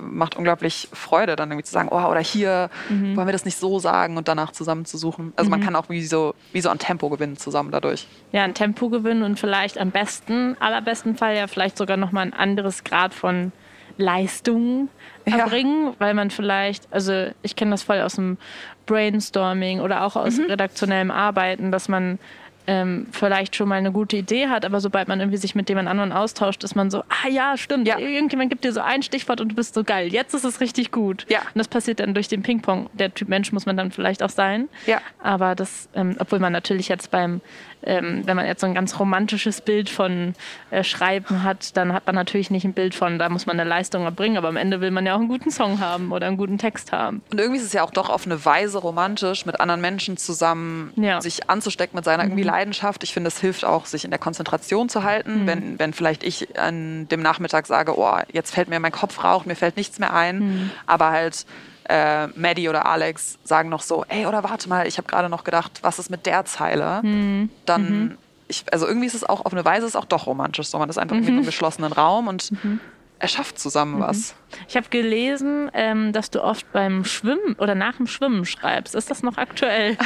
macht 0.00 0.36
unglaublich 0.36 0.88
Freude, 0.92 1.36
dann 1.36 1.50
irgendwie 1.50 1.64
zu 1.64 1.72
sagen, 1.72 1.88
oh, 1.90 2.04
oder 2.04 2.20
hier 2.20 2.70
mhm. 2.88 3.16
wollen 3.16 3.28
wir 3.28 3.32
das 3.32 3.44
nicht 3.44 3.58
so 3.58 3.78
sagen 3.78 4.16
und 4.16 4.28
danach 4.28 4.52
zusammen 4.52 4.84
zu 4.84 4.96
suchen. 4.96 5.32
Also 5.36 5.48
mhm. 5.48 5.58
man 5.58 5.60
kann 5.60 5.76
auch 5.76 5.88
wie 5.88 6.02
so, 6.06 6.34
wie 6.52 6.60
so 6.60 6.70
an 6.70 6.78
Tempo 6.78 7.10
gewinnen 7.10 7.36
zusammen 7.36 7.70
dadurch. 7.70 8.06
Ja, 8.32 8.44
ein 8.44 8.54
Tempo 8.54 8.88
gewinnen 8.88 9.22
und 9.22 9.38
vielleicht 9.38 9.78
am 9.78 9.90
besten, 9.90 10.56
allerbesten 10.60 11.16
Fall 11.16 11.36
ja 11.36 11.46
vielleicht 11.46 11.76
sogar 11.76 11.96
nochmal 11.96 12.24
ein 12.24 12.32
anderes 12.32 12.84
Grad 12.84 13.12
von 13.12 13.52
Leistung 13.96 14.88
erbringen, 15.24 15.86
ja. 15.86 15.94
weil 15.98 16.14
man 16.14 16.30
vielleicht, 16.30 16.92
also 16.92 17.26
ich 17.42 17.54
kenne 17.56 17.72
das 17.72 17.82
voll 17.82 18.00
aus 18.00 18.16
dem 18.16 18.38
Brainstorming 18.86 19.80
oder 19.80 20.04
auch 20.04 20.16
aus 20.16 20.38
mhm. 20.38 20.46
redaktionellem 20.46 21.10
Arbeiten, 21.10 21.70
dass 21.70 21.88
man 21.88 22.18
ähm, 22.66 23.06
vielleicht 23.12 23.56
schon 23.56 23.68
mal 23.68 23.76
eine 23.76 23.92
gute 23.92 24.16
Idee 24.16 24.48
hat, 24.48 24.64
aber 24.64 24.80
sobald 24.80 25.08
man 25.08 25.20
irgendwie 25.20 25.38
sich 25.38 25.54
mit 25.54 25.68
jemand 25.68 25.88
anderen 25.88 26.12
austauscht, 26.12 26.64
ist 26.64 26.74
man 26.74 26.90
so, 26.90 27.00
ah 27.00 27.28
ja, 27.30 27.56
stimmt, 27.56 27.86
ja. 27.86 27.98
irgendjemand 27.98 28.50
gibt 28.50 28.64
dir 28.64 28.72
so 28.72 28.80
ein 28.80 29.02
Stichwort 29.02 29.40
und 29.40 29.50
du 29.50 29.54
bist 29.54 29.74
so 29.74 29.84
geil, 29.84 30.08
jetzt 30.12 30.34
ist 30.34 30.44
es 30.44 30.60
richtig 30.60 30.90
gut. 30.90 31.26
Ja. 31.28 31.40
Und 31.40 31.56
das 31.56 31.68
passiert 31.68 32.00
dann 32.00 32.14
durch 32.14 32.28
den 32.28 32.42
Ping-Pong. 32.42 32.88
Der 32.94 33.12
Typ 33.12 33.28
Mensch 33.28 33.52
muss 33.52 33.66
man 33.66 33.76
dann 33.76 33.90
vielleicht 33.90 34.22
auch 34.22 34.30
sein. 34.30 34.68
Ja. 34.86 35.00
Aber 35.22 35.54
das, 35.54 35.88
ähm, 35.94 36.16
obwohl 36.18 36.38
man 36.38 36.52
natürlich 36.52 36.88
jetzt 36.88 37.10
beim 37.10 37.40
ähm, 37.86 38.22
wenn 38.24 38.36
man 38.36 38.46
jetzt 38.46 38.60
so 38.60 38.66
ein 38.66 38.74
ganz 38.74 38.98
romantisches 38.98 39.60
Bild 39.60 39.90
von 39.90 40.34
äh, 40.70 40.84
Schreiben 40.84 41.42
hat, 41.42 41.76
dann 41.76 41.92
hat 41.92 42.06
man 42.06 42.14
natürlich 42.14 42.50
nicht 42.50 42.64
ein 42.64 42.72
Bild 42.72 42.94
von, 42.94 43.18
da 43.18 43.28
muss 43.28 43.46
man 43.46 43.58
eine 43.58 43.68
Leistung 43.68 44.04
erbringen, 44.04 44.36
aber 44.36 44.48
am 44.48 44.56
Ende 44.56 44.80
will 44.80 44.90
man 44.90 45.06
ja 45.06 45.14
auch 45.14 45.18
einen 45.18 45.28
guten 45.28 45.50
Song 45.50 45.80
haben 45.80 46.12
oder 46.12 46.26
einen 46.26 46.36
guten 46.36 46.58
Text 46.58 46.92
haben. 46.92 47.22
Und 47.30 47.40
irgendwie 47.40 47.60
ist 47.60 47.66
es 47.66 47.72
ja 47.72 47.82
auch 47.82 47.90
doch 47.90 48.10
auf 48.10 48.26
eine 48.26 48.44
Weise 48.44 48.78
romantisch, 48.78 49.46
mit 49.46 49.60
anderen 49.60 49.80
Menschen 49.80 50.16
zusammen 50.16 50.92
ja. 50.96 51.20
sich 51.20 51.48
anzustecken 51.48 51.96
mit 51.96 52.04
seiner 52.04 52.24
mhm. 52.24 52.30
irgendwie 52.30 52.44
Leidenschaft. 52.44 53.02
Ich 53.04 53.12
finde, 53.12 53.28
es 53.28 53.40
hilft 53.40 53.64
auch, 53.64 53.86
sich 53.86 54.04
in 54.04 54.10
der 54.10 54.20
Konzentration 54.20 54.88
zu 54.88 55.04
halten. 55.04 55.42
Mhm. 55.42 55.46
Wenn, 55.46 55.78
wenn 55.78 55.92
vielleicht 55.92 56.24
ich 56.24 56.58
an 56.58 57.08
dem 57.08 57.22
Nachmittag 57.22 57.66
sage, 57.66 57.98
oh, 57.98 58.16
jetzt 58.32 58.54
fällt 58.54 58.68
mir 58.68 58.80
mein 58.80 58.92
Kopf 58.92 59.22
raucht, 59.22 59.46
mir 59.46 59.56
fällt 59.56 59.76
nichts 59.76 59.98
mehr 59.98 60.12
ein, 60.12 60.38
mhm. 60.38 60.70
aber 60.86 61.10
halt 61.10 61.46
äh, 61.88 62.28
Maddie 62.28 62.68
oder 62.68 62.86
Alex 62.86 63.38
sagen 63.44 63.68
noch 63.68 63.82
so, 63.82 64.04
ey, 64.08 64.26
oder 64.26 64.42
warte 64.44 64.68
mal, 64.68 64.86
ich 64.86 64.96
habe 64.96 65.06
gerade 65.06 65.28
noch 65.28 65.44
gedacht, 65.44 65.80
was 65.82 65.98
ist 65.98 66.10
mit 66.10 66.26
der 66.26 66.44
Zeile? 66.44 67.00
Mhm. 67.02 67.50
Dann, 67.66 67.82
mhm. 67.82 68.18
Ich, 68.48 68.64
also 68.72 68.86
irgendwie 68.86 69.06
ist 69.06 69.14
es 69.14 69.24
auch, 69.24 69.44
auf 69.44 69.52
eine 69.52 69.64
Weise 69.64 69.86
ist 69.86 69.96
auch 69.96 70.04
doch 70.04 70.26
romantisch. 70.26 70.68
So, 70.68 70.78
man 70.78 70.88
ist 70.88 70.98
einfach 70.98 71.16
mhm. 71.16 71.22
in 71.22 71.34
einem 71.34 71.44
geschlossenen 71.44 71.92
Raum 71.92 72.28
und 72.28 72.52
mhm. 72.52 72.80
erschafft 73.18 73.58
zusammen 73.58 73.96
mhm. 73.96 74.00
was. 74.00 74.34
Ich 74.68 74.76
habe 74.76 74.88
gelesen, 74.88 75.70
ähm, 75.74 76.12
dass 76.12 76.30
du 76.30 76.42
oft 76.42 76.70
beim 76.72 77.04
Schwimmen 77.04 77.54
oder 77.58 77.74
nach 77.74 77.96
dem 77.96 78.06
Schwimmen 78.06 78.44
schreibst. 78.44 78.94
Ist 78.94 79.10
das 79.10 79.22
noch 79.22 79.36
aktuell? 79.36 79.96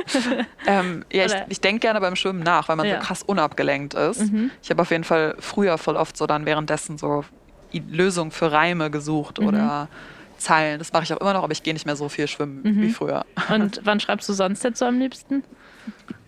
ähm, 0.66 1.04
ja, 1.12 1.26
ich, 1.26 1.34
ich 1.48 1.60
denke 1.60 1.80
gerne 1.80 2.00
beim 2.00 2.16
Schwimmen 2.16 2.42
nach, 2.42 2.68
weil 2.68 2.76
man 2.76 2.86
ja. 2.86 3.00
so 3.00 3.06
krass 3.06 3.22
unabgelenkt 3.22 3.94
ist. 3.94 4.32
Mhm. 4.32 4.50
Ich 4.62 4.70
habe 4.70 4.82
auf 4.82 4.90
jeden 4.90 5.04
Fall 5.04 5.36
früher 5.38 5.78
voll 5.78 5.96
oft 5.96 6.16
so 6.16 6.26
dann 6.26 6.46
währenddessen 6.46 6.98
so 6.98 7.24
Lösungen 7.72 8.30
für 8.30 8.52
Reime 8.52 8.90
gesucht 8.90 9.38
oder 9.38 9.88
Zeilen. 10.42 10.78
Das 10.78 10.92
mache 10.92 11.04
ich 11.04 11.12
auch 11.12 11.18
immer 11.18 11.32
noch, 11.32 11.42
aber 11.42 11.52
ich 11.52 11.62
gehe 11.62 11.72
nicht 11.72 11.86
mehr 11.86 11.96
so 11.96 12.08
viel 12.08 12.28
schwimmen 12.28 12.60
mhm. 12.62 12.82
wie 12.82 12.90
früher. 12.90 13.24
Und 13.48 13.80
wann 13.84 14.00
schreibst 14.00 14.28
du 14.28 14.32
sonst 14.32 14.64
jetzt 14.64 14.78
so 14.78 14.84
am 14.84 14.98
liebsten? 14.98 15.44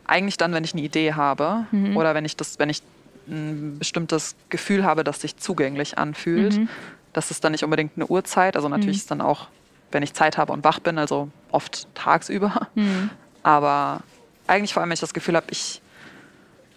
Eigentlich 0.06 0.36
dann, 0.36 0.52
wenn 0.52 0.64
ich 0.64 0.72
eine 0.72 0.82
Idee 0.82 1.14
habe 1.14 1.66
mhm. 1.70 1.96
oder 1.96 2.14
wenn 2.14 2.24
ich 2.24 2.36
das, 2.36 2.58
wenn 2.58 2.68
ich 2.68 2.82
ein 3.28 3.78
bestimmtes 3.78 4.36
Gefühl 4.50 4.84
habe, 4.84 5.04
das 5.04 5.20
sich 5.20 5.36
zugänglich 5.36 5.96
anfühlt. 5.98 6.58
Mhm. 6.58 6.68
Das 7.12 7.30
ist 7.30 7.42
dann 7.44 7.52
nicht 7.52 7.64
unbedingt 7.64 7.92
eine 7.96 8.06
Uhrzeit. 8.06 8.56
Also 8.56 8.68
natürlich 8.68 8.96
mhm. 8.96 9.00
ist 9.00 9.10
dann 9.10 9.20
auch, 9.20 9.48
wenn 9.92 10.02
ich 10.02 10.12
Zeit 10.12 10.36
habe 10.36 10.52
und 10.52 10.64
wach 10.64 10.78
bin, 10.80 10.98
also 10.98 11.28
oft 11.50 11.88
tagsüber. 11.94 12.68
Mhm. 12.74 13.10
Aber 13.42 14.00
eigentlich 14.46 14.74
vor 14.74 14.82
allem, 14.82 14.90
wenn 14.90 14.94
ich 14.94 15.00
das 15.00 15.14
Gefühl 15.14 15.36
habe, 15.36 15.46
ich, 15.50 15.80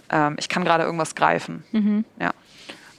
ähm, 0.10 0.36
ich 0.40 0.48
kann 0.48 0.64
gerade 0.64 0.84
irgendwas 0.84 1.16
greifen. 1.16 1.64
Mhm. 1.72 2.06
Ja. 2.20 2.32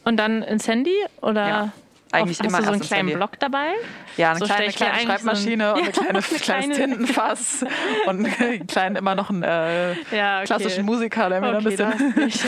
Und 0.05 0.17
dann 0.17 0.43
ins 0.43 0.69
Handy 0.69 0.95
oder? 1.21 1.49
Ja 1.49 1.73
eigentlich 2.13 2.41
Oft 2.41 2.49
immer 2.49 2.59
hast 2.59 2.65
du 2.65 2.69
so 2.69 2.73
einen 2.73 2.81
kleinen 2.81 3.15
Block 3.15 3.39
dabei? 3.39 3.73
Ja, 4.17 4.31
eine 4.31 4.39
so 4.39 4.47
kleine, 4.47 4.73
kleine 4.73 5.01
Schreibmaschine 5.01 5.75
so 5.75 5.75
ein, 5.75 5.89
und 5.89 6.17
ein 6.17 6.23
kleine, 6.23 6.23
ja, 6.31 6.39
kleines 6.39 6.77
Tintenfass 6.77 7.65
und 8.07 8.27
einen 8.27 8.67
kleinen, 8.67 8.97
immer 8.97 9.15
noch 9.15 9.31
einen 9.31 9.43
äh, 9.43 9.93
ja, 10.17 10.39
okay. 10.39 10.47
klassischen 10.47 10.85
Musiker, 10.87 11.29
der 11.29 11.41
mir 11.41 11.57
okay, 11.57 11.77
dann 11.77 11.93
ein 11.93 12.15
bisschen... 12.15 12.47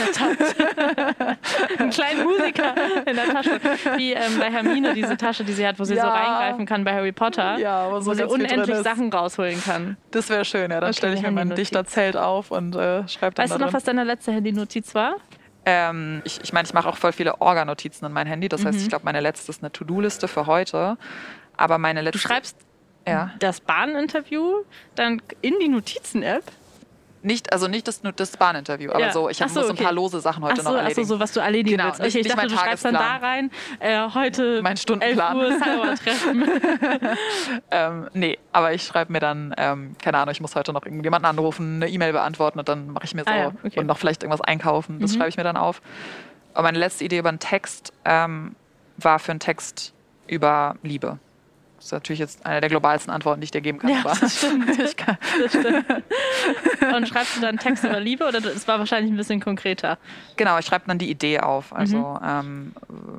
einen 1.77 1.89
kleinen 1.91 2.23
Musiker 2.23 2.73
in 3.05 3.15
der 3.15 3.25
Tasche. 3.25 3.59
Wie 3.97 4.13
ähm, 4.13 4.39
bei 4.39 4.51
Hermine 4.51 4.93
diese 4.93 5.15
Tasche, 5.17 5.43
die 5.43 5.53
sie 5.53 5.67
hat, 5.67 5.79
wo 5.79 5.83
sie 5.83 5.95
ja. 5.95 6.03
so 6.03 6.09
reingreifen 6.09 6.65
kann 6.65 6.83
bei 6.83 6.93
Harry 6.93 7.11
Potter. 7.11 7.57
Ja, 7.57 7.91
wo, 7.91 7.99
so 7.99 8.11
wo 8.11 8.15
sie 8.15 8.23
unendlich 8.25 8.77
Sachen 8.77 9.11
rausholen 9.13 9.61
kann. 9.63 9.97
Das 10.11 10.29
wäre 10.29 10.45
schön, 10.45 10.71
ja. 10.71 10.79
Dann 10.79 10.89
okay, 10.89 10.97
stelle 10.97 11.15
ich 11.15 11.21
mir 11.21 11.31
mein 11.31 11.55
Dichterzelt 11.55 12.17
auf 12.17 12.51
und 12.51 12.75
äh, 12.75 13.07
schreibe 13.07 13.35
dann 13.35 13.43
Weißt 13.43 13.55
du 13.55 13.59
noch, 13.59 13.73
was 13.73 13.83
deine 13.83 14.03
letzte 14.03 14.31
Handy-Notiz 14.31 14.95
war? 14.95 15.15
Ähm, 15.65 16.21
ich 16.23 16.37
meine, 16.37 16.43
ich, 16.43 16.53
mein, 16.53 16.65
ich 16.65 16.73
mache 16.73 16.89
auch 16.89 16.97
voll 16.97 17.11
viele 17.11 17.39
Organotizen 17.41 18.05
in 18.07 18.13
mein 18.13 18.27
Handy. 18.27 18.49
Das 18.49 18.61
mhm. 18.61 18.67
heißt, 18.67 18.81
ich 18.81 18.89
glaube, 18.89 19.05
meine 19.05 19.19
letzte 19.19 19.51
ist 19.51 19.61
eine 19.61 19.71
To-Do-Liste 19.71 20.27
für 20.27 20.45
heute. 20.45 20.97
Aber 21.57 21.77
meine 21.77 22.01
letzte. 22.01 22.19
Du 22.19 22.27
schreibst 22.27 22.57
ja. 23.07 23.31
das 23.39 23.61
Bahninterview 23.61 24.63
dann 24.95 25.21
in 25.41 25.53
die 25.61 25.67
Notizen-App? 25.67 26.43
Nicht, 27.23 27.53
also 27.53 27.67
nicht 27.67 27.87
das, 27.87 28.01
das 28.15 28.37
Bahninterview, 28.37 28.91
aber 28.91 28.99
ja. 28.99 29.11
so, 29.11 29.29
ich 29.29 29.41
habe 29.41 29.51
so, 29.51 29.61
okay. 29.61 29.69
ein 29.71 29.75
paar 29.75 29.91
lose 29.91 30.19
Sachen 30.21 30.43
heute 30.43 30.61
so, 30.61 30.69
noch 30.69 30.77
erledigen. 30.77 31.01
Achso, 31.01 31.13
so, 31.15 31.19
was 31.19 31.31
du 31.33 31.39
erledigen 31.39 31.77
genau, 31.77 31.89
willst. 31.89 32.01
Okay, 32.01 32.19
ich 32.19 32.27
dachte, 32.27 32.47
du 32.47 32.57
schreibst 32.57 32.85
dann 32.85 32.93
da 32.93 33.17
rein, 33.17 33.51
äh, 33.79 34.09
heute 34.13 34.61
mein 34.63 34.77
Stundenplan. 34.77 35.39
11 35.39 35.61
Uhr 35.61 35.95
treffen 36.03 36.49
ähm, 37.71 38.09
nee, 38.13 38.39
aber 38.51 38.73
ich 38.73 38.83
schreibe 38.83 39.11
mir 39.11 39.19
dann, 39.19 39.53
ähm, 39.57 39.95
keine 40.01 40.17
Ahnung, 40.17 40.31
ich 40.31 40.41
muss 40.41 40.55
heute 40.55 40.73
noch 40.73 40.85
jemanden 40.85 41.25
anrufen, 41.25 41.75
eine 41.75 41.89
E-Mail 41.89 42.13
beantworten 42.13 42.59
und 42.59 42.67
dann 42.67 42.91
mache 42.91 43.05
ich 43.05 43.13
mir 43.13 43.23
so 43.23 43.31
ah, 43.31 43.37
ja, 43.37 43.51
okay. 43.63 43.79
und 43.79 43.85
noch 43.85 43.97
vielleicht 43.97 44.23
irgendwas 44.23 44.41
einkaufen. 44.41 44.99
Das 44.99 45.11
mhm. 45.11 45.17
schreibe 45.17 45.29
ich 45.29 45.37
mir 45.37 45.43
dann 45.43 45.57
auf. 45.57 45.81
Aber 46.53 46.63
meine 46.63 46.79
letzte 46.79 47.05
Idee 47.05 47.19
über 47.19 47.29
einen 47.29 47.39
Text 47.39 47.93
ähm, 48.03 48.55
war 48.97 49.19
für 49.19 49.31
einen 49.31 49.39
Text 49.39 49.93
über 50.27 50.75
Liebe. 50.81 51.19
Das 51.81 51.87
ist 51.87 51.93
natürlich 51.93 52.19
jetzt 52.19 52.45
eine 52.45 52.61
der 52.61 52.69
globalsten 52.69 53.11
Antworten, 53.11 53.41
die 53.41 53.45
ich 53.45 53.51
dir 53.51 53.61
geben 53.61 53.79
kann. 53.79 53.89
Ja, 53.89 54.03
das 54.03 54.37
stimmt. 54.37 54.69
das 54.79 54.91
stimmt. 54.91 55.83
Und 56.95 57.07
schreibst 57.07 57.37
du 57.37 57.41
dann 57.41 57.57
Text 57.57 57.83
über 57.83 57.99
Liebe 57.99 58.27
oder 58.27 58.37
es 58.37 58.67
war 58.67 58.77
wahrscheinlich 58.77 59.11
ein 59.11 59.17
bisschen 59.17 59.39
konkreter? 59.39 59.97
Genau, 60.37 60.59
ich 60.59 60.65
schreibe 60.67 60.83
dann 60.85 60.99
die 60.99 61.09
Idee 61.09 61.39
auf. 61.39 61.75
Also 61.75 62.19
mhm. 62.21 62.73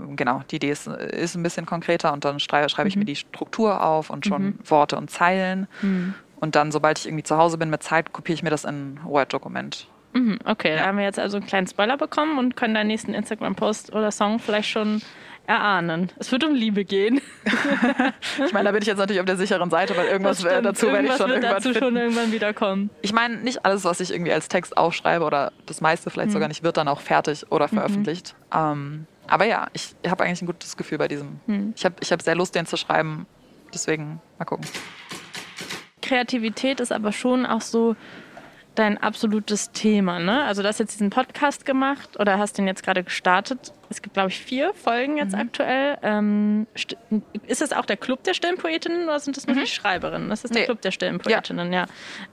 ähm, 0.06 0.16
genau, 0.16 0.42
die 0.48 0.56
Idee 0.56 0.70
ist, 0.70 0.86
ist 0.86 1.34
ein 1.34 1.42
bisschen 1.42 1.66
konkreter 1.66 2.12
und 2.12 2.24
dann 2.24 2.38
schreibe, 2.38 2.68
schreibe 2.68 2.88
ich 2.88 2.94
mhm. 2.94 3.00
mir 3.00 3.06
die 3.06 3.16
Struktur 3.16 3.82
auf 3.82 4.10
und 4.10 4.26
schon 4.26 4.44
mhm. 4.44 4.58
Worte 4.64 4.96
und 4.96 5.10
Zeilen. 5.10 5.66
Mhm. 5.80 6.14
Und 6.36 6.54
dann, 6.54 6.70
sobald 6.70 7.00
ich 7.00 7.06
irgendwie 7.06 7.24
zu 7.24 7.36
Hause 7.36 7.58
bin 7.58 7.68
mit 7.68 7.82
Zeit, 7.82 8.12
kopiere 8.12 8.34
ich 8.34 8.44
mir 8.44 8.50
das 8.50 8.62
in 8.62 8.92
ein 8.94 9.00
Word-Dokument. 9.02 9.88
Mhm, 10.12 10.38
okay, 10.44 10.70
ja. 10.70 10.76
da 10.76 10.86
haben 10.86 10.98
wir 10.98 11.04
jetzt 11.04 11.18
also 11.18 11.38
einen 11.38 11.46
kleinen 11.46 11.66
Spoiler 11.66 11.96
bekommen 11.96 12.38
und 12.38 12.54
können 12.54 12.74
deinen 12.74 12.88
nächsten 12.88 13.12
Instagram-Post 13.12 13.92
oder 13.92 14.12
Song 14.12 14.38
vielleicht 14.38 14.68
schon 14.68 15.02
erahnen. 15.46 16.10
Es 16.18 16.30
wird 16.32 16.44
um 16.44 16.54
Liebe 16.54 16.84
gehen. 16.84 17.20
ich 18.46 18.52
meine, 18.52 18.66
da 18.66 18.72
bin 18.72 18.82
ich 18.82 18.88
jetzt 18.88 18.98
natürlich 18.98 19.20
auf 19.20 19.26
der 19.26 19.36
sicheren 19.36 19.70
Seite, 19.70 19.96
weil 19.96 20.06
irgendwas 20.06 20.40
stimmt, 20.40 20.64
dazu 20.64 20.86
werde 20.86 21.08
ich 21.08 21.12
schon 21.14 21.30
wird 21.30 21.42
irgendwann 21.42 21.62
dazu 21.62 21.74
schon 21.74 21.96
irgendwann 21.96 22.32
wieder 22.32 22.52
kommen. 22.52 22.90
Ich 23.02 23.12
meine, 23.12 23.36
nicht 23.38 23.64
alles, 23.64 23.84
was 23.84 24.00
ich 24.00 24.12
irgendwie 24.12 24.32
als 24.32 24.48
Text 24.48 24.76
aufschreibe 24.76 25.24
oder 25.24 25.52
das 25.66 25.80
meiste 25.80 26.10
vielleicht 26.10 26.28
mhm. 26.28 26.34
sogar 26.34 26.48
nicht, 26.48 26.62
wird 26.62 26.76
dann 26.76 26.88
auch 26.88 27.00
fertig 27.00 27.50
oder 27.50 27.66
mhm. 27.66 27.76
veröffentlicht. 27.76 28.34
Mhm. 28.52 28.58
Ähm, 28.58 29.06
aber 29.26 29.44
ja, 29.46 29.66
ich 29.72 29.94
habe 30.06 30.24
eigentlich 30.24 30.42
ein 30.42 30.46
gutes 30.46 30.76
Gefühl 30.76 30.98
bei 30.98 31.08
diesem. 31.08 31.40
Mhm. 31.46 31.74
Ich 31.76 31.84
habe 31.84 31.96
ich 32.00 32.12
hab 32.12 32.22
sehr 32.22 32.34
Lust, 32.34 32.54
den 32.54 32.66
zu 32.66 32.76
schreiben. 32.76 33.26
Deswegen 33.72 34.20
mal 34.38 34.44
gucken. 34.44 34.66
Kreativität 36.02 36.80
ist 36.80 36.92
aber 36.92 37.12
schon 37.12 37.46
auch 37.46 37.62
so 37.62 37.96
dein 38.74 38.96
absolutes 38.98 39.70
Thema, 39.72 40.18
ne? 40.18 40.44
Also 40.44 40.62
du 40.62 40.68
hast 40.68 40.78
jetzt 40.78 40.94
diesen 40.94 41.10
Podcast 41.10 41.66
gemacht 41.66 42.18
oder 42.18 42.38
hast 42.38 42.56
den 42.56 42.66
jetzt 42.66 42.82
gerade 42.82 43.04
gestartet. 43.04 43.72
Es 43.90 44.00
gibt, 44.00 44.14
glaube 44.14 44.30
ich, 44.30 44.38
vier 44.38 44.72
Folgen 44.74 45.18
jetzt 45.18 45.34
mhm. 45.34 45.40
aktuell. 45.40 45.98
Ähm, 46.02 46.66
ist 47.46 47.60
das 47.60 47.72
auch 47.72 47.84
der 47.84 47.98
Club 47.98 48.22
der 48.24 48.32
Stillenpoetinnen 48.32 49.04
oder 49.04 49.20
sind 49.20 49.36
das 49.36 49.46
nur 49.46 49.56
mhm. 49.56 49.60
die 49.60 49.66
Schreiberinnen? 49.66 50.30
Das 50.30 50.44
ist 50.44 50.54
der 50.54 50.62
nee. 50.62 50.66
Club 50.66 50.80
der 50.80 50.90
Stillenpoetinnen, 50.90 51.72
ja. 51.72 51.80
ja. 51.80 51.86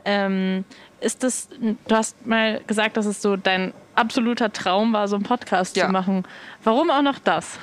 Ähm, 0.05 0.63
ist 1.01 1.23
das, 1.23 1.49
du 1.59 1.95
hast 1.95 2.25
mal 2.25 2.61
gesagt, 2.67 2.95
dass 2.95 3.05
es 3.05 3.21
so 3.21 3.35
dein 3.35 3.73
absoluter 3.95 4.51
Traum 4.53 4.93
war, 4.93 5.07
so 5.07 5.15
einen 5.15 5.25
Podcast 5.25 5.75
ja. 5.75 5.87
zu 5.87 5.91
machen. 5.91 6.25
Warum 6.63 6.89
auch 6.89 7.01
noch 7.01 7.19
das? 7.19 7.59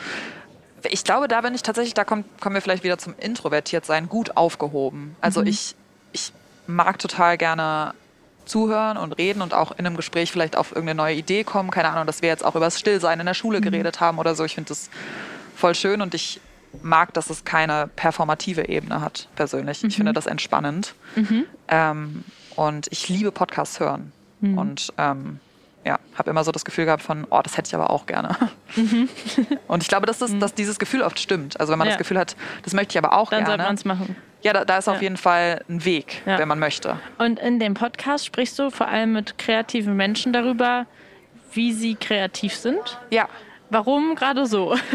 Ich 0.91 1.03
glaube, 1.03 1.29
da 1.29 1.41
bin 1.41 1.55
ich 1.55 1.63
tatsächlich, 1.63 1.95
da 1.95 2.05
kommen, 2.05 2.25
kommen 2.41 2.55
wir 2.55 2.63
vielleicht 2.63 2.85
wieder 2.85 2.99
zum 2.99 3.15
Introvertiertsein, 3.19 4.09
gut 4.09 4.37
aufgehoben. 4.37 5.17
Also 5.21 5.41
mhm. 5.41 5.47
ich, 5.47 5.75
ich 6.13 6.33
mag 6.67 6.99
total 6.99 7.39
gerne 7.39 7.95
zuhören 8.47 8.97
und 8.97 9.13
reden 9.19 9.43
und 9.43 9.53
auch 9.53 9.73
in 9.73 9.87
einem 9.87 9.97
Gespräch 9.97 10.33
vielleicht 10.33 10.57
auf 10.57 10.71
irgendeine 10.71 10.97
neue 10.97 11.15
Idee 11.17 11.45
kommen. 11.45 11.71
Keine 11.71 11.91
Ahnung, 11.91 12.07
dass 12.07 12.23
wir 12.23 12.29
jetzt 12.29 12.45
auch 12.45 12.55
über 12.55 12.65
das 12.65 12.79
Stillsein 12.81 13.21
in 13.21 13.27
der 13.27 13.35
Schule 13.35 13.59
mhm. 13.59 13.65
geredet 13.65 14.01
haben 14.01 14.19
oder 14.19 14.35
so. 14.35 14.45
Ich 14.45 14.55
finde 14.55 14.69
das 14.69 14.89
voll 15.55 15.75
schön 15.75 16.01
und 16.01 16.15
ich 16.15 16.41
mag, 16.83 17.13
dass 17.15 17.31
es 17.31 17.45
keine 17.45 17.89
performative 17.97 18.69
Ebene 18.69 19.01
hat, 19.01 19.29
persönlich. 19.37 19.83
Mhm. 19.83 19.89
Ich 19.89 19.97
finde 19.97 20.13
das 20.13 20.27
entspannend. 20.27 20.95
Mhm. 21.15 21.45
Ähm, 21.69 22.25
Und 22.57 22.87
ich 22.91 23.09
liebe 23.09 23.33
Podcasts 23.33 23.81
hören. 23.81 24.13
Mhm. 24.41 24.59
Und 24.59 24.93
ähm, 24.99 25.41
ja, 25.87 26.01
habe 26.19 26.31
immer 26.31 26.43
so 26.43 26.51
das 26.51 26.65
Gefühl 26.65 26.85
gehabt 26.85 27.03
von, 27.03 27.27
oh, 27.31 27.41
das 27.43 27.57
hätte 27.57 27.69
ich 27.69 27.75
aber 27.75 27.91
auch 27.91 28.07
gerne. 28.07 28.37
Mhm. 28.75 29.09
und 29.69 29.83
ich 29.83 29.89
glaube, 29.89 30.05
dass, 30.07 30.19
das, 30.19 30.33
mhm. 30.33 30.41
dass 30.41 30.53
dieses 30.53 30.81
Gefühl 30.81 31.03
oft 31.03 31.21
stimmt. 31.21 31.59
Also 31.61 31.71
wenn 31.71 31.79
man 31.79 31.87
ja. 31.87 31.93
das 31.93 31.99
Gefühl 31.99 32.19
hat, 32.19 32.37
das 32.65 32.75
möchte 32.75 32.93
ich 32.93 32.99
aber 32.99 33.17
auch 33.17 33.31
Dann 33.31 33.45
gerne. 33.45 33.57
Dann 33.57 33.77
sollte 33.77 33.87
man 33.87 33.99
es 34.01 34.01
machen. 34.01 34.17
Ja, 34.43 34.53
da, 34.53 34.65
da 34.65 34.79
ist 34.79 34.89
ja. 34.89 34.95
auf 34.95 35.03
jeden 35.03 35.17
Fall 35.17 35.65
ein 35.69 35.85
Weg, 35.85 36.23
ja. 36.27 36.39
wenn 36.39 36.49
man 36.49 36.59
möchte. 36.59 36.99
Und 37.19 37.39
in 37.39 37.61
dem 37.61 37.75
Podcast 37.75 38.27
sprichst 38.27 38.59
du 38.59 38.71
vor 38.71 38.89
allem 38.89 39.13
mit 39.13 39.39
kreativen 39.39 39.97
Menschen 39.97 40.33
darüber, 40.33 40.87
wie 41.53 41.73
sie 41.73 41.95
kreativ 41.95 42.57
sind? 42.57 42.99
Ja. 43.11 43.29
Warum 43.71 44.17
gerade 44.17 44.47
so? 44.47 44.77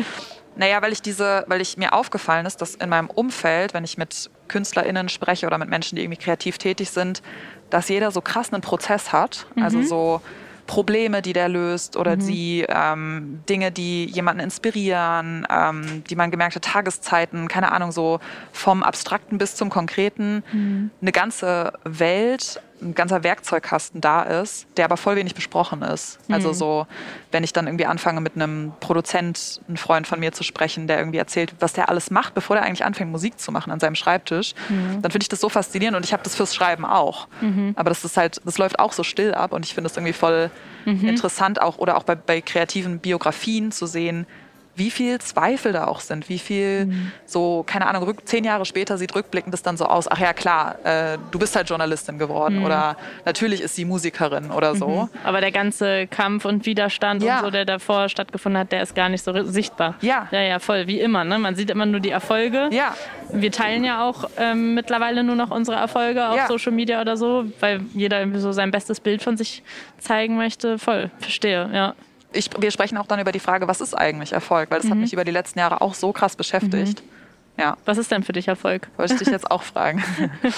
Naja, 0.58 0.82
weil 0.82 0.92
ich 0.92 1.02
diese, 1.02 1.46
weil 1.48 1.62
ich 1.62 1.78
mir 1.78 1.94
aufgefallen 1.94 2.46
ist, 2.46 2.62
dass 2.62 2.76
in 2.76 2.90
meinem 2.90 3.10
Umfeld, 3.10 3.74
wenn 3.74 3.86
ich 3.86 3.98
mit 3.98 4.30
KünstlerInnen 4.50 5.08
spreche 5.08 5.48
oder 5.48 5.58
mit 5.58 5.70
Menschen, 5.70 5.96
die 5.96 6.04
irgendwie 6.04 6.22
kreativ 6.22 6.58
tätig 6.58 6.92
sind, 6.92 7.22
dass 7.70 7.88
jeder 7.88 8.12
so 8.12 8.20
krass 8.20 8.52
einen 8.52 8.62
Prozess 8.62 9.14
hat. 9.14 9.48
Also 9.56 9.78
mhm. 9.78 9.84
Also 9.84 9.84
so 9.84 10.22
Probleme, 10.68 11.22
die 11.22 11.34
der 11.34 11.50
löst 11.50 11.98
oder 11.98 12.16
mhm. 12.16 12.28
die 12.28 12.66
ähm, 12.68 13.44
Dinge, 13.50 13.72
die 13.72 14.06
jemanden 14.06 14.42
inspirieren, 14.42 15.48
ähm, 15.50 16.04
die 16.10 16.16
man 16.16 16.32
gemerkt 16.32 16.56
hat, 16.56 16.64
Tageszeiten, 16.64 17.48
keine 17.48 17.72
Ahnung, 17.72 17.92
so 17.92 18.20
vom 18.52 18.84
Abstrakten 18.84 19.38
bis 19.38 19.56
zum 19.56 19.70
Konkreten, 19.70 20.44
mhm. 20.52 20.92
eine 21.02 21.12
ganze 21.12 21.74
Welt 21.84 22.62
ein 22.82 22.96
ganzer 22.96 23.24
Werkzeugkasten 23.24 24.02
da 24.02 24.24
ist, 24.24 24.68
der 24.78 24.86
aber 24.86 24.98
voll 24.98 25.16
wenig 25.16 25.36
besprochen 25.36 25.82
ist. 25.82 26.20
Also 26.28 26.28
mhm. 26.28 26.42
Also 26.42 26.54
so, 26.54 26.88
wenn 27.32 27.44
ich 27.44 27.54
dann 27.54 27.68
irgendwie 27.68 27.86
anfange 27.86 28.20
mit 28.20 28.36
einem 28.36 28.74
Produzent, 28.80 29.62
einem 29.68 29.78
Freund 29.78 30.08
von 30.08 30.20
mir 30.20 30.32
zu 30.32 30.44
sprechen, 30.44 30.88
der 30.88 30.98
irgendwie 30.98 31.20
erzählt, 31.20 31.54
was 31.60 31.74
der 31.74 31.88
alles 31.88 32.10
macht, 32.10 32.34
bevor 32.34 32.56
der 32.56 32.66
eigentlich 32.66 32.84
anfängt, 32.84 33.12
Musik 33.12 33.40
zu 33.40 33.52
machen 33.52 33.72
an 33.72 33.80
seinem 33.80 33.94
Schreibtisch, 33.94 34.56
mhm. 34.70 35.04
dann 35.04 35.12
finde 35.12 35.24
ich 35.24 35.30
das 35.30 35.40
so 35.40 35.50
faszinierend 35.50 35.96
und 35.96 36.04
ich 36.04 36.14
habe 36.14 36.24
das 36.24 36.36
fürs 36.36 36.56
Schreiben 36.56 36.84
auch. 36.84 37.28
Mhm. 37.42 37.74
Aber 37.76 37.90
das 37.90 38.04
ist 38.04 38.18
halt, 38.18 38.42
das 38.44 38.58
läuft 38.58 38.80
auch 38.80 38.92
so 38.92 39.04
still 39.04 39.36
ab 39.36 39.54
und 39.54 39.66
ich 39.66 39.76
finde 39.76 39.90
es 39.90 39.96
irgendwie 39.96 40.14
voll 40.14 40.50
mhm. 40.86 41.08
interessant 41.08 41.62
auch 41.62 41.78
oder 41.78 41.96
auch 41.96 42.04
bei, 42.04 42.16
bei 42.16 42.42
kreativen 42.42 43.00
Biografien 43.00 43.72
zu 43.72 43.86
sehen, 43.86 44.26
wie 44.76 44.92
viel 44.92 45.20
Zweifel 45.20 45.74
da 45.74 45.86
auch 45.86 46.00
sind, 46.00 46.30
wie 46.30 46.40
viel 46.40 46.86
mhm. 46.86 47.12
so, 47.26 47.64
keine 47.66 47.88
Ahnung, 47.88 48.04
rück, 48.04 48.28
zehn 48.28 48.44
Jahre 48.44 48.66
später 48.66 48.98
sieht 48.98 49.16
rückblickend 49.16 49.54
das 49.54 49.64
dann 49.64 49.78
so 49.78 49.86
aus, 49.86 50.10
ach 50.10 50.20
ja 50.20 50.34
klar, 50.34 50.78
äh, 50.84 51.18
du 51.32 51.40
bist 51.40 51.56
halt 51.56 51.70
Journalistin 51.70 52.18
geworden 52.18 52.60
mhm. 52.60 52.66
oder 52.66 52.96
natürlich 53.26 53.62
ist 53.62 53.76
sie 53.76 53.86
Musikerin 53.86 54.52
oder 54.52 54.76
so. 54.76 54.88
Mhm. 54.88 55.10
Aber 55.24 55.42
der 55.42 55.52
ganze 55.52 56.08
Kampf 56.08 56.46
und 56.46 56.66
Widerstand 56.66 57.22
ja. 57.22 57.38
und 57.38 57.46
so, 57.46 57.52
der 57.52 57.66
davor 57.66 58.10
stattgefunden 58.10 58.60
hat, 58.62 58.72
der 58.72 58.84
ist 58.84 58.96
gar 58.96 59.10
nicht 59.10 59.24
so 59.24 59.44
sichtbar. 59.44 59.96
Ja. 60.02 60.28
Ja, 60.32 60.42
ja, 60.42 60.60
voll, 60.60 60.88
wie 60.88 61.00
immer, 61.00 61.24
ne? 61.24 61.38
Man 61.38 61.56
sieht 61.56 61.70
immer 61.70 61.86
nur 61.86 62.00
die 62.00 62.12
Erfolge. 62.12 62.70
Ja. 62.72 62.96
Wir 63.32 63.52
teilen 63.52 63.84
ja 63.84 64.04
auch 64.08 64.30
ähm, 64.38 64.74
mittlerweile 64.74 65.24
nur 65.24 65.36
noch 65.36 65.52
unsere 65.52 65.78
Erfolge 65.78 66.28
auf 66.28 66.38
ja. 66.38 66.48
Social 66.48 66.72
Media 66.72 67.02
oder 67.02 67.18
so, 67.18 67.46
weil 67.60 67.82
jeder 67.94 68.20
irgendwie 68.20 68.40
so 68.40 68.52
sein 68.52 68.72
bestes 68.72 69.00
Bild 69.00 69.22
von 69.22 69.38
sich 69.38 69.64
zeigen 69.98 70.38
möchte. 70.38 70.80
Voll, 70.80 71.12
verstehe, 71.20 71.70
ja 71.74 71.96
ich, 72.34 72.50
wir 72.60 72.72
sprechen 72.72 72.98
auch 72.98 73.08
dann 73.08 73.20
über 73.20 73.32
die 73.32 73.40
Frage, 73.40 73.68
was 73.68 73.82
ist 73.82 73.94
eigentlich 73.94 74.32
Erfolg? 74.34 74.72
Weil 74.72 74.80
das 74.80 74.86
mhm. 74.86 74.92
hat 74.92 74.98
mich 75.00 75.14
über 75.14 75.24
die 75.24 75.32
letzten 75.32 75.60
Jahre 75.60 75.82
auch 75.82 75.94
so 75.94 76.12
krass 76.12 76.36
beschäftigt. 76.36 77.02
Mhm. 77.02 77.10
Ja. 77.58 77.78
Was 77.86 77.98
ist 77.98 78.12
denn 78.12 78.24
für 78.24 78.34
dich 78.34 78.48
Erfolg? 78.48 78.90
Wollte 78.98 79.14
ich 79.14 79.20
dich 79.20 79.28
jetzt 79.28 79.52
auch 79.52 79.64
fragen. 79.64 80.04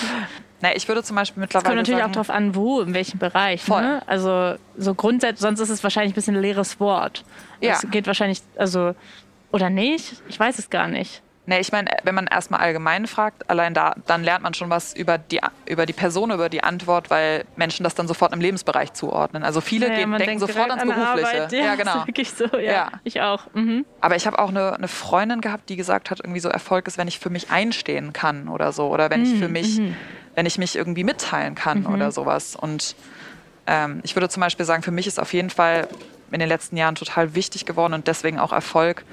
Na, 0.61 0.75
ich 0.75 0.87
würde 0.87 1.03
zum 1.03 1.15
Beispiel 1.15 1.41
mittlerweile. 1.41 1.63
Es 1.63 1.67
kommt 1.67 1.77
natürlich 1.77 1.99
sagen, 1.99 2.11
auch 2.11 2.13
darauf 2.13 2.29
an, 2.29 2.55
wo, 2.55 2.81
in 2.81 2.93
welchem 2.93 3.19
Bereich. 3.19 3.61
Voll. 3.61 3.81
Ne? 3.81 4.01
Also 4.05 4.55
so 4.77 4.95
grundsätzlich, 4.95 5.41
sonst 5.41 5.59
ist 5.59 5.69
es 5.69 5.83
wahrscheinlich 5.83 6.13
ein 6.13 6.15
bisschen 6.15 6.35
ein 6.35 6.41
leeres 6.41 6.79
Wort. 6.79 7.25
Ja. 7.59 7.73
Es 7.73 7.89
geht 7.91 8.07
wahrscheinlich, 8.07 8.41
also, 8.55 8.95
oder 9.51 9.69
nicht? 9.69 10.21
Ich 10.29 10.39
weiß 10.39 10.59
es 10.59 10.69
gar 10.69 10.87
nicht. 10.87 11.21
Nee, 11.45 11.59
ich 11.59 11.73
meine, 11.73 11.91
wenn 12.03 12.15
man 12.15 12.27
erstmal 12.27 12.61
allgemein 12.61 13.05
fragt, 13.05 13.49
allein 13.49 13.73
da, 13.73 13.95
dann 14.07 14.23
lernt 14.23 14.43
man 14.43 14.53
schon 14.53 14.69
was 14.69 14.95
über 14.95 15.17
die, 15.17 15.41
über 15.65 15.85
die 15.85 15.91
Person, 15.91 16.31
über 16.31 16.47
die 16.47 16.63
Antwort, 16.63 17.09
weil 17.09 17.43
Menschen 17.57 17.83
das 17.83 17.95
dann 17.95 18.07
sofort 18.07 18.31
im 18.31 18.39
Lebensbereich 18.39 18.93
zuordnen. 18.93 19.43
Also 19.43 19.59
viele 19.59 19.89
ja, 19.89 19.95
gehen, 19.95 20.11
denken 20.13 20.39
sofort 20.39 20.69
ans 20.69 20.83
Berufliche. 20.83 21.27
Arbeit, 21.27 21.51
ja, 21.51 21.59
ja, 21.59 21.75
genau. 21.75 22.07
Wirklich 22.07 22.31
so, 22.31 22.45
ja. 22.53 22.61
ja. 22.61 22.91
Ich 23.03 23.19
auch. 23.19 23.47
Mhm. 23.53 23.85
Aber 23.99 24.15
ich 24.15 24.25
habe 24.25 24.39
auch 24.39 24.49
eine, 24.49 24.73
eine, 24.73 24.87
Freundin 24.87 25.41
gehabt, 25.41 25.67
die 25.67 25.75
gesagt 25.75 26.11
hat, 26.11 26.21
irgendwie 26.21 26.39
so 26.39 26.47
Erfolg 26.47 26.87
ist, 26.87 26.97
wenn 26.97 27.09
ich 27.09 27.19
für 27.19 27.29
mich 27.29 27.49
einstehen 27.49 28.13
kann 28.13 28.47
oder 28.47 28.71
so. 28.71 28.87
Oder 28.87 29.09
wenn 29.09 29.21
mhm. 29.21 29.33
ich 29.33 29.39
für 29.39 29.49
mich, 29.49 29.79
mhm. 29.79 29.97
wenn 30.35 30.45
ich 30.45 30.57
mich 30.57 30.77
irgendwie 30.77 31.03
mitteilen 31.03 31.55
kann 31.55 31.81
mhm. 31.81 31.93
oder 31.93 32.13
sowas. 32.13 32.55
Und 32.55 32.95
ähm, 33.67 33.99
ich 34.03 34.15
würde 34.15 34.29
zum 34.29 34.39
Beispiel 34.39 34.65
sagen, 34.65 34.81
für 34.81 34.91
mich 34.91 35.07
ist 35.07 35.19
auf 35.19 35.33
jeden 35.33 35.49
Fall 35.49 35.89
in 36.31 36.39
den 36.39 36.47
letzten 36.47 36.77
Jahren 36.77 36.95
total 36.95 37.35
wichtig 37.35 37.65
geworden 37.65 37.93
und 37.93 38.07
deswegen 38.07 38.39
auch 38.39 38.53
Erfolg, 38.53 39.03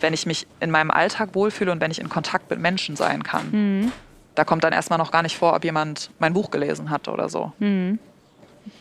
wenn 0.00 0.14
ich 0.14 0.26
mich 0.26 0.46
in 0.60 0.70
meinem 0.70 0.90
Alltag 0.90 1.34
wohlfühle 1.34 1.72
und 1.72 1.80
wenn 1.80 1.90
ich 1.90 2.00
in 2.00 2.08
Kontakt 2.08 2.50
mit 2.50 2.60
Menschen 2.60 2.96
sein 2.96 3.22
kann. 3.22 3.50
Mhm. 3.50 3.92
Da 4.34 4.44
kommt 4.44 4.62
dann 4.64 4.72
erstmal 4.72 4.98
noch 4.98 5.10
gar 5.10 5.22
nicht 5.22 5.36
vor, 5.36 5.54
ob 5.54 5.64
jemand 5.64 6.10
mein 6.18 6.32
Buch 6.32 6.50
gelesen 6.50 6.90
hat 6.90 7.08
oder 7.08 7.28
so. 7.28 7.52
Mhm. 7.58 7.98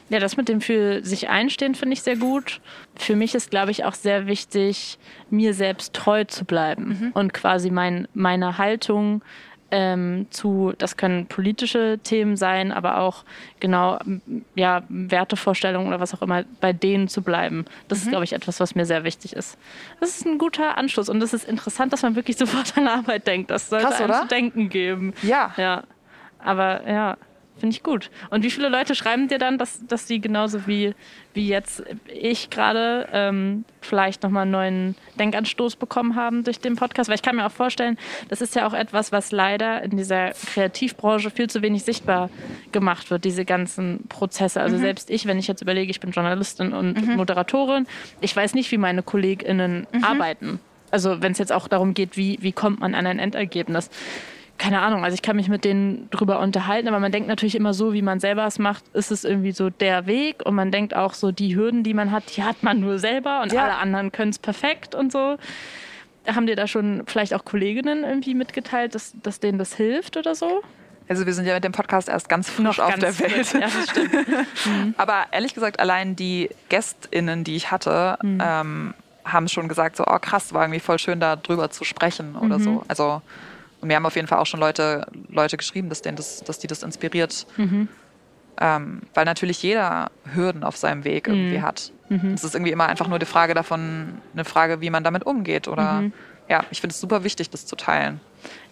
Ja, 0.10 0.20
das 0.20 0.38
mit 0.38 0.48
dem 0.50 0.62
für 0.62 1.04
sich 1.04 1.30
einstehen 1.30 1.76
finde 1.76 1.94
ich 1.94 2.02
sehr 2.02 2.16
gut. 2.16 2.62
Für 2.96 3.16
mich 3.16 3.36
ist, 3.36 3.50
glaube 3.50 3.72
ich, 3.72 3.84
auch 3.84 3.94
sehr 3.94 4.28
wichtig, 4.28 4.98
mir 5.30 5.54
selbst 5.54 5.94
treu 5.94 6.24
zu 6.24 6.46
bleiben 6.46 6.88
mhm. 6.88 7.12
und 7.14 7.34
quasi 7.34 7.72
mein, 7.72 8.08
meine 8.14 8.58
Haltung 8.58 9.22
ähm, 9.72 10.28
zu, 10.30 10.74
das 10.78 10.98
können 10.98 11.28
politische 11.28 12.00
Themen 12.04 12.38
sein, 12.38 12.72
aber 12.72 13.00
auch 13.00 13.24
genau 13.60 14.00
ja, 14.56 14.84
Wertevorstellungen 14.90 15.88
oder 15.88 16.00
was 16.00 16.14
auch 16.14 16.22
immer, 16.22 16.44
bei 16.62 16.74
denen 16.74 17.08
zu 17.08 17.22
bleiben. 17.22 17.66
Das 17.88 18.00
mhm. 18.00 18.04
ist, 18.04 18.10
glaube 18.10 18.24
ich, 18.24 18.34
etwas, 18.34 18.60
was 18.60 18.76
mir 18.76 18.86
sehr 18.86 19.04
wichtig 19.04 19.34
ist. 19.34 19.58
Das 20.00 20.10
ist 20.10 20.26
ein 20.26 20.38
guter 20.38 20.78
Anschluss 20.78 21.10
und 21.10 21.22
es 21.22 21.34
ist 21.34 21.48
interessant, 21.48 21.92
dass 21.94 22.02
man 22.02 22.16
wirklich 22.16 22.38
sofort 22.38 22.78
an 22.78 22.88
Arbeit 22.88 23.28
denkt. 23.28 23.52
Das 23.52 23.70
sollte 23.70 23.88
Krass, 23.88 24.02
einem 24.02 24.14
zu 24.14 24.28
denken 24.28 24.70
geben. 24.70 25.14
Ja. 25.22 25.54
Ja. 25.58 25.84
Aber 26.40 26.88
ja, 26.88 27.18
Finde 27.60 27.76
ich 27.76 27.82
gut. 27.82 28.12
Und 28.30 28.44
wie 28.44 28.52
viele 28.52 28.70
Leute 28.70 28.94
schreiben 28.94 29.28
dir 29.28 29.40
dann, 29.40 29.58
dass, 29.58 29.86
dass 29.88 30.08
sie 30.08 30.22
genauso 30.22 30.68
wie, 30.68 30.94
wie 31.34 31.48
jetzt 31.48 31.84
ich 32.08 32.52
gerade 32.52 33.08
ähm, 33.12 33.66
vielleicht 33.82 34.22
nochmal 34.22 34.44
einen 34.44 34.52
neuen 34.52 34.96
Denkanstoß 35.20 35.76
bekommen 35.76 36.16
haben 36.16 36.44
durch 36.44 36.60
den 36.60 36.76
Podcast? 36.76 37.10
Weil 37.10 37.16
ich 37.16 37.24
kann 37.24 37.36
mir 37.36 37.46
auch 37.46 37.52
vorstellen, 37.52 37.98
das 38.30 38.42
ist 38.42 38.56
ja 38.56 38.68
auch 38.68 38.74
etwas, 38.74 39.12
was 39.12 39.32
leider 39.32 39.82
in 39.82 39.98
dieser 39.98 40.32
Kreativbranche 40.54 41.32
viel 41.32 41.50
zu 41.50 41.64
wenig 41.64 41.84
sichtbar 41.84 42.30
gemacht 42.72 43.10
wird, 43.10 43.24
diese 43.24 43.44
ganzen 43.44 44.08
Prozesse. 44.08 44.62
Also 44.62 44.78
mhm. 44.78 44.82
selbst 44.82 45.10
ich, 45.10 45.26
wenn 45.26 45.40
ich 45.40 45.48
jetzt 45.48 45.62
überlege, 45.62 45.90
ich 45.90 46.00
bin 46.00 46.12
Journalistin 46.12 46.74
und 46.74 47.02
mhm. 47.02 47.16
Moderatorin, 47.16 47.88
ich 48.22 48.36
weiß 48.36 48.54
nicht, 48.54 48.72
wie 48.72 48.78
meine 48.78 49.02
KollegInnen 49.02 49.88
mhm. 49.92 50.04
arbeiten. 50.04 50.60
Also 50.92 51.22
wenn 51.22 51.32
es 51.32 51.38
jetzt 51.40 51.52
auch 51.52 51.68
darum 51.68 51.94
geht, 51.94 52.18
wie, 52.18 52.38
wie 52.42 52.52
kommt 52.52 52.80
man 52.80 52.94
an 52.94 53.08
ein 53.08 53.20
Endergebnis 53.20 53.90
keine 54.58 54.82
Ahnung, 54.82 55.04
also 55.04 55.14
ich 55.14 55.22
kann 55.22 55.36
mich 55.36 55.50
mit 55.50 55.64
denen 55.66 56.10
drüber 56.10 56.40
unterhalten, 56.40 56.88
aber 56.88 57.00
man 57.00 57.12
denkt 57.12 57.28
natürlich 57.28 57.56
immer 57.56 57.74
so, 57.74 57.94
wie 57.94 58.02
man 58.02 58.20
selber 58.20 58.46
es 58.46 58.60
macht, 58.60 58.84
ist 58.94 59.12
es 59.12 59.24
irgendwie 59.24 59.52
so 59.52 59.70
der 59.70 60.08
Weg 60.08 60.46
und 60.46 60.56
man 60.56 60.72
denkt 60.72 60.96
auch 60.96 61.14
so, 61.14 61.32
die 61.32 61.56
Hürden, 61.56 61.84
die 61.84 61.94
man 61.94 62.12
hat, 62.12 62.36
die 62.36 62.44
hat 62.44 62.64
man 62.64 62.80
nur 62.80 63.00
selber 63.00 63.42
und 63.42 63.54
ja. 63.54 63.64
alle 63.64 63.76
anderen 63.76 64.12
können 64.12 64.32
es 64.32 64.40
perfekt 64.40 64.96
und 64.96 65.12
so. 65.12 65.38
Haben 66.26 66.48
dir 66.48 66.56
da 66.56 66.68
schon 66.68 67.04
vielleicht 67.06 67.34
auch 67.34 67.46
Kolleginnen 67.46 68.04
irgendwie 68.04 68.36
mitgeteilt, 68.36 68.96
dass, 68.96 69.14
dass 69.22 69.40
denen 69.40 69.58
das 69.58 69.76
hilft 69.76 70.18
oder 70.18 70.36
so? 70.36 70.62
Also 71.10 71.26
wir 71.26 71.34
sind 71.34 71.46
ja 71.46 71.54
mit 71.54 71.64
dem 71.64 71.72
Podcast 71.72 72.10
erst 72.10 72.28
ganz 72.28 72.50
frisch 72.50 72.78
Noch 72.78 72.80
auf 72.80 73.00
ganz 73.00 73.18
der 73.18 73.20
Welt. 73.20 73.54
Ja, 73.54 73.60
das 73.62 73.90
stimmt. 73.90 74.28
mhm. 74.66 74.96
Aber 74.98 75.26
ehrlich 75.32 75.54
gesagt, 75.54 75.80
allein 75.80 76.16
die 76.16 76.50
GästInnen, 76.68 77.44
die 77.44 77.56
ich 77.56 77.72
hatte, 77.72 78.18
mhm. 78.22 78.42
ähm, 78.44 78.94
haben 79.24 79.48
schon 79.48 79.68
gesagt, 79.70 79.96
so, 79.96 80.04
oh 80.06 80.20
krass, 80.20 80.54
war 80.54 80.64
irgendwie 80.64 80.80
voll 80.80 81.00
schön, 81.00 81.20
da 81.20 81.36
drüber 81.36 81.70
zu 81.70 81.86
sprechen 81.86 82.36
oder 82.36 82.60
mhm. 82.60 82.64
so. 82.64 82.84
Also 82.88 83.22
und 83.82 83.88
mir 83.88 83.96
haben 83.96 84.06
auf 84.06 84.16
jeden 84.16 84.28
Fall 84.28 84.40
auch 84.40 84.46
schon 84.46 84.60
Leute, 84.60 85.08
Leute 85.30 85.58
geschrieben, 85.58 85.90
dass, 85.90 86.02
denen 86.02 86.18
das, 86.18 86.44
dass 86.44 86.60
die 86.60 86.68
das 86.68 86.84
inspiriert. 86.84 87.46
Mhm. 87.58 87.88
Ähm, 88.60 89.02
weil 89.14 89.26
natürlich 89.26 89.62
jeder 89.62 90.10
Hürden 90.34 90.64
auf 90.64 90.78
seinem 90.78 91.04
Weg 91.04 91.28
irgendwie 91.28 91.60
mhm. 91.60 91.62
hat. 91.62 91.92
Mhm. 92.10 92.34
Es 92.34 92.44
ist 92.44 92.56
irgendwie 92.56 92.72
immer 92.72 92.88
einfach 92.88 93.08
nur 93.08 93.20
die 93.20 93.28
Frage 93.28 93.54
davon, 93.54 94.20
eine 94.34 94.46
Frage, 94.46 94.82
wie 94.82 94.90
man 94.90 95.04
damit 95.04 95.28
umgeht. 95.28 95.68
Oder 95.68 96.02
mhm. 96.02 96.14
ja, 96.50 96.64
ich 96.72 96.82
finde 96.82 96.94
es 96.94 97.00
super 97.00 97.24
wichtig, 97.24 97.52
das 97.52 97.68
zu 97.68 97.76
teilen. 97.76 98.20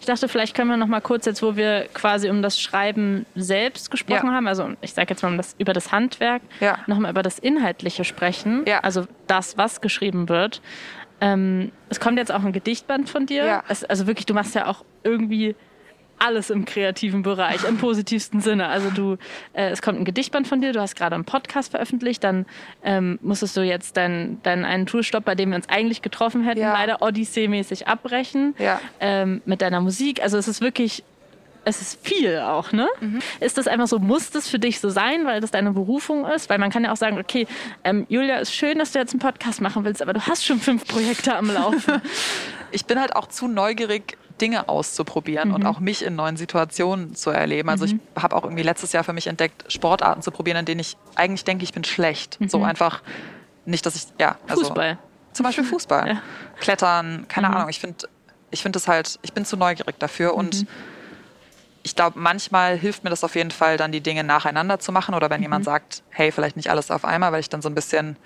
Ich 0.00 0.06
dachte, 0.06 0.28
vielleicht 0.28 0.56
können 0.56 0.70
wir 0.70 0.76
noch 0.76 0.86
mal 0.86 1.00
kurz 1.00 1.26
jetzt, 1.26 1.42
wo 1.42 1.56
wir 1.56 1.88
quasi 1.94 2.30
um 2.30 2.42
das 2.42 2.60
Schreiben 2.60 3.26
selbst 3.34 3.90
gesprochen 3.90 4.26
ja. 4.26 4.32
haben, 4.32 4.46
also 4.46 4.70
ich 4.80 4.92
sage 4.92 5.10
jetzt 5.10 5.22
mal 5.22 5.30
um 5.30 5.36
das, 5.36 5.54
über 5.58 5.72
das 5.72 5.92
Handwerk, 5.92 6.42
ja. 6.60 6.78
noch 6.86 6.98
mal 6.98 7.10
über 7.10 7.22
das 7.22 7.38
Inhaltliche 7.38 8.04
sprechen, 8.04 8.64
ja. 8.66 8.80
also 8.80 9.06
das, 9.26 9.56
was 9.56 9.80
geschrieben 9.80 10.28
wird. 10.28 10.62
Ähm, 11.20 11.72
es 11.88 12.00
kommt 12.00 12.18
jetzt 12.18 12.32
auch 12.32 12.44
ein 12.44 12.52
Gedichtband 12.52 13.08
von 13.08 13.26
dir. 13.26 13.44
Ja. 13.44 13.64
Es, 13.68 13.84
also 13.84 14.06
wirklich, 14.06 14.26
du 14.26 14.34
machst 14.34 14.54
ja 14.54 14.66
auch 14.66 14.84
irgendwie 15.02 15.54
alles 16.18 16.50
im 16.50 16.64
kreativen 16.64 17.22
Bereich, 17.22 17.64
im 17.64 17.78
positivsten 17.78 18.40
Sinne. 18.40 18.68
Also 18.68 18.90
du, 18.90 19.16
äh, 19.52 19.70
es 19.70 19.82
kommt 19.82 19.98
ein 19.98 20.04
Gedichtband 20.04 20.48
von 20.48 20.60
dir, 20.60 20.72
du 20.72 20.80
hast 20.80 20.96
gerade 20.96 21.14
einen 21.14 21.24
Podcast 21.24 21.70
veröffentlicht, 21.70 22.24
dann 22.24 22.46
ähm, 22.82 23.18
musstest 23.22 23.56
du 23.56 23.62
jetzt 23.62 23.96
deinen 23.96 24.40
dein 24.42 24.64
einen 24.64 24.86
Tourstopp, 24.86 25.24
bei 25.24 25.34
dem 25.34 25.50
wir 25.50 25.56
uns 25.56 25.68
eigentlich 25.68 26.02
getroffen 26.02 26.42
hätten, 26.44 26.60
ja. 26.60 26.72
leider 26.72 27.02
Odyssee-mäßig 27.02 27.86
abbrechen. 27.86 28.54
Ja. 28.58 28.80
Ähm, 29.00 29.42
mit 29.44 29.60
deiner 29.60 29.80
Musik. 29.80 30.22
Also 30.22 30.38
es 30.38 30.48
ist 30.48 30.60
wirklich 30.60 31.04
es 31.66 31.82
ist 31.82 32.06
viel 32.06 32.38
auch, 32.38 32.70
ne? 32.70 32.88
Mhm. 33.00 33.18
Ist 33.40 33.58
das 33.58 33.66
einfach 33.66 33.88
so, 33.88 33.98
muss 33.98 34.30
das 34.30 34.48
für 34.48 34.60
dich 34.60 34.78
so 34.78 34.88
sein, 34.88 35.26
weil 35.26 35.40
das 35.40 35.50
deine 35.50 35.72
Berufung 35.72 36.24
ist? 36.24 36.48
Weil 36.48 36.58
man 36.58 36.70
kann 36.70 36.84
ja 36.84 36.92
auch 36.92 36.96
sagen, 36.96 37.18
okay, 37.18 37.48
ähm, 37.82 38.06
Julia, 38.08 38.36
ist 38.36 38.54
schön, 38.54 38.78
dass 38.78 38.92
du 38.92 39.00
jetzt 39.00 39.12
einen 39.12 39.20
Podcast 39.20 39.60
machen 39.60 39.84
willst, 39.84 40.00
aber 40.00 40.12
du 40.12 40.20
hast 40.20 40.44
schon 40.44 40.60
fünf 40.60 40.86
Projekte 40.86 41.34
am 41.34 41.50
Laufen. 41.50 42.00
ich 42.70 42.86
bin 42.86 43.00
halt 43.00 43.16
auch 43.16 43.26
zu 43.26 43.48
neugierig, 43.48 44.16
Dinge 44.40 44.68
auszuprobieren 44.68 45.48
mhm. 45.48 45.54
und 45.56 45.66
auch 45.66 45.80
mich 45.80 46.04
in 46.04 46.14
neuen 46.14 46.36
Situationen 46.36 47.16
zu 47.16 47.30
erleben. 47.30 47.68
Also 47.68 47.84
mhm. 47.86 48.00
ich 48.14 48.22
habe 48.22 48.36
auch 48.36 48.44
irgendwie 48.44 48.62
letztes 48.62 48.92
Jahr 48.92 49.02
für 49.02 49.12
mich 49.12 49.26
entdeckt, 49.26 49.64
Sportarten 49.72 50.22
zu 50.22 50.30
probieren, 50.30 50.58
in 50.58 50.66
denen 50.66 50.80
ich 50.80 50.96
eigentlich 51.16 51.42
denke, 51.42 51.64
ich 51.64 51.72
bin 51.72 51.82
schlecht. 51.82 52.40
Mhm. 52.40 52.48
So 52.48 52.62
einfach 52.62 53.02
nicht, 53.64 53.84
dass 53.86 53.96
ich, 53.96 54.04
ja. 54.20 54.36
Also, 54.46 54.62
Fußball. 54.62 54.98
Zum 55.32 55.44
Beispiel 55.44 55.64
Fußball. 55.64 56.06
Ja. 56.14 56.22
Klettern, 56.60 57.26
keine 57.28 57.48
mhm. 57.48 57.54
Ahnung. 57.54 57.68
Ich 57.70 57.80
finde 57.80 58.08
ich 58.52 58.62
finde 58.62 58.78
es 58.78 58.86
halt, 58.86 59.18
ich 59.22 59.32
bin 59.32 59.44
zu 59.44 59.56
neugierig 59.56 59.98
dafür 59.98 60.34
und 60.34 60.62
mhm. 60.62 60.68
Ich 61.86 61.94
glaube, 61.94 62.18
manchmal 62.18 62.76
hilft 62.76 63.04
mir 63.04 63.10
das 63.10 63.22
auf 63.22 63.36
jeden 63.36 63.52
Fall, 63.52 63.76
dann 63.76 63.92
die 63.92 64.00
Dinge 64.00 64.24
nacheinander 64.24 64.80
zu 64.80 64.90
machen 64.90 65.14
oder 65.14 65.30
wenn 65.30 65.38
mhm. 65.38 65.44
jemand 65.44 65.64
sagt, 65.64 66.02
hey, 66.10 66.32
vielleicht 66.32 66.56
nicht 66.56 66.68
alles 66.68 66.90
auf 66.90 67.04
einmal, 67.04 67.30
weil 67.30 67.38
ich 67.38 67.48
dann 67.48 67.62
so 67.62 67.68
ein 67.68 67.76
bisschen, 67.76 68.16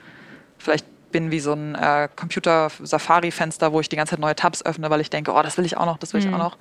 vielleicht 0.56 0.86
bin 1.12 1.30
wie 1.30 1.40
so 1.40 1.52
ein 1.52 1.74
äh, 1.74 2.08
Computer-Safari-Fenster, 2.16 3.74
wo 3.74 3.80
ich 3.80 3.90
die 3.90 3.96
ganze 3.96 4.12
Zeit 4.12 4.20
neue 4.20 4.34
Tabs 4.34 4.64
öffne, 4.64 4.88
weil 4.88 5.02
ich 5.02 5.10
denke, 5.10 5.32
oh, 5.32 5.42
das 5.42 5.58
will 5.58 5.66
ich 5.66 5.76
auch 5.76 5.84
noch, 5.84 5.98
das 5.98 6.14
will 6.14 6.22
mhm. 6.22 6.28
ich 6.28 6.34
auch 6.34 6.38
noch. 6.38 6.56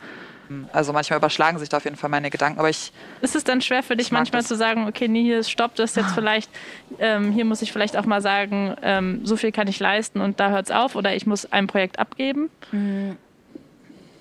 Also 0.74 0.94
manchmal 0.94 1.18
überschlagen 1.20 1.60
sich 1.60 1.70
da 1.70 1.78
auf 1.78 1.84
jeden 1.84 1.96
Fall 1.96 2.10
meine 2.10 2.32
Gedanken, 2.32 2.60
aber 2.60 2.70
ich. 2.70 2.92
Ist 3.22 3.36
es 3.36 3.44
dann 3.44 3.62
schwer 3.62 3.84
für 3.84 3.96
dich 3.96 4.12
manchmal 4.12 4.44
zu 4.44 4.56
sagen, 4.56 4.88
okay, 4.88 5.08
nee, 5.08 5.22
hier 5.22 5.44
stoppt 5.44 5.80
das 5.80 5.96
jetzt 5.96 6.12
vielleicht, 6.16 6.50
ähm, 6.98 7.32
hier 7.32 7.46
muss 7.46 7.62
ich 7.62 7.72
vielleicht 7.72 7.96
auch 7.96 8.06
mal 8.06 8.22
sagen, 8.22 8.76
ähm, 8.82 9.22
so 9.24 9.38
viel 9.38 9.52
kann 9.52 9.68
ich 9.68 9.80
leisten 9.80 10.20
und 10.20 10.40
da 10.40 10.50
hört 10.50 10.66
es 10.66 10.72
auf 10.72 10.96
oder 10.96 11.16
ich 11.16 11.26
muss 11.26 11.50
ein 11.52 11.68
Projekt 11.68 12.00
abgeben? 12.00 12.50
Mhm. 12.72 13.18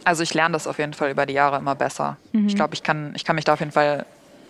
Also 0.08 0.22
ich 0.22 0.32
lerne 0.32 0.54
das 0.54 0.66
auf 0.66 0.78
jeden 0.78 0.94
Fall 0.94 1.10
über 1.10 1.26
die 1.26 1.34
Jahre 1.34 1.58
immer 1.58 1.74
besser. 1.74 2.16
Mhm. 2.32 2.46
Ich 2.46 2.56
glaube, 2.56 2.72
ich 2.72 2.82
kann, 2.82 3.12
ich 3.14 3.26
kann 3.26 3.36
mich 3.36 3.44
da 3.44 3.52
auf 3.52 3.60
jeden 3.60 3.72
Fall 3.72 4.06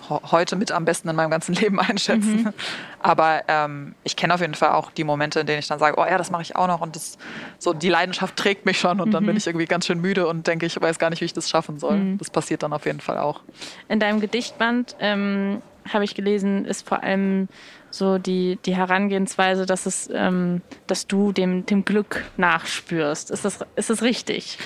heute 0.08 0.54
mit 0.54 0.70
am 0.70 0.84
besten 0.84 1.08
in 1.08 1.16
meinem 1.16 1.32
ganzen 1.32 1.52
Leben 1.60 1.80
einschätzen. 1.80 2.44
Mhm. 2.44 2.52
Aber 3.00 3.42
ähm, 3.48 3.96
ich 4.04 4.14
kenne 4.14 4.34
auf 4.34 4.40
jeden 4.40 4.54
Fall 4.54 4.70
auch 4.70 4.92
die 4.92 5.02
Momente, 5.02 5.40
in 5.40 5.48
denen 5.48 5.58
ich 5.58 5.66
dann 5.66 5.80
sage, 5.80 5.96
oh 5.98 6.04
ja, 6.04 6.16
das 6.16 6.30
mache 6.30 6.42
ich 6.42 6.54
auch 6.54 6.68
noch 6.68 6.80
und 6.80 6.94
das, 6.94 7.18
so 7.58 7.72
die 7.72 7.88
Leidenschaft 7.88 8.36
trägt 8.36 8.66
mich 8.66 8.78
schon 8.78 9.00
und 9.00 9.08
mhm. 9.08 9.12
dann 9.12 9.26
bin 9.26 9.32
mhm. 9.32 9.38
ich 9.38 9.48
irgendwie 9.48 9.66
ganz 9.66 9.86
schön 9.86 10.00
müde 10.00 10.28
und 10.28 10.46
denke, 10.46 10.64
ich 10.64 10.80
weiß 10.80 11.00
gar 11.00 11.10
nicht, 11.10 11.22
wie 11.22 11.24
ich 11.24 11.32
das 11.32 11.50
schaffen 11.50 11.80
soll. 11.80 11.96
Mhm. 11.96 12.18
Das 12.18 12.30
passiert 12.30 12.62
dann 12.62 12.72
auf 12.72 12.86
jeden 12.86 13.00
Fall 13.00 13.18
auch. 13.18 13.40
In 13.88 13.98
deinem 13.98 14.20
Gedichtband 14.20 14.94
ähm, 15.00 15.60
habe 15.92 16.04
ich 16.04 16.14
gelesen, 16.14 16.66
ist 16.66 16.86
vor 16.86 17.02
allem 17.02 17.48
so 17.90 18.18
die, 18.18 18.60
die 18.64 18.76
Herangehensweise, 18.76 19.66
dass 19.66 19.86
es, 19.86 20.08
ähm, 20.14 20.62
dass 20.86 21.08
du 21.08 21.32
dem, 21.32 21.66
dem 21.66 21.84
Glück 21.84 22.26
nachspürst. 22.36 23.32
Ist 23.32 23.44
das, 23.44 23.58
ist 23.74 23.90
das 23.90 24.02
richtig? 24.02 24.58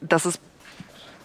Das 0.00 0.26
ist 0.26 0.40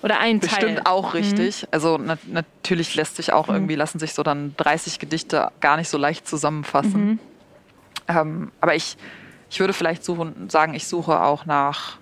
oder 0.02 0.20
ein 0.20 0.40
Bestimmt 0.40 0.78
Teil. 0.78 0.82
auch 0.86 1.14
mhm. 1.14 1.20
richtig. 1.20 1.64
Mhm. 1.64 1.68
Also 1.72 1.98
na 1.98 2.18
natürlich 2.28 2.94
lässt 2.96 3.16
sich 3.16 3.34
auch 3.34 3.48
mhm. 3.48 3.56
irgendwie, 3.56 3.76
lassen 3.76 3.98
sich 3.98 4.14
so 4.14 4.22
dann 4.22 4.54
30 4.58 5.00
Gedichte 5.00 5.52
gar 5.62 5.78
nicht 5.78 5.90
so 5.90 5.98
leicht 5.98 6.28
zusammenfassen. 6.28 7.06
Mhm. 7.06 7.20
Ähm, 8.08 8.52
aber 8.62 8.76
ich, 8.76 8.98
ich 9.50 9.60
würde 9.60 9.74
vielleicht 9.74 10.06
suchen, 10.06 10.50
sagen, 10.50 10.76
ich 10.76 10.88
suche 10.88 11.22
auch 11.22 11.46
nach, 11.46 11.98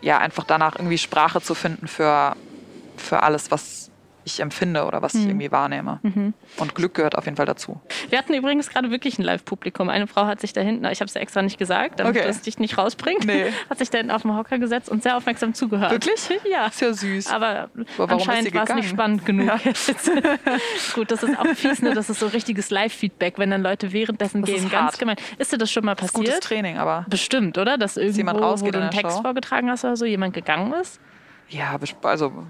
ja, 0.00 0.18
einfach 0.18 0.44
danach 0.44 0.76
irgendwie 0.76 0.98
Sprache 0.98 1.40
zu 1.40 1.54
finden 1.54 1.88
für, 1.88 2.36
für 2.96 3.22
alles, 3.22 3.50
was 3.50 3.83
ich 4.24 4.40
empfinde 4.40 4.84
oder 4.84 5.02
was 5.02 5.14
mhm. 5.14 5.20
ich 5.20 5.26
irgendwie 5.28 5.52
wahrnehme. 5.52 6.00
Mhm. 6.02 6.34
Und 6.56 6.74
Glück 6.74 6.94
gehört 6.94 7.16
auf 7.16 7.24
jeden 7.24 7.36
Fall 7.36 7.46
dazu. 7.46 7.80
Wir 8.08 8.18
hatten 8.18 8.34
übrigens 8.34 8.68
gerade 8.70 8.90
wirklich 8.90 9.18
ein 9.18 9.22
Live-Publikum. 9.22 9.88
Eine 9.88 10.06
Frau 10.06 10.26
hat 10.26 10.40
sich 10.40 10.52
da 10.52 10.60
hinten, 10.60 10.84
ich 10.86 11.00
habe 11.00 11.08
es 11.08 11.14
ja 11.14 11.20
extra 11.20 11.42
nicht 11.42 11.58
gesagt, 11.58 12.00
damit 12.00 12.16
okay. 12.16 12.26
das 12.26 12.42
dich 12.42 12.58
nicht 12.58 12.78
rausbringt, 12.78 13.24
nee. 13.24 13.52
hat 13.70 13.78
sich 13.78 13.90
da 13.90 13.98
hinten 13.98 14.12
auf 14.12 14.22
dem 14.22 14.36
Hocker 14.36 14.58
gesetzt 14.58 14.88
und 14.88 15.02
sehr 15.02 15.16
aufmerksam 15.16 15.54
zugehört. 15.54 15.90
Wirklich? 15.90 16.14
Ja. 16.44 16.66
Ist 16.66 16.80
ja 16.80 16.92
süß. 16.92 17.28
Aber, 17.28 17.70
Aber 17.96 18.12
anscheinend 18.12 18.54
war 18.54 18.64
es 18.68 18.74
nicht 18.74 18.88
spannend 18.88 19.24
genug. 19.26 19.46
Ja. 19.46 19.58
Gut, 20.94 21.10
das 21.10 21.22
ist 21.22 21.38
auch 21.38 21.46
fies, 21.54 21.80
ne? 21.80 21.94
das 21.94 22.10
ist 22.10 22.20
so 22.20 22.26
richtiges 22.26 22.70
Live-Feedback, 22.70 23.38
wenn 23.38 23.50
dann 23.50 23.62
Leute 23.62 23.92
währenddessen 23.92 24.42
das 24.42 24.50
gehen. 24.50 24.68
Ganz 24.68 24.98
gemein. 24.98 25.16
Ist 25.38 25.52
dir 25.52 25.58
das 25.58 25.70
schon 25.70 25.84
mal 25.84 25.94
passiert? 25.94 26.14
Das 26.14 26.20
ist 26.20 26.34
gutes 26.34 26.48
Training, 26.48 26.78
aber. 26.78 27.06
Bestimmt, 27.08 27.56
oder? 27.58 27.78
Dass 27.78 27.96
irgendwo, 27.96 28.18
jemand 28.18 28.40
rausgeht 28.40 28.68
wo 28.68 28.78
du 28.78 28.82
einen 28.82 28.90
Text 28.90 29.16
Show? 29.16 29.22
vorgetragen 29.22 29.70
hast 29.70 29.84
oder 29.84 29.96
so, 29.96 30.04
jemand 30.04 30.34
gegangen 30.34 30.72
ist? 30.74 31.00
Ja, 31.48 31.78
also 32.02 32.46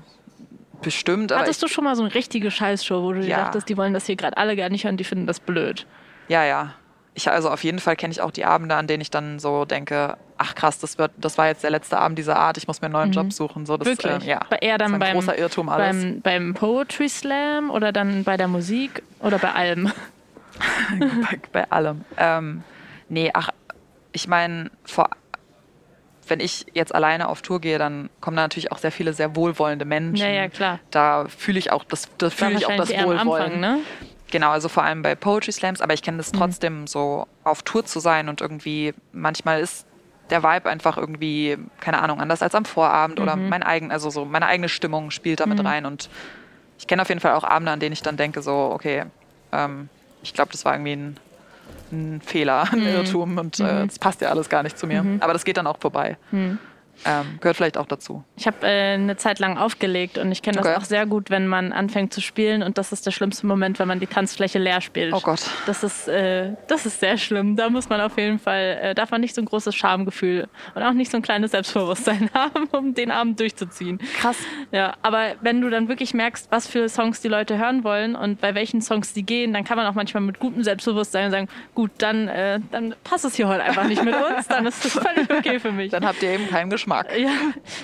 Bestimmt. 0.85 1.35
Hattest 1.35 1.63
du 1.63 1.69
schon 1.69 1.85
mal 1.85 1.97
so 1.97 2.03
eine 2.03 2.15
richtige 2.15 2.51
Scheißshow, 2.51 3.03
wo 3.03 3.13
du 3.13 3.21
ja. 3.21 3.25
dir 3.25 3.37
dachtest, 3.37 3.69
die 3.69 3.77
wollen 3.77 3.95
das 3.95 4.07
hier 4.07 4.17
gerade 4.17 4.37
alle 4.37 4.57
gar 4.57 4.69
nicht 4.69 4.85
hören, 4.85 4.97
die 4.97 5.05
finden 5.05 5.27
das 5.27 5.41
blöd? 5.41 5.87
Ja, 6.29 6.45
ja. 6.45 6.75
Ich, 7.15 7.31
also 7.31 7.51
auf 7.51 7.63
jeden 7.63 7.79
Fall 7.79 7.95
kenne 7.95 8.13
ich 8.13 8.21
auch 8.21 8.33
die 8.33 8.45
Abende, 8.45 8.75
an 8.75 8.89
denen 8.89 9.01
ich 9.01 9.11
dann 9.11 9.39
so 9.39 9.65
denke, 9.65 10.17
ach 10.37 10.55
krass, 10.57 10.81
das, 10.81 10.99
wird, 10.99 11.13
das 11.17 11.39
war 11.39 11.47
jetzt 11.47 11.63
der 11.63 11.71
letzte 11.71 11.97
Abend 11.97 12.19
dieser 12.19 12.37
Art, 12.37 12.57
ich 12.57 12.67
muss 12.67 12.81
mir 12.81 12.87
einen 12.87 12.93
neuen 12.93 13.09
mhm. 13.11 13.15
Job 13.15 13.33
suchen. 13.33 13.67
So, 13.67 13.77
das, 13.77 13.87
Wirklich? 13.87 14.27
Äh, 14.27 14.31
ja. 14.31 14.41
Eher 14.61 14.79
dann 14.79 14.79
das 14.79 14.89
ist 14.89 14.95
ein 14.95 14.99
beim, 15.01 15.15
großer 15.15 15.39
Irrtum 15.39 15.69
alles. 15.69 16.03
Beim, 16.03 16.21
beim 16.23 16.55
Poetry 16.55 17.09
Slam 17.09 17.71
oder 17.71 17.93
dann 17.93 18.25
bei 18.25 18.37
der 18.37 18.49
Musik 18.49 19.03
oder 19.21 19.39
bei 19.39 19.53
allem? 19.53 19.93
bei, 20.99 21.41
bei, 21.53 21.71
allem. 21.71 22.05
Ähm, 22.17 22.63
nee, 23.09 23.31
ach, 23.33 23.51
ich 24.13 24.27
meine, 24.27 24.71
vor 24.85 25.11
wenn 26.29 26.41
ich 26.41 26.67
jetzt 26.73 26.95
alleine 26.95 27.29
auf 27.29 27.43
Tour 27.43 27.61
gehe, 27.61 27.79
dann 27.79 28.11
kommen 28.21 28.37
da 28.37 28.43
natürlich 28.43 28.73
auch 28.73 28.79
sehr 28.79 28.93
viele 28.93 29.13
sehr 29.13 29.37
wohlwollende 29.37 29.85
Menschen. 29.85 30.17
Ja, 30.17 30.29
ja, 30.29 30.49
klar. 30.49 30.81
Da 30.91 31.27
fühle 31.29 31.59
ich 31.59 31.73
auch 31.73 31.85
das, 31.85 32.09
da 32.19 32.31
fühle 32.31 32.55
ich 32.55 32.67
auch 32.67 32.77
das 32.77 32.91
Wohlwollen. 32.91 33.55
Anfang, 33.55 33.61
ne? 33.61 33.79
Genau, 34.31 34.51
also 34.51 34.69
vor 34.69 34.83
allem 34.83 35.03
bei 35.03 35.15
Poetry 35.15 35.53
Slams, 35.53 35.81
aber 35.81 35.95
ich 35.95 36.03
kenne 36.03 36.17
das 36.17 36.33
mhm. 36.33 36.39
trotzdem 36.39 36.81
mhm. 36.81 36.87
so 36.87 37.27
auf 37.45 37.63
Tour 37.63 37.85
zu 37.85 38.01
sein 38.01 38.29
und 38.29 38.41
irgendwie 38.41 38.95
manchmal 39.13 39.61
ist 39.61 39.87
der 40.31 40.43
Vibe 40.43 40.69
einfach 40.71 40.97
irgendwie, 40.97 41.59
keine 41.81 42.03
Ahnung, 42.03 42.21
anders 42.21 42.43
als 42.43 42.55
am 42.55 42.65
Vorabend 42.65 43.19
mhm. 43.19 43.23
oder 43.23 43.37
mein 43.37 43.63
eigen, 43.63 43.93
also 43.93 44.11
so 44.11 44.25
meine 44.25 44.47
eigene 44.47 44.69
Stimmung 44.69 45.11
spielt 45.11 45.41
damit 45.41 45.59
mhm. 45.59 45.67
rein 45.67 45.87
und 45.87 46.09
ich 46.79 46.87
kenne 46.87 47.03
auf 47.03 47.09
jeden 47.09 47.21
Fall 47.21 47.33
auch 47.35 47.45
Abende, 47.45 47.73
an 47.73 47.81
denen 47.81 47.93
ich 47.93 48.03
dann 48.03 48.17
denke, 48.17 48.43
so, 48.43 48.71
okay, 48.73 49.05
ähm, 49.53 49.89
ich 50.23 50.35
glaube, 50.35 50.51
das 50.53 50.65
war 50.65 50.75
irgendwie 50.75 50.97
ein 50.97 51.17
ein 51.95 52.21
Fehler, 52.21 52.69
ein 52.73 52.81
mhm. 52.81 52.87
Irrtum 52.87 53.39
und 53.39 53.61
äh, 53.61 53.63
mhm. 53.63 53.89
das 53.89 53.99
passt 53.99 54.21
ja 54.21 54.29
alles 54.29 54.49
gar 54.49 54.63
nicht 54.63 54.79
zu 54.79 54.87
mir. 54.87 55.03
Mhm. 55.03 55.19
Aber 55.21 55.33
das 55.33 55.45
geht 55.45 55.57
dann 55.57 55.67
auch 55.67 55.79
vorbei. 55.79 56.17
Ähm, 57.05 57.39
gehört 57.41 57.57
vielleicht 57.57 57.77
auch 57.77 57.87
dazu. 57.87 58.25
Ich 58.37 58.47
habe 58.47 58.67
äh, 58.67 58.95
eine 58.95 59.17
Zeit 59.17 59.39
lang 59.39 59.59
aufgelegt 59.59 60.19
und 60.19 60.33
ich 60.33 60.43
kenne 60.43 60.57
das 60.59 60.67
okay. 60.67 60.77
auch 60.77 60.85
sehr 60.85 61.07
gut, 61.07 61.31
wenn 61.31 61.47
man 61.47 61.73
anfängt 61.73 62.13
zu 62.15 62.21
spielen 62.21 62.63
und 62.63 62.79
das 62.79 62.93
ist 62.93 63.05
der 63.05 63.11
schlimmste 63.11 63.47
Moment, 63.47 63.79
wenn 63.79 63.89
man 63.89 64.01
die 64.01 64.07
Tanzfläche 64.07 64.59
leer 64.59 64.81
spielt. 64.81 65.13
Oh 65.13 65.21
Gott. 65.21 65.43
Das 65.67 65.83
ist, 65.83 66.09
äh, 66.09 66.53
das 66.69 66.87
ist 66.87 67.01
sehr 67.01 67.19
schlimm. 67.19 67.57
Da 67.57 67.69
muss 67.69 67.89
man 67.89 68.01
auf 68.01 68.17
jeden 68.17 68.39
Fall, 68.39 68.79
äh, 68.81 68.95
darf 68.95 69.11
man 69.11 69.21
nicht 69.21 69.35
so 69.35 69.43
ein 69.43 69.45
großes 69.45 69.75
Schamgefühl 69.75 70.49
und 70.75 70.83
auch 70.83 70.93
nicht 70.93 71.11
so 71.11 71.17
ein 71.17 71.23
kleines 71.23 71.51
Selbstbewusstsein 71.51 72.31
haben, 72.35 72.67
um 72.73 72.95
den 72.95 73.11
Abend 73.11 73.39
durchzuziehen. 73.41 73.99
Krass. 74.21 74.39
Ja, 74.73 74.95
aber 75.03 75.33
wenn 75.41 75.61
du 75.61 75.71
dann 75.71 75.89
wirklich 75.89 76.15
merkst, 76.15 76.51
was 76.51 76.67
für 76.67 76.89
Songs 76.89 77.21
die 77.21 77.29
Leute 77.29 77.59
hören 77.59 77.85
wollen 77.85 78.17
und 78.17 78.41
bei 78.41 78.55
welchen 78.55 78.81
Songs 78.81 79.13
die 79.13 79.25
gehen, 79.25 79.53
dann 79.53 79.65
kann 79.65 79.77
man 79.77 79.87
auch 79.87 79.95
manchmal 79.95 80.23
mit 80.23 80.39
gutem 80.39 80.63
Selbstbewusstsein 80.63 81.31
sagen, 81.31 81.49
gut, 81.75 81.91
dann, 81.99 82.29
äh, 82.29 82.61
dann 82.71 82.95
passt 83.05 83.25
es 83.25 83.35
hier 83.35 83.49
heute 83.49 83.63
einfach 83.63 83.85
nicht 83.85 84.03
mit 84.05 84.15
uns, 84.15 84.49
dann 84.49 84.67
ist 84.67 84.85
das 84.85 84.93
völlig 84.93 85.31
okay 85.31 85.59
für 85.59 85.73
mich. 85.73 85.91
Dann 85.91 86.07
habt 86.07 86.23
ihr 86.23 86.31
eben 86.31 86.49
keinen 86.49 86.71
Geschmack. 86.71 86.84
Geschmack. 86.85 87.19
Ja, 87.19 87.31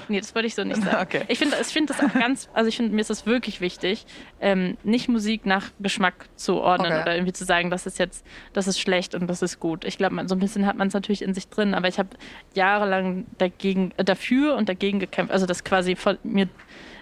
nee, 0.08 0.20
das 0.20 0.34
wollte 0.34 0.46
ich 0.46 0.54
so 0.54 0.62
nicht 0.64 0.82
sagen. 0.82 0.98
Okay. 1.00 1.24
Ich 1.28 1.38
finde 1.38 1.56
ich 1.60 1.68
find 1.68 1.88
das 1.88 2.00
auch 2.00 2.12
ganz, 2.12 2.48
also 2.52 2.68
ich 2.68 2.76
finde, 2.76 2.94
mir 2.94 3.00
ist 3.00 3.10
das 3.10 3.24
wirklich 3.24 3.60
wichtig, 3.60 4.04
ähm, 4.40 4.76
nicht 4.82 5.08
Musik 5.08 5.46
nach 5.46 5.70
Geschmack 5.80 6.28
zu 6.36 6.56
ordnen 6.60 6.92
okay. 6.92 7.02
oder 7.02 7.14
irgendwie 7.14 7.32
zu 7.32 7.44
sagen, 7.44 7.70
das 7.70 7.86
ist 7.86 7.98
jetzt, 7.98 8.24
das 8.52 8.66
ist 8.66 8.78
schlecht 8.78 9.14
und 9.14 9.26
das 9.26 9.42
ist 9.42 9.58
gut. 9.58 9.84
Ich 9.84 9.96
glaube, 9.96 10.22
so 10.28 10.34
ein 10.34 10.38
bisschen 10.38 10.66
hat 10.66 10.76
man 10.76 10.88
es 10.88 10.94
natürlich 10.94 11.22
in 11.22 11.32
sich 11.32 11.48
drin, 11.48 11.74
aber 11.74 11.88
ich 11.88 11.98
habe 11.98 12.10
jahrelang 12.54 13.26
dagegen, 13.38 13.92
äh, 13.96 14.04
dafür 14.04 14.56
und 14.56 14.68
dagegen 14.68 15.00
gekämpft, 15.00 15.32
also 15.32 15.46
das 15.46 15.64
quasi 15.64 15.96
von 15.96 16.18
mir 16.22 16.48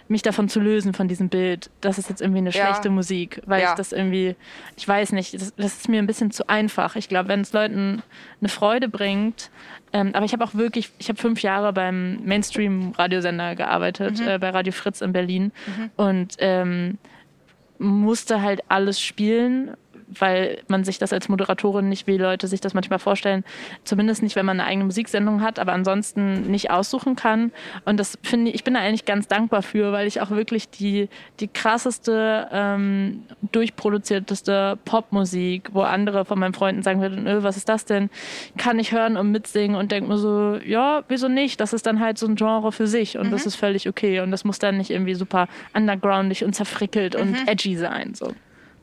mich 0.08 0.22
davon 0.22 0.48
zu 0.48 0.60
lösen, 0.60 0.94
von 0.94 1.06
diesem 1.06 1.28
Bild, 1.28 1.70
das 1.80 1.98
ist 1.98 2.08
jetzt 2.08 2.22
irgendwie 2.22 2.38
eine 2.38 2.52
schlechte 2.52 2.88
ja. 2.88 2.94
Musik, 2.94 3.42
weil 3.46 3.62
ja. 3.62 3.70
ich 3.70 3.74
das 3.74 3.92
irgendwie, 3.92 4.36
ich 4.76 4.88
weiß 4.88 5.12
nicht, 5.12 5.34
das, 5.34 5.54
das, 5.54 5.76
ist 5.76 5.88
mir 5.88 5.98
ein 5.98 6.06
bisschen 6.06 6.30
zu 6.30 6.48
einfach. 6.48 6.96
Ich 6.96 7.08
glaube, 7.08 7.28
wenn 7.28 7.42
es 7.42 7.52
Leuten 7.52 8.02
eine 8.40 8.48
Freude 8.48 8.88
bringt, 8.88 9.50
ähm, 9.92 10.10
aber 10.14 10.24
ich 10.24 10.32
habe 10.32 10.44
auch 10.44 10.54
wirklich, 10.54 10.90
ich 10.98 11.08
habe 11.08 11.18
fünf 11.18 11.42
Jahre 11.42 11.72
beim 11.72 12.22
Mainstream-Radiosender 12.24 13.54
gearbeitet, 13.54 14.20
mhm. 14.20 14.28
äh, 14.28 14.38
bei 14.38 14.50
Radio 14.50 14.72
Fritz 14.72 15.00
in 15.00 15.12
Berlin 15.12 15.52
mhm. 15.66 15.90
und 15.96 16.36
ähm, 16.38 16.98
musste 17.78 18.42
halt 18.42 18.62
alles 18.68 19.00
spielen 19.00 19.76
weil 20.18 20.62
man 20.68 20.84
sich 20.84 20.98
das 20.98 21.12
als 21.12 21.28
Moderatorin 21.28 21.88
nicht, 21.88 22.06
wie 22.06 22.16
Leute 22.16 22.46
sich 22.46 22.60
das 22.60 22.74
manchmal 22.74 22.98
vorstellen, 22.98 23.44
zumindest 23.84 24.22
nicht, 24.22 24.36
wenn 24.36 24.46
man 24.46 24.60
eine 24.60 24.68
eigene 24.68 24.84
Musiksendung 24.84 25.42
hat, 25.42 25.58
aber 25.58 25.72
ansonsten 25.72 26.42
nicht 26.50 26.70
aussuchen 26.70 27.16
kann. 27.16 27.52
Und 27.84 27.98
das 27.98 28.18
finde 28.22 28.50
ich, 28.50 28.56
ich 28.56 28.64
bin 28.64 28.74
da 28.74 28.80
eigentlich 28.80 29.04
ganz 29.04 29.28
dankbar 29.28 29.62
für, 29.62 29.92
weil 29.92 30.06
ich 30.06 30.20
auch 30.20 30.30
wirklich 30.30 30.70
die, 30.70 31.08
die 31.40 31.48
krasseste, 31.48 32.48
ähm, 32.52 33.24
durchproduzierteste 33.52 34.78
Popmusik, 34.84 35.70
wo 35.72 35.82
andere 35.82 36.24
von 36.24 36.38
meinen 36.38 36.54
Freunden 36.54 36.82
sagen 36.82 37.00
würden, 37.00 37.26
öh, 37.26 37.42
was 37.42 37.56
ist 37.56 37.68
das 37.68 37.84
denn? 37.84 38.10
Kann 38.56 38.78
ich 38.78 38.92
hören 38.92 39.16
und 39.16 39.30
mitsingen 39.30 39.76
und 39.76 39.92
denke 39.92 40.08
mir 40.08 40.18
so, 40.18 40.56
ja, 40.64 41.04
wieso 41.08 41.28
nicht? 41.28 41.60
Das 41.60 41.72
ist 41.72 41.86
dann 41.86 42.00
halt 42.00 42.18
so 42.18 42.26
ein 42.26 42.36
Genre 42.36 42.72
für 42.72 42.86
sich 42.86 43.18
und 43.18 43.28
mhm. 43.28 43.30
das 43.32 43.46
ist 43.46 43.56
völlig 43.56 43.88
okay. 43.88 44.20
Und 44.20 44.30
das 44.30 44.44
muss 44.44 44.58
dann 44.58 44.78
nicht 44.78 44.90
irgendwie 44.90 45.14
super 45.14 45.48
undergroundig 45.74 46.44
und 46.44 46.54
zerfrickelt 46.54 47.14
mhm. 47.14 47.20
und 47.20 47.48
edgy 47.48 47.76
sein. 47.76 48.14
So. 48.14 48.32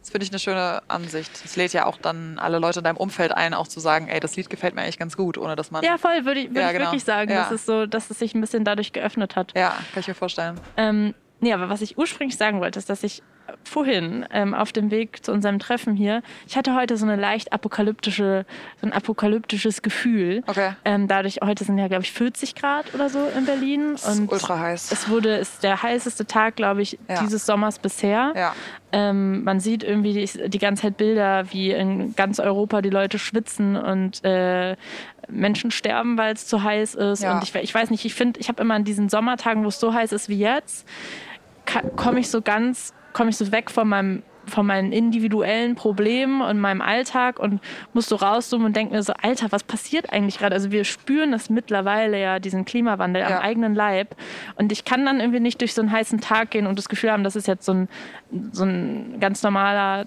Das 0.06 0.12
finde 0.12 0.26
ich 0.26 0.32
eine 0.32 0.38
schöne 0.38 0.84
Ansicht. 0.88 1.32
Es 1.44 1.56
lädt 1.56 1.74
ja 1.74 1.88
auch 1.88 1.98
dann 1.98 2.38
alle 2.38 2.60
Leute 2.60 2.82
in 2.82 2.84
deinem 2.84 2.98
Umfeld 2.98 3.32
ein, 3.32 3.56
auch 3.56 3.68
zu 3.68 3.80
sagen, 3.80 4.08
ey, 4.08 4.20
das 4.20 4.36
Lied 4.36 4.52
gefällt 4.52 4.76
mir 4.76 4.84
eigentlich 4.84 5.00
ganz 5.00 5.18
gut, 5.18 5.36
ohne 5.36 5.56
dass 5.56 5.72
man. 5.72 5.84
Ja, 5.84 5.98
voll, 5.98 6.26
würde 6.26 6.42
ich, 6.42 6.50
würd 6.50 6.58
ja, 6.58 6.68
ich 6.68 6.74
genau. 6.74 6.86
wirklich 6.86 7.04
sagen, 7.04 7.32
ja. 7.32 7.38
dass 7.38 7.50
es 7.50 7.66
so, 7.66 7.88
dass 7.88 8.12
es 8.12 8.20
sich 8.20 8.36
ein 8.36 8.42
bisschen 8.42 8.64
dadurch 8.64 8.94
geöffnet 8.94 9.36
hat. 9.36 9.52
Ja, 9.56 9.70
kann 9.94 10.02
ich 10.02 10.08
mir 10.08 10.14
vorstellen. 10.14 10.62
Ähm, 10.78 11.16
nee, 11.40 11.52
aber 11.52 11.70
was 11.70 11.82
ich 11.82 11.98
ursprünglich 11.98 12.38
sagen 12.38 12.62
wollte, 12.62 12.78
ist, 12.78 12.88
dass 12.88 13.02
ich 13.02 13.24
vorhin 13.64 14.26
ähm, 14.32 14.54
auf 14.54 14.72
dem 14.72 14.92
Weg 14.92 15.24
zu 15.26 15.32
unserem 15.32 15.60
Treffen 15.60 15.96
hier, 15.96 16.22
ich 16.48 16.58
hatte 16.58 16.76
heute 16.76 16.98
so 16.98 17.06
eine 17.06 17.16
leicht 17.16 17.54
apokalyptische, 17.54 18.46
so 18.82 18.88
ein 18.88 18.94
apokalyptisches 18.94 19.82
Gefühl. 19.82 20.44
Okay. 20.48 20.72
Ähm, 20.86 21.08
dadurch, 21.08 21.40
heute 21.44 21.64
sind 21.64 21.78
ja, 21.78 21.88
glaube 21.88 22.04
ich, 22.04 22.12
40 22.12 22.56
Grad 22.56 22.94
oder 22.94 23.10
so 23.10 23.20
in 23.38 23.46
Berlin. 23.46 23.94
Das 23.94 24.08
ist 24.20 24.32
ultra 24.32 24.60
heiß. 24.60 24.92
Es 24.92 25.10
wurde, 25.10 25.36
ist 25.36 25.64
der 25.64 25.82
heißeste 25.82 26.26
Tag, 26.26 26.56
glaube 26.56 26.82
ich, 26.82 26.98
Ja. 27.08 27.22
dieses 27.22 27.46
Sommers 27.46 27.80
bisher. 27.80 28.34
Ja. 28.36 28.56
Ähm, 28.92 29.44
man 29.44 29.60
sieht 29.60 29.84
irgendwie 29.84 30.14
die, 30.14 30.50
die 30.50 30.60
ganze 30.60 30.84
Zeit 30.84 30.98
Bilder, 30.98 31.52
wie 31.52 31.72
in 31.72 32.16
ganz 32.16 32.40
Europa 32.40 32.82
die 32.82 32.90
Leute 32.90 33.20
schwitzen 33.20 33.76
und 33.76 34.24
äh, 34.24 34.76
Menschen 35.28 35.72
sterben, 35.72 36.18
weil 36.18 36.34
es 36.34 36.48
zu 36.48 36.64
heiß 36.64 36.96
ist. 36.96 37.24
Ja. 37.24 37.36
Und 37.36 37.44
ich, 37.44 37.54
ich 37.56 37.74
weiß 37.74 37.90
nicht, 37.90 38.06
ich 38.06 38.14
finde, 38.14 38.40
ich 38.40 38.48
habe 38.48 38.62
immer 38.62 38.76
an 38.76 38.84
diesen 38.84 39.10
Sommertagen, 39.10 39.64
wo 39.64 39.68
es 39.70 39.80
so 39.80 39.94
heiß 39.94 40.12
ist 40.12 40.30
wie 40.30 40.38
jetzt, 40.40 40.88
komme 41.96 42.20
ich 42.20 42.30
so 42.30 42.42
ganz, 42.42 42.94
komme 43.16 43.30
ich 43.32 43.38
so 43.38 43.52
weg 43.52 43.72
von 43.72 43.88
meinem 43.88 44.24
von 44.48 44.68
meinen 44.68 44.92
individuellen 44.92 45.74
Problemen 45.74 46.42
und 46.42 46.60
meinem 46.60 46.82
Alltag 46.82 47.40
und 47.40 47.62
muss 47.94 48.08
so 48.08 48.16
rauszoomen 48.16 48.68
und 48.68 48.76
denke 48.76 48.94
mir 48.94 49.02
so, 49.02 49.14
Alter, 49.20 49.52
was 49.52 49.64
passiert 49.64 50.14
eigentlich 50.14 50.38
gerade? 50.38 50.54
Also 50.54 50.72
wir 50.72 50.84
spüren 50.84 51.32
das 51.32 51.50
mittlerweile 51.50 52.22
ja, 52.22 52.38
diesen 52.40 52.64
Klimawandel 52.64 53.24
Ja. 53.24 53.38
am 53.38 53.42
eigenen 53.42 53.74
Leib. 53.74 54.16
Und 54.56 54.72
ich 54.72 54.86
kann 54.86 55.04
dann 55.04 55.20
irgendwie 55.20 55.40
nicht 55.40 55.62
durch 55.62 55.74
so 55.74 55.82
einen 55.82 55.92
heißen 55.92 56.22
Tag 56.22 56.52
gehen 56.52 56.68
und 56.68 56.78
das 56.78 56.90
Gefühl 56.90 57.12
haben, 57.12 57.24
das 57.24 57.36
ist 57.36 57.48
jetzt 57.48 57.66
so 57.66 57.74
ein, 57.74 57.90
so 58.52 58.66
ein 58.66 59.18
ganz 59.20 59.42
normaler 59.42 60.06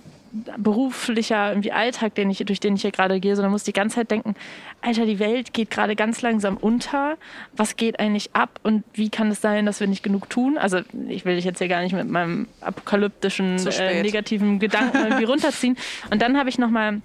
beruflicher 0.57 1.51
irgendwie 1.51 1.72
Alltag, 1.72 2.14
den 2.14 2.31
ich, 2.31 2.39
durch 2.39 2.61
den 2.61 2.76
ich 2.76 2.83
hier 2.83 2.91
gerade 2.91 3.20
gehe, 3.20 3.35
sondern 3.35 3.53
muss 3.53 3.64
die 3.64 3.72
ganze 3.72 3.97
Zeit 3.97 4.11
denken, 4.11 4.35
Alter, 4.81 5.07
die 5.07 5.18
Welt 5.18 5.53
geht 5.53 5.70
gerade 5.70 5.97
ganz 5.97 6.22
langsam 6.22 6.57
unter. 6.57 7.16
Was 7.57 7.76
geht 7.76 7.99
eigentlich 7.99 8.35
ab 8.35 8.61
und 8.62 8.85
wie 8.93 9.09
kann 9.09 9.31
es 9.31 9.41
sein, 9.41 9.66
dass 9.66 9.81
wir 9.81 9.87
nicht 9.87 10.03
genug 10.03 10.29
tun? 10.29 10.59
Also 10.59 10.81
ich 11.09 11.24
will 11.24 11.37
dich 11.37 11.45
jetzt 11.45 11.59
hier 11.59 11.68
gar 11.68 11.83
nicht 11.83 11.93
mit 11.95 12.09
meinem 12.09 12.49
apokalyptischen, 12.61 13.66
äh, 13.66 14.03
negativen 14.03 14.59
Gedanken 14.59 14.99
irgendwie 15.05 15.24
runterziehen. 15.24 15.76
Und 16.11 16.22
dann 16.22 16.37
habe 16.37 16.49
ich 16.49 16.59
nochmal 16.59 17.01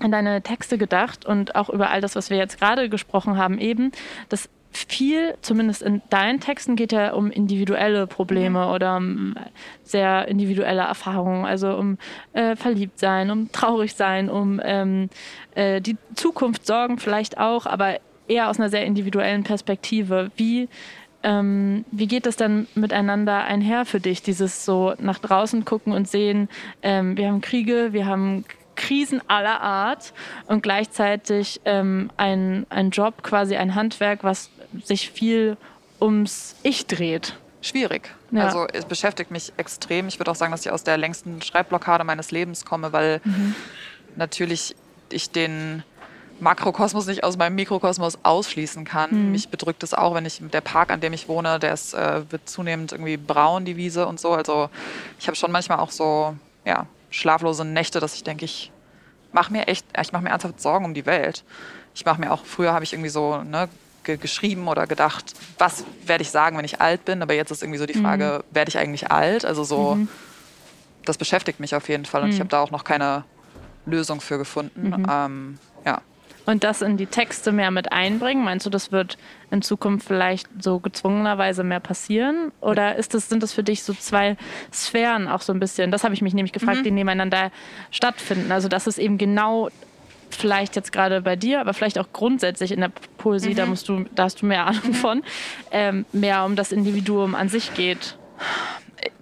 an 0.00 0.12
deine 0.12 0.42
Texte 0.42 0.78
gedacht 0.78 1.26
und 1.26 1.56
auch 1.56 1.68
über 1.68 1.90
all 1.90 2.00
das, 2.00 2.14
was 2.14 2.30
wir 2.30 2.36
jetzt 2.36 2.58
gerade 2.58 2.88
gesprochen 2.88 3.36
haben, 3.36 3.58
eben, 3.58 3.92
dass 4.28 4.48
viel, 4.86 5.36
zumindest 5.40 5.82
in 5.82 6.02
deinen 6.10 6.40
Texten, 6.40 6.76
geht 6.76 6.92
ja 6.92 7.12
um 7.12 7.30
individuelle 7.30 8.06
Probleme 8.06 8.70
oder 8.72 8.96
um 8.96 9.34
sehr 9.82 10.28
individuelle 10.28 10.82
Erfahrungen, 10.82 11.44
also 11.44 11.76
um 11.76 11.98
äh, 12.32 12.56
verliebt 12.56 12.98
sein, 12.98 13.30
um 13.30 13.50
traurig 13.52 13.94
sein, 13.94 14.30
um 14.30 14.60
ähm, 14.64 15.08
äh, 15.54 15.80
die 15.80 15.96
Zukunft 16.14 16.66
sorgen 16.66 16.98
vielleicht 16.98 17.38
auch, 17.38 17.66
aber 17.66 17.98
eher 18.28 18.50
aus 18.50 18.58
einer 18.58 18.68
sehr 18.68 18.84
individuellen 18.84 19.42
Perspektive. 19.44 20.30
Wie 20.36 20.68
ähm, 21.22 21.84
wie 21.90 22.06
geht 22.06 22.26
das 22.26 22.36
dann 22.36 22.68
miteinander 22.74 23.42
einher 23.44 23.84
für 23.84 23.98
dich, 23.98 24.22
dieses 24.22 24.64
so 24.64 24.94
nach 25.00 25.18
draußen 25.18 25.64
gucken 25.64 25.92
und 25.92 26.06
sehen, 26.08 26.48
ähm, 26.82 27.16
wir 27.16 27.28
haben 27.28 27.40
Kriege, 27.40 27.92
wir 27.92 28.06
haben 28.06 28.44
Krisen 28.78 29.20
aller 29.28 29.60
Art 29.60 30.14
und 30.46 30.62
gleichzeitig 30.62 31.60
ähm, 31.66 32.10
ein, 32.16 32.64
ein 32.70 32.90
Job, 32.90 33.22
quasi 33.22 33.56
ein 33.56 33.74
Handwerk, 33.74 34.24
was 34.24 34.50
sich 34.84 35.10
viel 35.10 35.56
ums 36.00 36.54
Ich 36.62 36.86
dreht. 36.86 37.36
Schwierig. 37.60 38.14
Ja. 38.30 38.46
Also 38.46 38.66
es 38.72 38.84
beschäftigt 38.84 39.30
mich 39.30 39.52
extrem. 39.56 40.06
Ich 40.08 40.20
würde 40.20 40.30
auch 40.30 40.36
sagen, 40.36 40.52
dass 40.52 40.64
ich 40.64 40.70
aus 40.70 40.84
der 40.84 40.96
längsten 40.96 41.42
Schreibblockade 41.42 42.04
meines 42.04 42.30
Lebens 42.30 42.64
komme, 42.64 42.92
weil 42.92 43.20
natürlich 44.16 44.76
ich 45.10 45.30
den 45.30 45.82
Makrokosmos 46.38 47.06
nicht 47.06 47.24
aus 47.24 47.36
meinem 47.36 47.56
Mikrokosmos 47.56 48.18
ausschließen 48.22 48.84
kann. 48.84 49.32
Mich 49.32 49.48
bedrückt 49.48 49.82
es 49.82 49.92
auch, 49.92 50.14
wenn 50.14 50.24
ich 50.24 50.40
der 50.52 50.60
Park, 50.60 50.92
an 50.92 51.00
dem 51.00 51.12
ich 51.12 51.26
wohne, 51.26 51.58
der 51.58 51.72
ist, 51.72 51.94
äh, 51.94 52.30
wird 52.30 52.48
zunehmend 52.48 52.92
irgendwie 52.92 53.16
braun, 53.16 53.64
die 53.64 53.76
Wiese 53.76 54.06
und 54.06 54.20
so. 54.20 54.32
Also 54.32 54.70
ich 55.18 55.26
habe 55.26 55.34
schon 55.34 55.50
manchmal 55.50 55.80
auch 55.80 55.90
so 55.90 56.36
ja, 56.64 56.86
schlaflose 57.10 57.64
Nächte, 57.64 58.00
dass 58.00 58.14
ich 58.14 58.24
denke, 58.24 58.44
ich 58.44 58.72
mache 59.32 59.52
mir 59.52 59.68
echt, 59.68 59.86
ich 60.00 60.12
mache 60.12 60.22
mir 60.22 60.30
ernsthaft 60.30 60.60
Sorgen 60.60 60.84
um 60.84 60.94
die 60.94 61.06
Welt. 61.06 61.44
Ich 61.94 62.04
mache 62.04 62.20
mir 62.20 62.32
auch, 62.32 62.44
früher 62.44 62.72
habe 62.72 62.84
ich 62.84 62.92
irgendwie 62.92 63.10
so 63.10 63.42
ne, 63.42 63.68
ge 64.04 64.16
geschrieben 64.16 64.68
oder 64.68 64.86
gedacht, 64.86 65.34
was 65.58 65.84
werde 66.06 66.22
ich 66.22 66.30
sagen, 66.30 66.56
wenn 66.56 66.64
ich 66.64 66.80
alt 66.80 67.04
bin? 67.04 67.22
Aber 67.22 67.34
jetzt 67.34 67.50
ist 67.50 67.62
irgendwie 67.62 67.78
so 67.78 67.86
die 67.86 67.94
Frage, 68.02 68.44
werde 68.50 68.68
ich 68.68 68.78
eigentlich 68.78 69.10
alt? 69.10 69.44
Also 69.44 69.64
so, 69.64 69.98
das 71.04 71.18
beschäftigt 71.18 71.60
mich 71.60 71.74
auf 71.74 71.88
jeden 71.88 72.04
Fall 72.04 72.22
und 72.22 72.30
ich 72.30 72.40
habe 72.40 72.48
da 72.48 72.60
auch 72.60 72.70
noch 72.70 72.84
keine 72.84 73.24
Lösung 73.86 74.20
für 74.20 74.38
gefunden. 74.38 74.92
Ähm, 75.10 75.58
ja. 75.77 75.77
Und 76.48 76.64
das 76.64 76.80
in 76.80 76.96
die 76.96 77.04
Texte 77.04 77.52
mehr 77.52 77.70
mit 77.70 77.92
einbringen, 77.92 78.42
meinst 78.42 78.64
du, 78.64 78.70
das 78.70 78.90
wird 78.90 79.18
in 79.50 79.60
Zukunft 79.60 80.06
vielleicht 80.06 80.48
so 80.62 80.78
gezwungenerweise 80.78 81.62
mehr 81.62 81.78
passieren? 81.78 82.52
Oder 82.62 82.96
ist 82.96 83.12
das, 83.12 83.28
sind 83.28 83.42
das 83.42 83.52
für 83.52 83.62
dich 83.62 83.82
so 83.82 83.92
zwei 83.92 84.38
Sphären 84.72 85.28
auch 85.28 85.42
so 85.42 85.52
ein 85.52 85.60
bisschen? 85.60 85.90
Das 85.90 86.04
habe 86.04 86.14
ich 86.14 86.22
mich 86.22 86.32
nämlich 86.32 86.54
gefragt, 86.54 86.86
die 86.86 86.90
nebeneinander 86.90 87.52
stattfinden. 87.90 88.50
Also, 88.50 88.68
dass 88.68 88.86
es 88.86 88.96
eben 88.96 89.18
genau 89.18 89.68
vielleicht 90.30 90.74
jetzt 90.74 90.90
gerade 90.90 91.20
bei 91.20 91.36
dir, 91.36 91.60
aber 91.60 91.74
vielleicht 91.74 91.98
auch 91.98 92.08
grundsätzlich 92.14 92.72
in 92.72 92.80
der 92.80 92.92
Poesie, 93.18 93.52
da 93.52 93.66
musst 93.66 93.86
du, 93.90 94.06
da 94.14 94.22
hast 94.22 94.40
du 94.40 94.46
mehr 94.46 94.66
Ahnung 94.68 94.94
von, 94.94 95.22
ähm, 95.70 96.06
mehr 96.12 96.46
um 96.46 96.56
das 96.56 96.72
Individuum 96.72 97.34
an 97.34 97.50
sich 97.50 97.74
geht, 97.74 98.16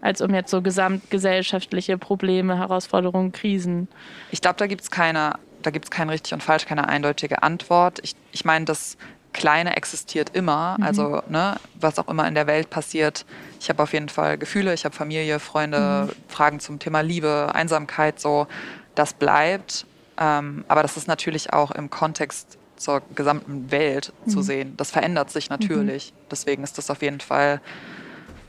als 0.01 0.21
um 0.21 0.33
jetzt 0.33 0.53
so 0.53 0.63
gesamtgesellschaftliche 0.63 1.99
Probleme, 1.99 2.57
Herausforderungen, 2.57 3.33
Krisen. 3.33 3.89
Ich 4.31 4.41
glaube, 4.41 4.59
da 4.59 4.69
gibt 4.69 4.83
es 4.83 4.93
keine, 4.93 5.41
da 5.67 5.71
gibt's 5.71 5.91
kein 5.91 6.09
richtig 6.09 6.33
und 6.33 6.43
falsch, 6.43 6.65
keine 6.65 6.89
eindeutige 6.89 7.43
Antwort. 7.43 7.99
Ich, 8.03 8.15
ich 8.31 8.45
meine, 8.45 8.65
das 8.65 8.97
Kleine 9.33 9.77
existiert 9.77 10.31
immer, 10.35 10.79
also 10.81 11.23
ne, 11.29 11.57
was 11.79 11.99
auch 11.99 12.09
immer 12.09 12.27
in 12.27 12.35
der 12.35 12.47
Welt 12.47 12.71
passiert. 12.71 13.27
Ich 13.61 13.69
habe 13.69 13.83
auf 13.83 13.93
jeden 13.93 14.09
Fall 14.09 14.39
Gefühle, 14.39 14.73
ich 14.73 14.87
habe 14.87 14.95
Familie, 14.95 15.41
Freunde, 15.41 16.09
Fragen 16.29 16.59
zum 16.59 16.79
Thema 16.79 17.01
Liebe, 17.01 17.51
Einsamkeit, 17.53 18.19
so, 18.19 18.47
das 18.95 19.13
bleibt. 19.13 19.87
Ähm, 20.19 20.65
aber 20.69 20.83
das 20.83 20.97
ist 20.97 21.07
natürlich 21.07 21.53
auch 21.53 21.71
im 21.73 21.91
Kontext 21.91 22.57
zur 22.77 23.03
gesamten 23.15 23.71
Welt 23.71 24.13
zu 24.27 24.41
sehen. 24.41 24.75
Das 24.77 24.91
verändert 24.91 25.31
sich 25.31 25.51
natürlich. 25.51 26.15
Deswegen 26.31 26.63
ist 26.63 26.79
das 26.79 26.91
auf 26.91 27.03
jeden 27.03 27.21
Fall 27.21 27.61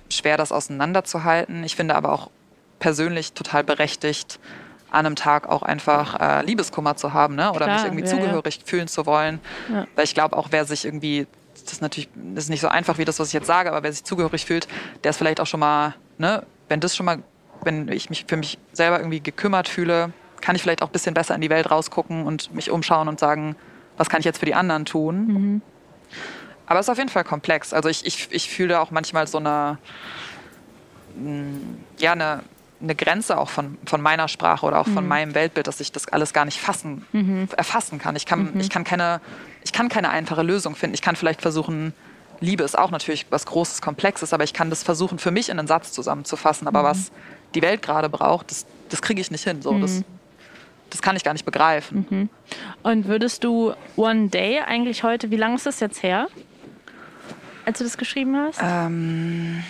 schwer, 0.09 0.37
das 0.37 0.51
auseinanderzuhalten. 0.51 1.63
Ich 1.63 1.75
finde 1.75 1.95
aber 1.95 2.13
auch 2.13 2.29
persönlich 2.79 3.33
total 3.33 3.63
berechtigt, 3.63 4.39
an 4.89 5.05
einem 5.05 5.15
Tag 5.15 5.47
auch 5.47 5.63
einfach 5.63 6.19
äh, 6.19 6.45
Liebeskummer 6.45 6.95
zu 6.95 7.13
haben 7.13 7.35
ne? 7.35 7.51
oder 7.51 7.65
Klar, 7.65 7.75
mich 7.75 7.85
irgendwie 7.85 8.05
ja, 8.05 8.11
ja. 8.11 8.21
zugehörig 8.21 8.59
fühlen 8.65 8.87
zu 8.87 9.05
wollen. 9.05 9.39
Ja. 9.71 9.85
Weil 9.95 10.05
ich 10.05 10.13
glaube 10.13 10.37
auch, 10.37 10.47
wer 10.51 10.65
sich 10.65 10.85
irgendwie, 10.85 11.27
das 11.63 11.73
ist 11.73 11.81
natürlich 11.81 12.09
das 12.15 12.45
ist 12.45 12.49
nicht 12.49 12.61
so 12.61 12.67
einfach 12.67 12.97
wie 12.97 13.05
das, 13.05 13.19
was 13.19 13.27
ich 13.27 13.33
jetzt 13.33 13.47
sage, 13.47 13.69
aber 13.69 13.83
wer 13.83 13.91
sich 13.91 14.03
zugehörig 14.03 14.45
fühlt, 14.45 14.67
der 15.03 15.09
ist 15.09 15.17
vielleicht 15.17 15.41
auch 15.41 15.47
schon 15.47 15.59
mal, 15.59 15.95
ne, 16.17 16.43
wenn 16.69 16.79
das 16.79 16.95
schon 16.95 17.05
mal, 17.05 17.19
wenn 17.63 17.89
ich 17.89 18.09
mich 18.09 18.25
für 18.27 18.37
mich 18.37 18.57
selber 18.71 18.99
irgendwie 18.99 19.19
gekümmert 19.19 19.67
fühle, 19.67 20.11
kann 20.41 20.55
ich 20.55 20.61
vielleicht 20.61 20.81
auch 20.81 20.87
ein 20.87 20.93
bisschen 20.93 21.13
besser 21.13 21.35
in 21.35 21.41
die 21.41 21.49
Welt 21.49 21.69
rausgucken 21.69 22.25
und 22.25 22.53
mich 22.53 22.71
umschauen 22.71 23.07
und 23.07 23.19
sagen, 23.19 23.55
was 23.97 24.09
kann 24.09 24.19
ich 24.19 24.25
jetzt 24.25 24.39
für 24.39 24.45
die 24.45 24.53
anderen 24.53 24.85
tun. 24.85 25.27
Mhm. 25.27 25.61
Aber 26.67 26.79
es 26.79 26.85
ist 26.85 26.89
auf 26.89 26.97
jeden 26.97 27.09
Fall 27.09 27.23
komplex. 27.23 27.73
Also 27.73 27.89
ich, 27.89 28.05
ich, 28.05 28.27
ich 28.31 28.49
fühle 28.49 28.79
auch 28.79 28.91
manchmal 28.91 29.25
so 29.25 29.37
eine, 29.37 29.77
mh, 31.15 31.59
ja, 31.97 32.11
eine, 32.11 32.43
eine 32.81 32.93
Grenze 32.95 33.37
auch 33.37 33.49
von, 33.49 33.77
von 33.85 34.01
meiner 34.01 34.27
Sprache 34.27 34.65
oder 34.65 34.79
auch 34.79 34.87
von 34.87 35.03
Mhm. 35.03 35.09
meinem 35.09 35.35
Weltbild, 35.35 35.67
dass 35.67 35.79
ich 35.79 35.91
das 35.91 36.07
alles 36.09 36.31
gar 36.33 36.45
nicht 36.45 36.59
fassen, 36.59 37.05
erfassen 37.55 37.97
kann. 37.99 38.15
Ich 38.15 38.25
kann, 38.25 38.51
Mhm. 38.53 38.59
ich, 38.59 38.69
kann 38.69 38.83
keine, 38.83 39.19
ich 39.63 39.73
kann 39.73 39.89
keine 39.89 40.09
einfache 40.09 40.43
Lösung 40.43 40.75
finden. 40.75 40.93
Ich 40.93 41.01
kann 41.01 41.15
vielleicht 41.15 41.41
versuchen, 41.41 41.93
Liebe 42.39 42.63
ist 42.63 42.77
auch 42.77 42.91
natürlich 42.91 43.25
was 43.31 43.47
Großes, 43.47 43.81
Komplexes, 43.81 44.31
aber 44.31 44.43
ich 44.43 44.53
kann 44.53 44.69
das 44.69 44.83
versuchen, 44.83 45.17
für 45.17 45.31
mich 45.31 45.49
in 45.49 45.57
einen 45.57 45.67
Satz 45.67 45.91
zusammenzufassen. 45.91 46.67
Aber 46.67 46.83
was 46.83 47.11
die 47.55 47.63
Welt 47.63 47.81
gerade 47.81 48.09
braucht, 48.09 48.51
das, 48.51 48.65
das 48.89 49.01
kriege 49.01 49.19
ich 49.21 49.31
nicht 49.31 49.43
hin. 49.43 49.63
So, 49.63 49.79
das, 49.79 50.03
das 50.91 51.01
kann 51.01 51.15
ich 51.15 51.23
gar 51.23 51.33
nicht 51.33 51.45
begreifen. 51.45 52.29
Und 52.83 53.07
würdest 53.07 53.43
du 53.43 53.73
One 53.95 54.27
Day 54.29 54.59
eigentlich 54.59 55.01
heute, 55.03 55.31
wie 55.31 55.35
lange 55.37 55.55
ist 55.55 55.65
das 55.65 55.79
jetzt 55.79 56.03
her, 56.03 56.27
als 57.65 57.79
du 57.79 57.83
das 57.83 57.97
geschrieben 57.97 58.37
hast? 58.37 58.59
Ähm, 58.61 59.63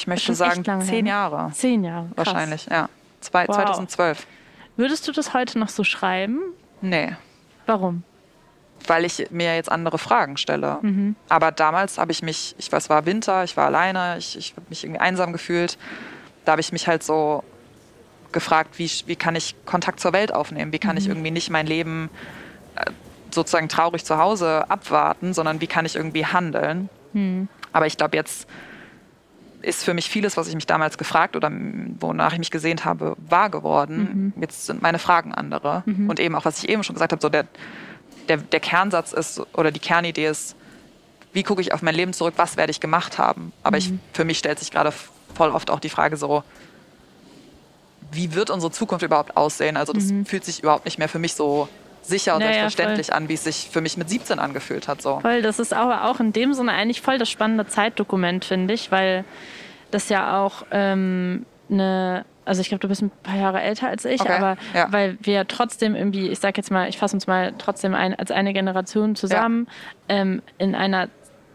ich 0.00 0.06
möchte 0.06 0.34
sagen, 0.34 0.64
zehn 0.82 1.04
her, 1.06 1.14
Jahre. 1.14 1.50
Zehn 1.52 1.84
Jahre. 1.84 2.06
Krass. 2.14 2.26
Wahrscheinlich, 2.26 2.66
ja. 2.66 2.88
Zwei, 3.20 3.46
Wow. 3.46 3.56
2012. 3.56 4.26
Würdest 4.76 5.06
du 5.06 5.12
das 5.12 5.34
heute 5.34 5.58
noch 5.58 5.68
so 5.68 5.84
schreiben? 5.84 6.40
Nee, 6.80 7.12
Warum? 7.66 8.02
weil 8.86 9.04
ich 9.04 9.26
mir 9.30 9.54
jetzt 9.54 9.70
andere 9.70 9.98
Fragen 9.98 10.38
stelle. 10.38 10.78
Mhm. 10.80 11.14
Aber 11.28 11.52
damals 11.52 11.98
habe 11.98 12.12
ich 12.12 12.22
mich, 12.22 12.54
ich 12.56 12.72
weiß, 12.72 12.84
es 12.84 12.88
war 12.90 13.04
Winter, 13.04 13.44
ich 13.44 13.54
war 13.58 13.66
alleine, 13.66 14.16
ich, 14.16 14.38
ich 14.38 14.52
habe 14.52 14.62
mich 14.70 14.82
irgendwie 14.84 15.00
einsam 15.00 15.32
gefühlt. 15.34 15.76
Da 16.46 16.52
habe 16.52 16.62
ich 16.62 16.72
mich 16.72 16.88
halt 16.88 17.02
so 17.02 17.44
gefragt, 18.32 18.78
wie, 18.78 18.90
wie 19.04 19.16
kann 19.16 19.36
ich 19.36 19.54
Kontakt 19.66 20.00
zur 20.00 20.14
Welt 20.14 20.32
aufnehmen? 20.34 20.72
Wie 20.72 20.78
kann 20.78 20.92
Mhm. 20.92 20.98
ich 20.98 21.08
irgendwie 21.08 21.30
nicht 21.30 21.50
mein 21.50 21.66
Leben 21.66 22.08
äh, 22.76 22.90
sozusagen 23.30 23.68
traurig 23.68 24.02
zu 24.06 24.16
Hause 24.16 24.64
abwarten, 24.70 25.34
sondern 25.34 25.60
wie 25.60 25.66
kann 25.66 25.84
ich 25.84 25.94
irgendwie 25.96 26.24
handeln? 26.24 26.88
Mhm. 27.12 27.48
Aber 27.72 27.86
ich 27.86 27.98
glaube, 27.98 28.16
jetzt 28.16 28.48
ist 29.62 29.84
für 29.84 29.94
mich 29.94 30.08
vieles, 30.08 30.36
was 30.36 30.48
ich 30.48 30.54
mich 30.54 30.66
damals 30.66 30.98
gefragt 30.98 31.36
oder 31.36 31.50
wonach 32.00 32.32
ich 32.32 32.38
mich 32.38 32.50
gesehnt 32.50 32.84
habe, 32.84 33.16
wahr 33.28 33.50
geworden. 33.50 34.32
Mhm. 34.36 34.42
Jetzt 34.42 34.66
sind 34.66 34.82
meine 34.82 34.98
Fragen 34.98 35.32
andere. 35.34 35.82
Und 36.08 36.20
eben 36.20 36.34
auch, 36.34 36.44
was 36.44 36.62
ich 36.62 36.68
eben 36.68 36.82
schon 36.82 36.94
gesagt 36.94 37.12
habe, 37.12 37.22
so 37.22 37.28
der, 37.28 37.46
der, 38.28 38.38
der 38.38 38.60
Kernsatz 38.60 39.12
ist 39.12 39.42
oder 39.54 39.70
die 39.70 39.80
Kernidee 39.80 40.26
ist, 40.26 40.56
wie 41.32 41.42
gucke 41.42 41.60
ich 41.60 41.72
auf 41.72 41.82
mein 41.82 41.94
Leben 41.94 42.12
zurück, 42.12 42.34
was 42.36 42.56
werde 42.56 42.70
ich 42.70 42.80
gemacht 42.80 43.18
haben? 43.18 43.52
Aber 43.62 43.76
ich, 43.78 43.90
Mhm. 43.90 44.00
für 44.12 44.24
mich 44.24 44.38
stellt 44.38 44.58
sich 44.58 44.70
gerade 44.70 44.92
voll 45.34 45.50
oft 45.50 45.70
auch 45.70 45.80
die 45.80 45.88
Frage 45.90 46.16
so, 46.16 46.42
wie 48.12 48.34
wird 48.34 48.50
unsere 48.50 48.72
Zukunft 48.72 49.04
überhaupt 49.04 49.36
aussehen? 49.36 49.76
Also 49.76 49.92
das 49.92 50.04
mhm. 50.04 50.26
fühlt 50.26 50.44
sich 50.44 50.60
überhaupt 50.62 50.84
nicht 50.84 50.98
mehr 50.98 51.08
für 51.08 51.20
mich 51.20 51.34
so 51.34 51.68
sicher 52.10 52.34
und 52.34 52.40
naja, 52.40 52.52
selbstverständlich 52.52 53.06
voll. 53.08 53.16
an, 53.16 53.28
wie 53.28 53.34
es 53.34 53.44
sich 53.44 53.70
für 53.72 53.80
mich 53.80 53.96
mit 53.96 54.10
17 54.10 54.38
angefühlt 54.38 54.88
hat. 54.88 55.00
So. 55.00 55.20
Voll, 55.20 55.42
das 55.42 55.58
ist 55.58 55.72
aber 55.72 56.04
auch 56.04 56.20
in 56.20 56.32
dem 56.32 56.52
Sinne 56.52 56.72
eigentlich 56.72 57.00
voll 57.00 57.18
das 57.18 57.30
spannende 57.30 57.66
Zeitdokument, 57.66 58.44
finde 58.44 58.74
ich, 58.74 58.92
weil 58.92 59.24
das 59.90 60.08
ja 60.08 60.38
auch 60.44 60.64
ähm, 60.70 61.46
eine 61.70 62.24
also 62.50 62.62
ich 62.62 62.68
glaube, 62.68 62.80
du 62.80 62.88
bist 62.88 63.00
ein 63.00 63.12
paar 63.22 63.36
Jahre 63.36 63.60
älter 63.60 63.86
als 63.86 64.04
ich, 64.04 64.20
okay, 64.20 64.32
aber 64.32 64.56
ja. 64.74 64.90
weil 64.90 65.16
wir 65.22 65.46
trotzdem 65.46 65.94
irgendwie, 65.94 66.28
ich 66.28 66.40
sage 66.40 66.54
jetzt 66.56 66.70
mal, 66.72 66.88
ich 66.88 66.98
fasse 66.98 67.14
uns 67.14 67.28
mal 67.28 67.54
trotzdem 67.58 67.94
ein, 67.94 68.12
als 68.12 68.32
eine 68.32 68.52
Generation 68.52 69.14
zusammen 69.14 69.68
ja. 70.08 70.16
ähm, 70.16 70.42
in 70.58 70.74
einer 70.74 71.08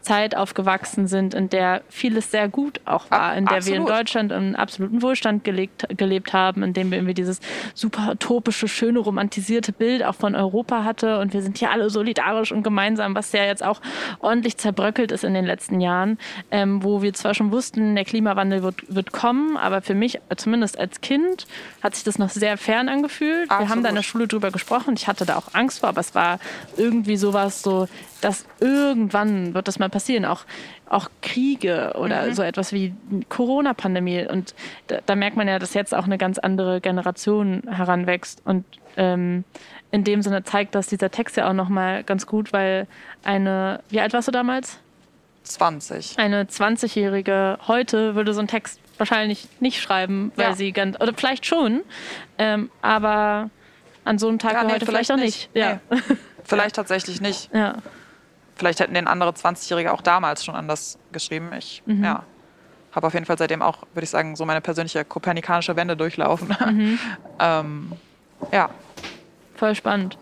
Zeit 0.06 0.38
aufgewachsen 0.38 1.08
sind, 1.08 1.34
in 1.34 1.50
der 1.50 1.82
vieles 1.90 2.32
sehr 2.32 2.48
gut 2.48 2.80
auch 2.86 3.10
war, 3.10 3.36
in 3.36 3.46
der 3.46 3.58
Absolut. 3.58 3.80
wir 3.80 3.82
in 3.82 3.98
Deutschland 3.98 4.32
einen 4.32 4.56
absoluten 4.56 5.02
Wohlstand 5.02 5.44
gelegt, 5.44 5.88
gelebt 5.98 6.32
haben, 6.32 6.64
in 6.64 6.74
dem 6.74 6.92
wir 6.92 7.00
irgendwie 7.00 7.16
dieses 7.16 7.42
super 7.74 8.12
utopische, 8.12 8.68
schöne, 8.68 9.00
romantisierte 9.00 9.74
Bild 9.74 10.04
auch 10.04 10.16
von 10.16 10.36
Europa 10.36 10.84
hatte 10.84 11.20
und 11.20 11.34
wir 11.34 11.42
sind 11.42 11.58
hier 11.58 11.72
alle 11.72 11.90
solidarisch 11.90 12.52
und 12.52 12.64
gemeinsam, 12.64 13.16
was 13.16 13.32
ja 13.32 13.44
jetzt 13.44 13.64
auch 13.64 13.82
ordentlich 14.20 14.58
zerbröckelt 14.58 15.12
ist 15.12 15.24
in 15.24 15.34
den 15.34 15.46
letzten 15.46 15.82
Jahren, 15.82 16.20
ähm, 16.52 16.84
wo 16.84 17.02
wir 17.02 17.14
zwar 17.14 17.34
schon 17.34 17.52
wussten, 17.52 17.96
der 17.96 18.06
Klimawandel 18.06 18.62
wird, 18.62 18.84
wird 18.88 19.12
kommen, 19.12 19.58
aber 19.58 19.82
für 19.82 19.96
mich, 19.96 20.20
zumindest 20.38 20.80
als 20.80 21.02
Kind, 21.02 21.48
hat 21.82 21.96
sich 21.96 22.04
das 22.04 22.20
noch 22.20 22.30
sehr 22.30 22.58
fern 22.58 22.90
angefühlt. 22.90 23.50
Absolut. 23.50 23.62
Wir 23.62 23.70
haben 23.70 23.84
da 23.84 23.90
in 23.90 23.96
der 23.96 24.04
Schule 24.04 24.28
drüber 24.28 24.52
gesprochen, 24.52 24.94
ich 24.96 25.08
hatte 25.08 25.26
da 25.26 25.36
auch 25.36 25.54
Angst 25.54 25.80
vor, 25.80 25.90
aber 25.90 26.02
es 26.02 26.14
war 26.14 26.40
irgendwie 26.78 27.18
sowas 27.18 27.64
so, 27.64 27.88
dass 28.26 28.48
irgendwann 28.60 29.54
wird 29.54 29.68
das 29.68 29.78
mal 29.78 29.90
passieren, 29.90 30.26
auch, 30.26 30.46
auch 30.90 31.12
Kriege 31.22 31.94
oder 31.96 32.26
mhm. 32.26 32.34
so 32.34 32.42
etwas 32.42 32.74
wie 32.74 32.92
Corona-Pandemie. 33.30 34.26
Und 34.28 34.56
da, 34.88 34.98
da, 35.06 35.16
merkt 35.16 35.38
man 35.38 35.48
ja, 35.48 35.60
dass 35.60 35.76
jetzt 35.76 35.94
auch 35.94 36.06
eine 36.06 36.18
ganz 36.18 36.40
andere 36.40 36.82
Generation 36.82 37.62
heranwächst. 37.70 38.42
Und 38.44 38.66
ähm, 38.98 39.44
in 39.92 40.04
dem 40.04 40.24
Sinne 40.24 40.44
zeigt 40.44 40.74
das 40.74 40.88
dieser 40.88 41.12
Text 41.12 41.38
ja 41.38 41.48
auch 41.48 41.54
nochmal 41.54 42.04
ganz 42.04 42.26
gut, 42.26 42.52
weil 42.52 42.88
eine, 43.24 43.82
wie 43.90 44.02
alt 44.02 44.12
warst 44.14 44.28
du 44.28 44.32
damals? 44.32 44.80
20. 45.44 46.18
Eine 46.18 46.46
20-Jährige 46.46 47.60
heute 47.68 48.16
würde 48.16 48.34
so 48.34 48.40
einen 48.40 48.48
Text 48.48 48.80
wahrscheinlich 48.98 49.48
nicht 49.60 49.80
schreiben, 49.80 50.32
weil 50.36 50.48
ja. 50.48 50.56
sie 50.56 50.72
ganz, 50.72 51.00
oder 51.00 51.14
vielleicht 51.16 51.46
schon, 51.46 51.84
ähm, 52.40 52.72
aber 52.82 53.52
an 54.04 54.18
so 54.18 54.28
einem 54.28 54.40
Tag 54.40 54.54
ja, 54.54 54.64
nee, 54.64 54.74
heute 54.74 54.88
vielleicht, 54.88 55.08
vielleicht 55.08 55.12
auch 55.12 55.24
nicht. 55.24 55.54
nicht. 55.54 55.64
Ja. 55.64 55.80
Nee. 55.92 56.00
Vielleicht 56.48 56.76
tatsächlich 56.76 57.22
nicht. 57.22 57.50
Ja. 57.56 57.78
Vielleicht 58.56 58.80
hätten 58.80 58.94
den 58.94 59.08
andere 59.08 59.32
20-Jährige 59.32 59.94
auch 59.94 60.02
damals 60.02 60.46
schon 60.46 60.56
anders 60.56 60.98
geschrieben. 61.12 61.52
Ich 61.58 61.84
mhm. 61.86 62.04
ja, 62.04 62.24
habe 62.94 63.08
auf 63.08 63.14
jeden 63.14 63.26
Fall 63.26 63.38
seitdem 63.38 63.62
auch, 63.62 63.84
würde 63.94 64.06
ich 64.06 64.10
sagen, 64.10 64.36
so 64.36 64.46
meine 64.46 64.62
persönliche 64.62 65.04
kopernikanische 65.04 65.76
Wende 65.76 65.98
durchlaufen. 65.98 66.56
Mhm. 66.66 67.00
ähm, 67.40 67.92
ja. 68.52 68.70
Voll 69.56 69.76
spannend. 69.76 70.18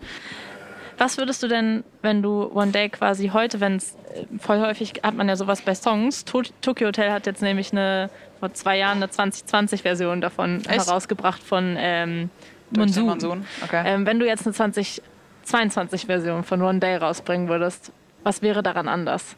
Was 0.98 1.18
würdest 1.18 1.42
du 1.42 1.48
denn, 1.48 1.82
wenn 2.02 2.22
du 2.22 2.50
One 2.54 2.70
Day 2.70 2.88
quasi 2.88 3.28
heute, 3.28 3.60
wenn 3.60 3.76
es 3.76 3.94
äh, 4.14 4.26
voll 4.38 4.60
häufig 4.60 4.94
hat 5.02 5.14
man 5.14 5.28
ja 5.28 5.36
sowas 5.36 5.62
bei 5.62 5.74
Songs. 5.74 6.24
Tokyo 6.24 6.88
Hotel 6.88 7.10
hat 7.10 7.26
jetzt 7.26 7.42
nämlich 7.42 7.72
eine 7.72 8.10
vor 8.40 8.52
zwei 8.54 8.78
Jahren 8.78 8.98
eine 8.98 9.06
2020-Version 9.06 10.20
davon 10.20 10.64
Echt? 10.66 10.86
herausgebracht 10.86 11.42
von 11.42 11.76
ähm, 11.78 12.30
Monsoon. 12.76 13.06
Monsoon. 13.06 13.46
Okay. 13.64 13.82
Ähm, 13.86 14.06
wenn 14.06 14.18
du 14.18 14.26
jetzt 14.26 14.46
eine 14.46 14.54
2022-Version 14.54 16.44
von 16.44 16.62
One 16.62 16.78
Day 16.78 16.96
rausbringen 16.96 17.48
würdest, 17.48 17.92
was 18.24 18.42
wäre 18.42 18.62
daran 18.62 18.88
anders? 18.88 19.36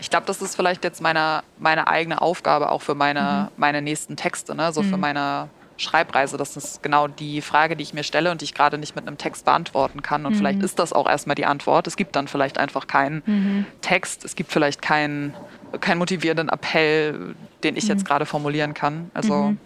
Ich 0.00 0.10
glaube, 0.10 0.26
das 0.26 0.42
ist 0.42 0.56
vielleicht 0.56 0.84
jetzt 0.84 1.00
meine, 1.00 1.42
meine 1.58 1.88
eigene 1.88 2.20
Aufgabe 2.20 2.70
auch 2.70 2.82
für 2.82 2.94
meine, 2.94 3.48
mhm. 3.50 3.54
meine 3.56 3.82
nächsten 3.82 4.16
Texte, 4.16 4.54
ne? 4.54 4.72
so 4.72 4.82
mhm. 4.82 4.90
für 4.90 4.96
meine 4.96 5.48
Schreibreise. 5.76 6.36
Das 6.36 6.56
ist 6.56 6.82
genau 6.82 7.08
die 7.08 7.40
Frage, 7.40 7.76
die 7.76 7.82
ich 7.82 7.94
mir 7.94 8.04
stelle 8.04 8.30
und 8.30 8.40
die 8.40 8.44
ich 8.44 8.54
gerade 8.54 8.78
nicht 8.78 8.94
mit 8.96 9.06
einem 9.06 9.18
Text 9.18 9.44
beantworten 9.44 10.02
kann. 10.02 10.26
Und 10.26 10.34
mhm. 10.34 10.38
vielleicht 10.38 10.62
ist 10.62 10.78
das 10.78 10.92
auch 10.92 11.08
erstmal 11.08 11.34
die 11.34 11.46
Antwort. 11.46 11.86
Es 11.86 11.96
gibt 11.96 12.16
dann 12.16 12.28
vielleicht 12.28 12.58
einfach 12.58 12.86
keinen 12.86 13.22
mhm. 13.26 13.66
Text, 13.80 14.24
es 14.24 14.36
gibt 14.36 14.52
vielleicht 14.52 14.82
keinen, 14.82 15.34
keinen 15.80 15.98
motivierenden 15.98 16.48
Appell, 16.48 17.34
den 17.62 17.76
ich 17.76 17.88
jetzt 17.88 18.02
mhm. 18.02 18.06
gerade 18.06 18.26
formulieren 18.26 18.74
kann. 18.74 19.10
Also 19.14 19.34
mhm. 19.34 19.58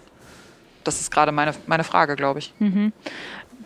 das 0.84 1.00
ist 1.00 1.10
gerade 1.10 1.32
meine, 1.32 1.52
meine 1.66 1.84
Frage, 1.84 2.16
glaube 2.16 2.38
ich. 2.38 2.54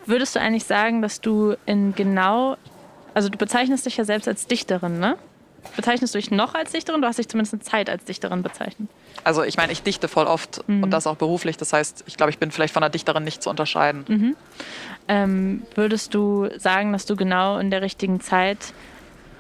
Würdest 0.07 0.35
du 0.35 0.41
eigentlich 0.41 0.65
sagen, 0.65 1.03
dass 1.03 1.21
du 1.21 1.55
in 1.67 1.95
genau 1.95 2.57
also 3.15 3.29
du 3.29 3.39
bezeichnest 3.39 3.87
dich 3.87 3.97
ja 3.97 4.05
selbst 4.05 4.29
als 4.29 4.47
Dichterin, 4.47 4.99
ne? 4.99 5.17
Bezeichnest 5.77 6.15
du 6.15 6.19
dich 6.19 6.31
noch 6.31 6.55
als 6.55 6.73
Dichterin? 6.73 7.01
Du 7.01 7.07
hast 7.07 7.19
dich 7.19 7.29
zumindest 7.29 7.55
eine 7.55 7.63
Zeit 7.63 7.89
als 7.89 8.05
Dichterin 8.05 8.43
bezeichnet. 8.43 8.89
Also 9.25 9.45
ich 9.45 9.57
meine, 9.57 9.73
ich 9.73 9.83
dichte 9.83 10.09
voll 10.09 10.27
oft 10.27 10.67
mhm. 10.69 10.83
und 10.83 10.91
das 10.91 11.07
auch 11.07 11.17
beruflich. 11.17 11.57
Das 11.57 11.73
heißt, 11.73 12.05
ich 12.07 12.17
glaube, 12.17 12.31
ich 12.31 12.39
bin 12.39 12.51
vielleicht 12.51 12.75
von 12.75 12.83
einer 12.83 12.91
Dichterin 12.91 13.23
nicht 13.23 13.43
zu 13.43 13.51
unterscheiden. 13.51 14.05
Mhm. 14.09 14.37
Ähm, 15.09 15.63
würdest 15.75 16.15
du 16.15 16.49
sagen, 16.59 16.93
dass 16.93 17.07
du 17.07 17.17
genau 17.17 17.59
in 17.59 17.71
der 17.71 17.83
richtigen 17.83 18.21
Zeit 18.21 18.73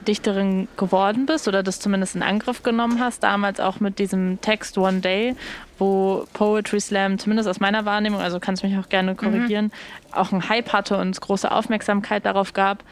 Dichterin 0.07 0.68
geworden 0.77 1.27
bist 1.27 1.47
oder 1.49 1.62
das 1.62 1.79
zumindest 1.79 2.16
in 2.16 2.23
Angriff 2.23 2.62
genommen 2.62 3.01
hast, 3.01 3.23
damals 3.23 3.61
auch 3.61 3.81
mit 3.81 3.99
diesem 3.99 4.41
Text 4.41 4.77
One 4.77 5.01
Day, 5.01 5.37
wo 5.79 6.27
Poetry 6.33 6.81
Slam, 6.81 7.18
zumindest 7.18 7.49
aus 7.49 7.61
meiner 7.61 7.85
Wahrnehmung, 7.85 8.20
also 8.20 8.41
kannst 8.41 8.62
du 8.62 8.68
mich 8.68 8.79
auch 8.79 8.89
gerne 8.89 9.14
korrigieren, 9.14 9.66
mhm. 9.66 10.14
auch 10.14 10.33
einen 10.33 10.49
Hype 10.49 10.73
hatte 10.73 10.99
und 10.99 11.20
große 11.20 11.51
Aufmerksamkeit 11.51 12.27
darauf 12.27 12.53
gab 12.53 12.83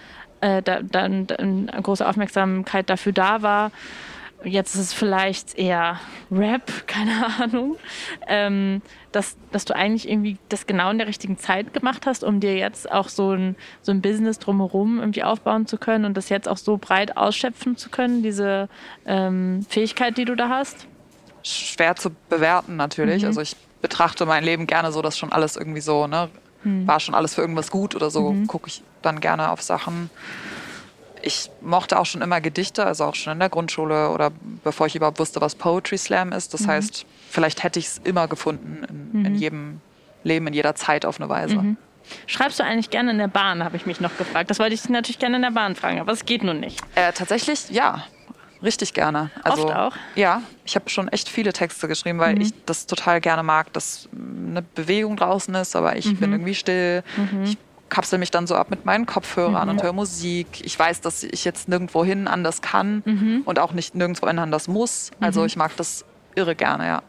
äh, 0.40 0.62
da, 0.62 0.80
dann 0.82 1.26
eine 1.30 1.82
große 1.82 2.06
Aufmerksamkeit 2.06 2.90
dafür 2.90 3.12
da 3.12 3.42
war. 3.42 3.70
Jetzt 4.42 4.74
ist 4.74 4.80
es 4.80 4.92
vielleicht 4.94 5.58
eher 5.58 6.00
Rap, 6.30 6.70
keine 6.86 7.26
Ahnung, 7.40 7.76
ähm, 8.26 8.80
dass, 9.12 9.36
dass 9.52 9.64
du 9.66 9.74
eigentlich 9.74 10.08
irgendwie 10.08 10.38
das 10.48 10.66
genau 10.66 10.90
in 10.90 10.98
der 10.98 11.06
richtigen 11.06 11.36
Zeit 11.36 11.74
gemacht 11.74 12.06
hast, 12.06 12.24
um 12.24 12.40
dir 12.40 12.56
jetzt 12.56 12.90
auch 12.90 13.08
so 13.08 13.32
ein, 13.32 13.56
so 13.82 13.92
ein 13.92 14.00
Business 14.00 14.38
drumherum 14.38 14.98
irgendwie 14.98 15.24
aufbauen 15.24 15.66
zu 15.66 15.76
können 15.76 16.04
und 16.06 16.16
das 16.16 16.30
jetzt 16.30 16.48
auch 16.48 16.56
so 16.56 16.78
breit 16.78 17.16
ausschöpfen 17.16 17.76
zu 17.76 17.90
können, 17.90 18.22
diese 18.22 18.68
ähm, 19.04 19.64
Fähigkeit, 19.68 20.16
die 20.16 20.24
du 20.24 20.36
da 20.36 20.48
hast? 20.48 20.86
Schwer 21.42 21.96
zu 21.96 22.10
bewerten 22.28 22.76
natürlich. 22.76 23.22
Mhm. 23.22 23.28
Also 23.28 23.40
ich 23.42 23.56
betrachte 23.82 24.26
mein 24.26 24.44
Leben 24.44 24.66
gerne 24.66 24.92
so, 24.92 25.02
dass 25.02 25.18
schon 25.18 25.32
alles 25.32 25.56
irgendwie 25.56 25.80
so 25.80 26.06
ne, 26.06 26.28
hm. 26.62 26.86
war 26.86 27.00
schon 27.00 27.14
alles 27.14 27.34
für 27.34 27.40
irgendwas 27.40 27.70
gut 27.70 27.94
oder 27.94 28.10
so, 28.10 28.32
mhm. 28.32 28.46
gucke 28.46 28.68
ich 28.68 28.82
dann 29.02 29.20
gerne 29.20 29.50
auf 29.50 29.62
Sachen. 29.62 30.10
Ich 31.22 31.50
mochte 31.60 31.98
auch 31.98 32.06
schon 32.06 32.22
immer 32.22 32.40
Gedichte, 32.40 32.84
also 32.84 33.04
auch 33.04 33.14
schon 33.14 33.34
in 33.34 33.40
der 33.40 33.50
Grundschule 33.50 34.10
oder 34.10 34.30
bevor 34.64 34.86
ich 34.86 34.96
überhaupt 34.96 35.18
wusste, 35.18 35.40
was 35.40 35.54
Poetry 35.54 35.98
Slam 35.98 36.32
ist. 36.32 36.54
Das 36.54 36.62
mhm. 36.62 36.68
heißt, 36.68 37.06
vielleicht 37.28 37.62
hätte 37.62 37.78
ich 37.78 37.86
es 37.86 37.98
immer 38.04 38.26
gefunden 38.26 38.86
in, 38.88 39.20
mhm. 39.20 39.26
in, 39.26 39.34
jedem 39.34 39.80
Leben, 40.24 40.46
in 40.46 40.54
jeder 40.54 40.74
Zeit 40.74 41.04
auf 41.04 41.20
eine 41.20 41.28
Weise. 41.28 41.56
Mhm. 41.56 41.76
Schreibst 42.26 42.58
du 42.58 42.64
eigentlich 42.64 42.90
gerne 42.90 43.10
in 43.10 43.18
der 43.18 43.28
Bahn, 43.28 43.62
habe 43.62 43.76
ich 43.76 43.86
mich 43.86 44.00
noch 44.00 44.16
gefragt. 44.16 44.50
Das 44.50 44.58
wollte 44.58 44.74
ich 44.74 44.88
natürlich 44.88 45.18
gerne 45.18 45.36
in 45.36 45.42
der 45.42 45.50
Bahn 45.50 45.76
fragen, 45.76 46.00
aber 46.00 46.12
es 46.12 46.24
geht 46.24 46.42
nun 46.42 46.60
nicht. 46.60 46.82
Äh, 46.94 47.12
tatsächlich, 47.12 47.70
ja. 47.70 48.04
Richtig 48.62 48.92
gerne. 48.92 49.30
Also, 49.42 49.66
Oft 49.66 49.76
auch? 49.76 49.92
Ja, 50.14 50.42
ich 50.64 50.76
habe 50.76 50.90
schon 50.90 51.08
echt 51.08 51.28
viele 51.28 51.52
Texte 51.52 51.88
geschrieben, 51.88 52.18
weil 52.18 52.34
mhm. 52.34 52.42
ich 52.42 52.50
das 52.66 52.86
total 52.86 53.20
gerne 53.20 53.42
mag, 53.42 53.72
dass 53.72 54.08
eine 54.12 54.62
Bewegung 54.62 55.16
draußen 55.16 55.54
ist, 55.54 55.74
aber 55.76 55.96
ich 55.96 56.06
mhm. 56.06 56.16
bin 56.16 56.32
irgendwie 56.32 56.54
still. 56.54 57.02
Mhm. 57.16 57.44
Ich 57.44 57.58
kapsel 57.88 58.18
mich 58.18 58.30
dann 58.30 58.46
so 58.46 58.54
ab 58.54 58.70
mit 58.70 58.84
meinen 58.84 59.04
Kopfhörern 59.04 59.68
mhm. 59.68 59.74
und 59.74 59.82
höre 59.82 59.92
Musik. 59.92 60.46
Ich 60.62 60.78
weiß, 60.78 61.00
dass 61.00 61.22
ich 61.22 61.44
jetzt 61.44 61.68
nirgendwo 61.68 62.04
hin 62.04 62.28
anders 62.28 62.62
kann 62.62 63.02
mhm. 63.04 63.42
und 63.44 63.58
auch 63.58 63.72
nicht 63.72 63.94
nirgendwo 63.94 64.26
anders 64.26 64.68
muss. 64.68 65.10
Also 65.20 65.40
mhm. 65.40 65.46
ich 65.46 65.56
mag 65.56 65.76
das 65.76 66.04
irre 66.34 66.54
gerne, 66.54 66.86
ja. 66.86 67.02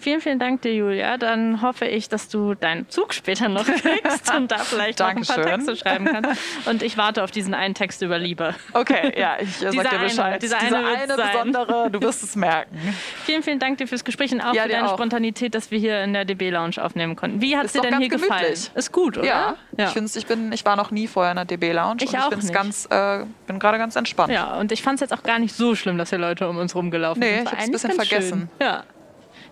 Vielen, 0.00 0.20
vielen 0.20 0.38
Dank 0.38 0.62
dir, 0.62 0.74
Julia. 0.74 1.16
Dann 1.16 1.60
hoffe 1.62 1.86
ich, 1.86 2.08
dass 2.08 2.28
du 2.28 2.54
deinen 2.54 2.88
Zug 2.88 3.14
später 3.14 3.48
noch 3.48 3.64
kriegst 3.66 4.32
und 4.34 4.50
da 4.50 4.58
vielleicht 4.58 5.00
noch 5.00 5.08
ein 5.08 5.22
paar 5.22 5.42
Texte 5.42 5.76
schreiben 5.76 6.04
kannst. 6.06 6.40
Und 6.66 6.82
ich 6.82 6.96
warte 6.96 7.24
auf 7.24 7.30
diesen 7.30 7.54
einen 7.54 7.74
Text 7.74 8.02
über 8.02 8.18
Liebe. 8.18 8.54
Okay, 8.72 9.12
ja, 9.18 9.36
ich 9.40 9.62
äh, 9.62 9.72
sag 9.72 9.90
dir 9.90 9.98
Bescheid. 9.98 10.18
Eine, 10.18 10.38
dieser 10.38 10.58
eine, 10.58 10.86
eine 10.86 11.16
besondere, 11.16 11.90
du 11.90 12.00
wirst 12.00 12.22
es 12.22 12.36
merken. 12.36 12.78
Vielen, 13.24 13.42
vielen 13.42 13.58
Dank 13.58 13.78
dir 13.78 13.86
fürs 13.86 14.04
Gespräch 14.04 14.32
und 14.32 14.40
auch 14.40 14.54
ja, 14.54 14.62
für 14.62 14.68
deine 14.68 14.88
auch. 14.88 14.94
Spontanität, 14.94 15.54
dass 15.54 15.70
wir 15.70 15.78
hier 15.78 16.02
in 16.02 16.12
der 16.12 16.24
DB 16.24 16.50
Lounge 16.50 16.82
aufnehmen 16.82 17.16
konnten. 17.16 17.40
Wie 17.40 17.56
hat 17.56 17.66
es 17.66 17.72
dir 17.72 17.82
denn 17.82 17.98
hier 17.98 18.08
gemütlich. 18.08 18.28
gefallen? 18.30 18.54
Ist 18.74 18.92
gut, 18.92 19.18
oder? 19.18 19.26
Ja, 19.26 19.56
ja. 19.76 19.92
ich 19.94 20.16
ich 20.16 20.26
bin, 20.26 20.52
ich 20.52 20.64
war 20.64 20.76
noch 20.76 20.90
nie 20.90 21.06
vorher 21.06 21.32
in 21.32 21.36
der 21.36 21.44
DB 21.44 21.72
Lounge 21.72 22.02
ich 22.02 22.12
und 22.12 22.20
auch 22.20 22.32
ich 22.32 22.52
ganz, 22.52 22.86
äh, 22.90 23.24
bin 23.46 23.58
gerade 23.58 23.78
ganz 23.78 23.96
entspannt. 23.96 24.32
Ja, 24.32 24.56
und 24.58 24.72
ich 24.72 24.82
fand 24.82 24.96
es 24.96 25.00
jetzt 25.00 25.12
auch 25.12 25.22
gar 25.22 25.38
nicht 25.38 25.54
so 25.54 25.74
schlimm, 25.74 25.98
dass 25.98 26.10
hier 26.10 26.18
Leute 26.18 26.48
um 26.48 26.56
uns 26.56 26.74
rumgelaufen 26.74 27.20
nee, 27.20 27.26
sind. 27.26 27.36
Nee, 27.36 27.42
ich 27.44 27.52
habe 27.52 27.62
ein 27.62 27.72
bisschen 27.72 27.92
vergessen. 27.92 28.48
Schön. 28.58 28.66
Ja. 28.66 28.84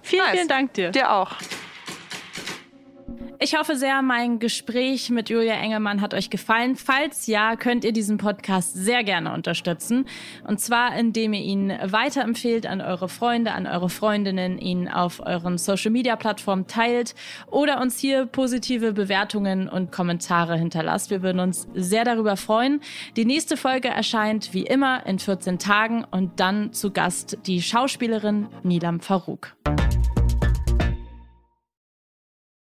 Vielen, 0.07 0.24
nice. 0.24 0.32
vielen 0.32 0.48
Dank 0.48 0.74
dir. 0.74 0.90
Dir 0.92 1.11
auch. 1.12 1.32
Ich 3.39 3.55
hoffe 3.55 3.76
sehr, 3.76 4.01
mein 4.01 4.39
Gespräch 4.39 5.11
mit 5.11 5.28
Julia 5.28 5.55
Engelmann 5.55 6.01
hat 6.01 6.14
euch 6.14 6.30
gefallen. 6.30 6.74
Falls 6.74 7.26
ja, 7.26 7.57
könnt 7.57 7.84
ihr 7.84 7.93
diesen 7.93 8.16
Podcast 8.16 8.72
sehr 8.72 9.05
gerne 9.05 9.34
unterstützen. 9.34 10.07
Und 10.47 10.59
zwar, 10.59 10.97
indem 10.97 11.34
ihr 11.34 11.43
ihn 11.43 11.68
weiterempfehlt 11.82 12.66
an 12.66 12.80
eure 12.80 13.11
Freunde, 13.11 13.53
an 13.53 13.66
eure 13.66 13.91
Freundinnen, 13.91 14.59
ihn 14.59 14.89
auf 14.89 15.20
euren 15.20 15.59
Social-Media-Plattformen 15.59 16.66
teilt 16.66 17.14
oder 17.51 17.82
uns 17.82 17.99
hier 17.99 18.24
positive 18.24 18.95
Bewertungen 18.95 19.68
und 19.68 19.93
Kommentare 19.93 20.57
hinterlasst. 20.57 21.11
Wir 21.11 21.22
würden 21.22 21.41
uns 21.41 21.68
sehr 21.74 22.05
darüber 22.05 22.39
freuen. 22.39 22.80
Die 23.16 23.26
nächste 23.26 23.59
Folge 23.59 23.89
erscheint 23.89 24.55
wie 24.55 24.64
immer 24.64 25.05
in 25.05 25.18
14 25.18 25.59
Tagen 25.59 26.05
und 26.11 26.41
dann 26.41 26.72
zu 26.72 26.91
Gast 26.91 27.37
die 27.47 27.61
Schauspielerin 27.61 28.49
Nilam 28.62 29.01
Farouk. 29.01 29.55